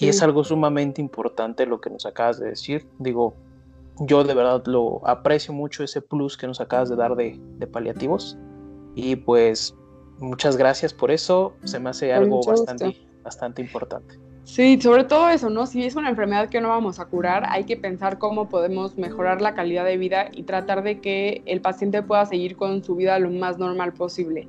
y 0.00 0.08
es 0.08 0.22
algo 0.22 0.44
sumamente 0.44 1.00
importante 1.00 1.66
lo 1.66 1.80
que 1.80 1.90
nos 1.90 2.04
acabas 2.04 2.38
de 2.38 2.50
decir. 2.50 2.86
Digo, 2.98 3.34
yo 4.00 4.24
de 4.24 4.34
verdad 4.34 4.62
lo 4.66 5.06
aprecio 5.06 5.54
mucho 5.54 5.84
ese 5.84 6.02
plus 6.02 6.36
que 6.36 6.46
nos 6.46 6.60
acabas 6.60 6.88
de 6.88 6.96
dar 6.96 7.14
de, 7.16 7.38
paliativos. 7.72 8.36
Y 8.94 9.16
pues 9.16 9.74
muchas 10.18 10.56
gracias 10.56 10.92
por 10.92 11.10
eso. 11.10 11.54
Se 11.64 11.78
me 11.78 11.90
hace 11.90 12.12
algo 12.12 12.40
bastante, 12.42 12.96
bastante 13.22 13.62
importante. 13.62 14.18
Sí, 14.44 14.80
sobre 14.80 15.04
todo 15.04 15.28
eso, 15.28 15.50
¿no? 15.50 15.66
Si 15.66 15.84
es 15.84 15.94
una 15.94 16.08
enfermedad 16.08 16.48
que 16.48 16.62
no 16.62 16.70
vamos 16.70 17.00
a 17.00 17.04
curar, 17.04 17.44
hay 17.50 17.64
que 17.64 17.76
pensar 17.76 18.18
cómo 18.18 18.48
podemos 18.48 18.96
mejorar 18.96 19.42
la 19.42 19.54
calidad 19.54 19.84
de 19.84 19.98
vida 19.98 20.30
y 20.32 20.44
tratar 20.44 20.82
de 20.82 21.00
que 21.00 21.42
el 21.44 21.60
paciente 21.60 22.02
pueda 22.02 22.24
seguir 22.24 22.56
con 22.56 22.82
su 22.82 22.96
vida 22.96 23.18
lo 23.18 23.30
más 23.30 23.58
normal 23.58 23.92
posible. 23.92 24.48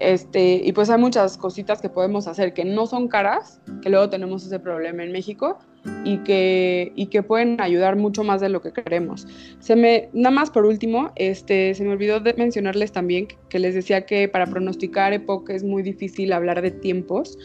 Este, 0.00 0.60
y 0.64 0.72
pues 0.72 0.90
hay 0.90 0.98
muchas 0.98 1.36
cositas 1.36 1.82
que 1.82 1.88
podemos 1.88 2.28
hacer 2.28 2.54
que 2.54 2.64
no 2.64 2.86
son 2.86 3.08
caras, 3.08 3.60
que 3.82 3.90
luego 3.90 4.08
tenemos 4.08 4.46
ese 4.46 4.60
problema 4.60 5.02
en 5.02 5.10
México 5.10 5.58
y 6.04 6.18
que, 6.18 6.92
y 6.94 7.06
que 7.06 7.24
pueden 7.24 7.60
ayudar 7.60 7.96
mucho 7.96 8.22
más 8.22 8.40
de 8.40 8.48
lo 8.48 8.62
que 8.62 8.72
queremos. 8.72 9.26
Se 9.58 9.74
me, 9.74 10.08
nada 10.12 10.32
más 10.32 10.50
por 10.50 10.66
último, 10.66 11.10
este, 11.16 11.74
se 11.74 11.82
me 11.82 11.90
olvidó 11.90 12.20
de 12.20 12.34
mencionarles 12.34 12.92
también 12.92 13.26
que 13.48 13.58
les 13.58 13.74
decía 13.74 14.06
que 14.06 14.28
para 14.28 14.46
pronosticar 14.46 15.12
época 15.12 15.52
es 15.52 15.64
muy 15.64 15.82
difícil 15.82 16.32
hablar 16.32 16.62
de 16.62 16.70
tiempos, 16.70 17.36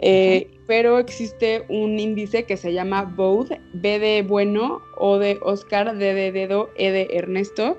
eh, 0.00 0.50
pero 0.66 0.98
existe 0.98 1.62
un 1.68 1.96
índice 1.98 2.42
que 2.42 2.56
se 2.56 2.72
llama 2.72 3.04
BODE, 3.04 3.60
B 3.74 3.98
de 4.00 4.22
bueno, 4.22 4.80
O 4.96 5.18
de 5.18 5.38
Oscar, 5.42 5.96
D 5.96 6.14
de 6.14 6.32
dedo, 6.32 6.70
E 6.76 6.90
de 6.90 7.06
Ernesto. 7.12 7.78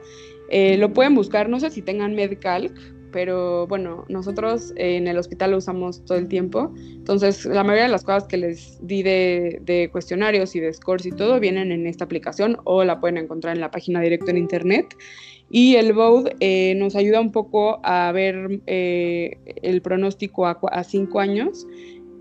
Eh, 0.53 0.75
lo 0.77 0.91
pueden 0.91 1.15
buscar, 1.15 1.47
no 1.47 1.61
sé 1.61 1.69
si 1.69 1.81
tengan 1.81 2.13
MedCalc, 2.13 2.73
pero 3.11 3.67
bueno, 3.67 4.05
nosotros 4.09 4.73
en 4.75 5.07
el 5.07 5.17
hospital 5.17 5.51
lo 5.51 5.57
usamos 5.57 6.03
todo 6.05 6.17
el 6.17 6.27
tiempo. 6.27 6.73
Entonces, 6.77 7.45
la 7.45 7.63
mayoría 7.63 7.83
de 7.83 7.91
las 7.91 8.03
cosas 8.03 8.25
que 8.25 8.37
les 8.37 8.79
di 8.81 9.03
de, 9.03 9.89
cuestionarios 9.91 10.55
y 10.55 10.59
de 10.59 10.73
scores 10.73 11.05
y 11.05 11.11
todo 11.11 11.39
vienen 11.39 11.71
en 11.71 11.87
esta 11.87 12.05
aplicación 12.05 12.57
o 12.63 12.83
la 12.83 12.99
pueden 12.99 13.17
encontrar 13.17 13.55
en 13.55 13.61
la 13.61 13.71
página 13.71 14.01
directa 14.01 14.31
en 14.31 14.37
internet. 14.37 14.95
Y 15.49 15.75
el 15.75 15.93
BOD 15.93 16.29
eh, 16.39 16.75
nos 16.75 16.95
ayuda 16.95 17.19
un 17.19 17.31
poco 17.31 17.79
a 17.83 18.11
ver 18.13 18.61
eh, 18.67 19.37
el 19.61 19.81
pronóstico 19.81 20.47
a, 20.47 20.83
cinco 20.83 21.19
años 21.19 21.67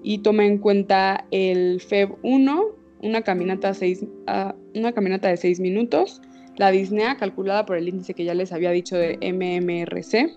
y 0.02 0.18
toma 0.18 0.44
en 0.46 0.58
cuenta 0.58 1.26
el 1.30 1.80
FEB 1.80 2.16
1, 2.22 2.64
una 3.02 3.22
caminata, 3.22 3.72
seis, 3.74 4.02
uh, 4.02 4.52
una 4.78 4.92
caminata 4.92 5.28
de 5.28 5.36
6 5.36 5.60
minutos, 5.60 6.20
la 6.56 6.70
disnea 6.70 7.16
calculada 7.16 7.64
por 7.64 7.76
el 7.76 7.88
índice 7.88 8.14
que 8.14 8.24
ya 8.24 8.34
les 8.34 8.52
había 8.52 8.70
dicho 8.70 8.96
de 8.96 9.16
MMRC, 9.22 10.30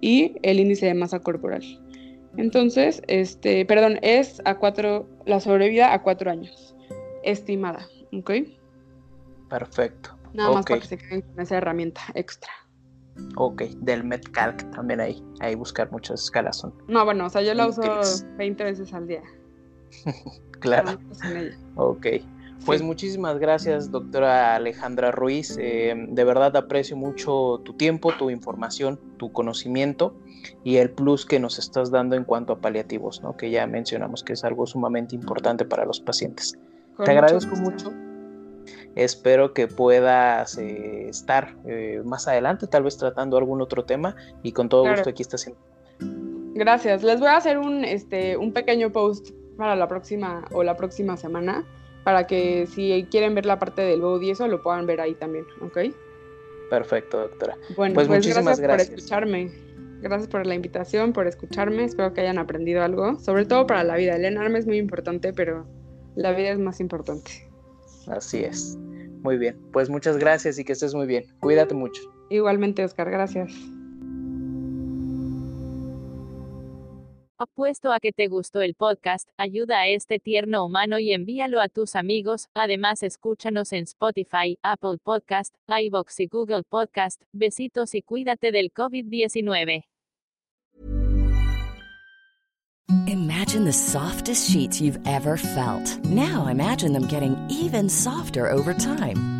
y 0.00 0.36
el 0.42 0.60
índice 0.60 0.86
de 0.86 0.94
masa 0.94 1.20
corporal. 1.20 1.62
Entonces, 2.36 3.02
este, 3.08 3.64
perdón, 3.66 3.98
es 4.02 4.40
a 4.44 4.56
cuatro, 4.58 5.08
la 5.26 5.40
sobrevida 5.40 5.92
a 5.92 6.02
cuatro 6.02 6.30
años, 6.30 6.76
estimada, 7.22 7.86
¿ok? 8.12 8.30
Perfecto. 9.48 10.16
Nada 10.32 10.52
más 10.52 10.64
para 10.64 10.80
que 10.80 10.86
se 10.86 10.98
queden 10.98 11.22
con 11.22 11.40
esa 11.40 11.56
herramienta 11.56 12.00
extra. 12.14 12.52
Ok, 13.36 13.62
del 13.62 14.04
MedCalc 14.04 14.70
también 14.70 15.00
hay, 15.00 15.22
hay 15.40 15.54
buscar 15.54 15.90
muchas 15.90 16.22
escalas 16.22 16.58
son. 16.58 16.72
No, 16.86 17.04
bueno, 17.04 17.26
o 17.26 17.28
sea, 17.28 17.42
yo 17.42 17.52
la 17.54 17.66
uso 17.66 17.82
20 18.36 18.64
veces 18.64 18.94
al 18.94 19.08
día. 19.08 19.22
claro. 20.60 20.98
Ok. 21.74 22.06
Pues 22.66 22.82
muchísimas 22.82 23.38
gracias, 23.38 23.90
doctora 23.90 24.54
Alejandra 24.54 25.10
Ruiz. 25.10 25.56
Eh, 25.58 25.94
de 26.08 26.24
verdad 26.24 26.56
aprecio 26.56 26.96
mucho 26.96 27.60
tu 27.64 27.74
tiempo, 27.74 28.12
tu 28.12 28.30
información, 28.30 29.00
tu 29.16 29.32
conocimiento 29.32 30.14
y 30.62 30.76
el 30.76 30.90
plus 30.90 31.24
que 31.24 31.40
nos 31.40 31.58
estás 31.58 31.90
dando 31.90 32.16
en 32.16 32.24
cuanto 32.24 32.52
a 32.52 32.60
paliativos, 32.60 33.22
¿no? 33.22 33.36
que 33.36 33.50
ya 33.50 33.66
mencionamos 33.66 34.22
que 34.22 34.34
es 34.34 34.44
algo 34.44 34.66
sumamente 34.66 35.14
importante 35.14 35.64
para 35.64 35.84
los 35.84 36.00
pacientes. 36.00 36.58
Te 37.02 37.10
agradezco 37.10 37.56
mucho. 37.56 37.92
Espero 38.94 39.54
que 39.54 39.66
puedas 39.66 40.58
eh, 40.58 41.08
estar 41.08 41.56
eh, 41.66 42.02
más 42.04 42.28
adelante, 42.28 42.66
tal 42.66 42.82
vez 42.82 42.96
tratando 42.98 43.38
algún 43.38 43.62
otro 43.62 43.84
tema 43.84 44.16
y 44.42 44.52
con 44.52 44.68
todo 44.68 44.88
gusto 44.88 45.08
aquí 45.08 45.22
estás. 45.22 45.50
Gracias. 46.54 47.02
Les 47.02 47.20
voy 47.20 47.28
a 47.28 47.36
hacer 47.36 47.58
un, 47.58 47.84
este, 47.84 48.36
un 48.36 48.52
pequeño 48.52 48.90
post 48.92 49.30
para 49.56 49.76
la 49.76 49.88
próxima 49.88 50.44
o 50.52 50.62
la 50.62 50.76
próxima 50.76 51.16
semana 51.16 51.64
para 52.10 52.26
que 52.26 52.66
si 52.66 53.06
quieren 53.08 53.36
ver 53.36 53.46
la 53.46 53.60
parte 53.60 53.82
del 53.82 54.00
body 54.00 54.26
y 54.26 54.30
eso 54.30 54.48
lo 54.48 54.60
puedan 54.60 54.84
ver 54.84 55.00
ahí 55.00 55.14
también, 55.14 55.44
¿ok? 55.60 55.78
Perfecto, 56.68 57.20
doctora. 57.20 57.56
Bueno, 57.76 57.94
pues, 57.94 58.08
pues 58.08 58.18
muchísimas 58.18 58.58
gracias, 58.58 58.88
por 58.88 58.98
escucharme. 58.98 59.52
Gracias 60.02 60.28
por 60.28 60.44
la 60.44 60.56
invitación, 60.56 61.12
por 61.12 61.28
escucharme. 61.28 61.84
Espero 61.84 62.12
que 62.12 62.22
hayan 62.22 62.38
aprendido 62.38 62.82
algo, 62.82 63.16
sobre 63.20 63.46
todo 63.46 63.64
para 63.64 63.84
la 63.84 63.94
vida. 63.94 64.16
El 64.16 64.24
enarme 64.24 64.58
es 64.58 64.66
muy 64.66 64.78
importante, 64.78 65.32
pero 65.32 65.68
la 66.16 66.32
vida 66.32 66.50
es 66.50 66.58
más 66.58 66.80
importante. 66.80 67.48
Así 68.08 68.38
es. 68.38 68.76
Muy 69.22 69.38
bien. 69.38 69.56
Pues 69.72 69.88
muchas 69.88 70.16
gracias 70.16 70.58
y 70.58 70.64
que 70.64 70.72
estés 70.72 70.92
muy 70.92 71.06
bien. 71.06 71.26
Cuídate 71.38 71.74
mucho. 71.74 72.02
Igualmente, 72.28 72.84
Oscar. 72.84 73.08
Gracias. 73.08 73.52
Apuesto 77.42 77.90
a 77.90 78.00
que 78.00 78.12
te 78.12 78.28
gustó 78.28 78.60
el 78.60 78.74
podcast, 78.74 79.30
ayuda 79.38 79.80
a 79.80 79.88
este 79.88 80.18
tierno 80.18 80.62
humano 80.62 80.98
y 80.98 81.14
envíalo 81.14 81.62
a 81.62 81.70
tus 81.70 81.96
amigos. 81.96 82.50
Además, 82.52 83.02
escúchanos 83.02 83.72
en 83.72 83.84
Spotify, 83.84 84.58
Apple 84.62 84.98
Podcast, 85.02 85.54
iBox 85.66 86.20
y 86.20 86.26
Google 86.26 86.64
Podcast. 86.68 87.22
Besitos 87.32 87.94
y 87.94 88.02
cuídate 88.02 88.52
del 88.52 88.70
COVID-19. 88.74 89.84
Imagine 93.06 93.64
the 93.64 93.72
softest 93.72 94.50
sheets 94.50 94.78
you've 94.78 95.00
ever 95.06 95.38
felt. 95.38 95.98
Now 96.04 96.46
imagine 96.48 96.92
them 96.92 97.06
getting 97.06 97.38
even 97.48 97.88
softer 97.88 98.50
over 98.50 98.74
time. 98.74 99.39